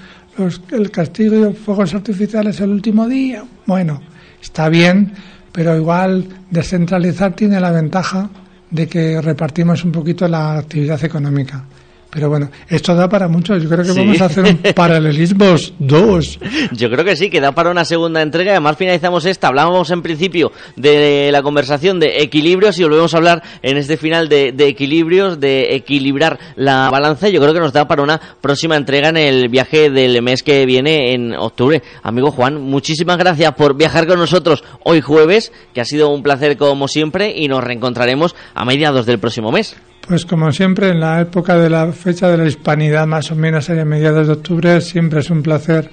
el 0.70 0.91
castigo 0.91 1.47
de 1.47 1.53
fuegos 1.53 1.95
artificiales 1.95 2.61
el 2.61 2.70
último 2.70 3.09
día. 3.09 3.45
Bueno, 3.66 4.01
está 4.41 4.68
bien, 4.68 5.12
pero 5.53 5.76
igual 5.76 6.26
descentralizar 6.51 7.34
tiene 7.34 7.61
la 7.61 7.70
ventaja 7.70 8.30
de 8.70 8.86
que 8.86 9.20
repartimos 9.20 9.84
un 9.84 9.93
poquito 9.93 10.28
la 10.28 10.59
actividad 10.59 11.03
económica. 11.05 11.64
Pero 12.11 12.31
bueno, 12.31 12.51
esto 12.69 12.95
da 12.95 13.07
para 13.07 13.29
mucho. 13.29 13.57
Yo 13.59 13.69
creo 13.69 13.85
que 13.85 13.93
vamos 13.93 14.21
a 14.23 14.27
hacer 14.27 14.45
un 14.45 14.57
paralelismos 14.75 15.75
dos. 15.79 16.39
Yo 16.73 16.89
creo 16.89 17.05
que 17.05 17.17
sí, 17.17 17.29
que 17.29 17.41
da 17.41 17.53
para 17.53 17.71
una 17.71 17.85
segunda 17.85 18.23
entrega. 18.23 18.53
Además, 18.53 18.79
finalizamos 18.79 19.27
esta. 19.27 19.49
Hablábamos 19.49 19.91
en 19.91 20.01
principio 20.01 20.51
de 20.77 21.29
la 21.31 21.43
conversación 21.43 22.01
de 22.01 22.23
equilibrios 22.23 22.79
y 22.79 22.85
volvemos 22.85 23.13
a 23.13 23.19
hablar 23.19 23.43
en 23.63 23.77
este 23.77 23.99
final 23.99 24.31
de, 24.31 24.55
equilibrios, 24.59 25.39
de 25.39 25.75
equilibrar 25.75 26.39
la 26.57 26.89
balanza. 26.89 27.29
Yo 27.29 27.43
creo 27.43 27.53
que 27.53 27.61
nos 27.61 27.75
da 27.75 27.87
para 27.87 28.03
una 28.03 28.19
próxima 28.41 28.77
entrega 28.77 29.11
en 29.11 29.19
el 29.19 29.51
viaje 29.51 29.91
del 29.91 30.23
mes 30.23 30.43
que 30.43 30.65
viene 30.65 31.13
en 31.13 31.35
octubre. 31.35 31.83
Amigo 32.03 32.31
Juan, 32.31 32.59
muchísimas 32.59 33.19
gracias 33.19 33.53
por 33.53 33.77
viajar 33.77 34.07
con 34.07 34.19
nosotros 34.19 34.65
hoy 34.83 35.03
jueves, 35.03 35.53
que 35.75 35.83
ha 35.83 35.85
sido 35.85 36.09
un 36.09 36.23
placer 36.23 36.57
como 36.57 36.89
siempre 36.89 37.35
y 37.37 37.49
nos 37.49 37.63
reencontraremos 37.63 38.35
a 38.55 38.65
mediados 38.65 39.05
del 39.05 39.19
próximo 39.19 39.53
mes. 39.53 39.77
Pues 40.07 40.25
como 40.25 40.51
siempre, 40.53 40.89
en 40.89 41.01
la 41.01 41.21
época 41.21 41.57
de 41.57 41.69
la 41.69 41.93
fecha 41.93 42.29
de 42.29 42.39
la 42.39 42.47
hispanidad, 42.47 43.07
más 43.07 43.31
o 43.31 43.37
menos 43.37 43.69
a 43.69 43.75
mediados 43.85 44.27
de 44.27 44.33
octubre, 44.33 44.81
siempre 44.81 45.21
es 45.21 45.31
un 45.31 45.43
placer, 45.43 45.91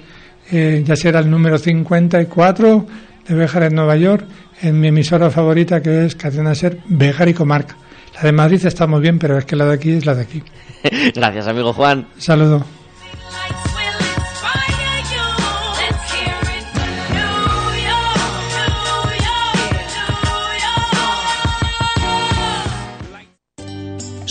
eh, 0.50 0.82
ya 0.84 0.96
será 0.96 1.20
el 1.20 1.30
número 1.30 1.58
54 1.58 2.86
de 3.28 3.34
Bejar 3.34 3.64
en 3.64 3.74
Nueva 3.74 3.96
York, 3.96 4.24
en 4.62 4.80
mi 4.80 4.88
emisora 4.88 5.30
favorita 5.30 5.82
que 5.82 6.06
es 6.06 6.14
Cadena 6.14 6.54
Ser, 6.54 6.78
Bejar 6.88 7.28
y 7.28 7.34
Comarca. 7.34 7.76
La 8.14 8.22
de 8.22 8.32
Madrid 8.32 8.64
está 8.64 8.86
muy 8.86 9.00
bien, 9.00 9.18
pero 9.18 9.36
es 9.36 9.44
que 9.44 9.56
la 9.56 9.66
de 9.66 9.74
aquí 9.74 9.90
es 9.90 10.06
la 10.06 10.14
de 10.14 10.22
aquí. 10.22 10.42
Gracias, 11.14 11.46
amigo 11.46 11.72
Juan. 11.74 12.06
Saludo. 12.16 12.64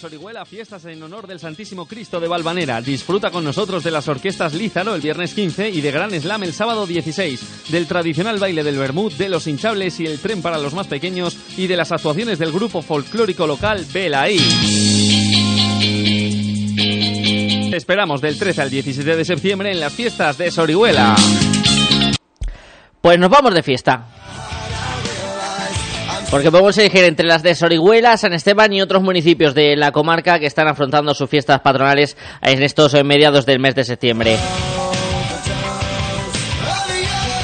En 0.00 0.08
Sorihuela, 0.08 0.46
fiestas 0.46 0.86
en 0.86 1.02
honor 1.02 1.26
del 1.26 1.38
Santísimo 1.40 1.84
Cristo 1.84 2.20
de 2.20 2.26
Valvanera. 2.26 2.80
Disfruta 2.80 3.30
con 3.30 3.44
nosotros 3.44 3.84
de 3.84 3.90
las 3.90 4.08
orquestas 4.08 4.54
Lízaro 4.54 4.94
el 4.94 5.02
viernes 5.02 5.34
15 5.34 5.68
y 5.68 5.82
de 5.82 5.90
Gran 5.90 6.10
Slam 6.18 6.42
el 6.42 6.54
sábado 6.54 6.86
16, 6.86 7.68
del 7.68 7.86
tradicional 7.86 8.38
baile 8.38 8.64
del 8.64 8.78
Bermud, 8.78 9.12
de 9.12 9.28
los 9.28 9.46
hinchables 9.46 10.00
y 10.00 10.06
el 10.06 10.18
tren 10.18 10.40
para 10.40 10.56
los 10.56 10.72
más 10.72 10.86
pequeños 10.86 11.36
y 11.58 11.66
de 11.66 11.76
las 11.76 11.92
actuaciones 11.92 12.38
del 12.38 12.50
grupo 12.50 12.80
folclórico 12.80 13.46
local 13.46 13.84
Belaí. 13.92 14.38
esperamos 17.74 18.22
del 18.22 18.38
13 18.38 18.62
al 18.62 18.70
17 18.70 19.16
de 19.16 19.24
septiembre 19.26 19.70
en 19.70 19.80
las 19.80 19.92
fiestas 19.92 20.38
de 20.38 20.50
Sorihuela. 20.50 21.14
Pues 23.02 23.18
nos 23.18 23.28
vamos 23.28 23.52
de 23.52 23.62
fiesta. 23.62 24.19
Porque 26.30 26.50
podemos 26.52 26.78
elegir 26.78 27.02
entre 27.04 27.26
las 27.26 27.42
de 27.42 27.56
Sorihuela, 27.56 28.16
San 28.16 28.32
Esteban 28.32 28.72
y 28.72 28.80
otros 28.80 29.02
municipios 29.02 29.52
de 29.52 29.74
la 29.76 29.90
comarca 29.90 30.38
que 30.38 30.46
están 30.46 30.68
afrontando 30.68 31.12
sus 31.12 31.28
fiestas 31.28 31.60
patronales 31.60 32.16
en 32.40 32.62
estos 32.62 32.94
mediados 33.04 33.46
del 33.46 33.58
mes 33.58 33.74
de 33.74 33.82
septiembre. 33.82 34.36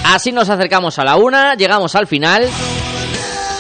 Así 0.05 0.31
nos 0.31 0.49
acercamos 0.49 1.01
a 1.01 1.05
la 1.05 1.17
una, 1.17 1.57
llegamos 1.57 1.97
al 1.97 2.07
final, 2.07 2.49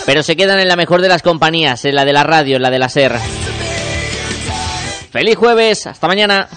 pero 0.06 0.22
se 0.22 0.36
quedan 0.36 0.60
en 0.60 0.68
la 0.68 0.76
mejor 0.76 1.02
de 1.02 1.08
las 1.08 1.22
compañías, 1.22 1.84
en 1.84 1.96
la 1.96 2.04
de 2.04 2.12
la 2.12 2.22
radio, 2.22 2.56
en 2.56 2.62
la 2.62 2.70
de 2.70 2.78
la 2.78 2.88
SER. 2.88 3.18
Feliz 5.10 5.36
jueves, 5.36 5.88
hasta 5.88 6.06
mañana. 6.06 6.48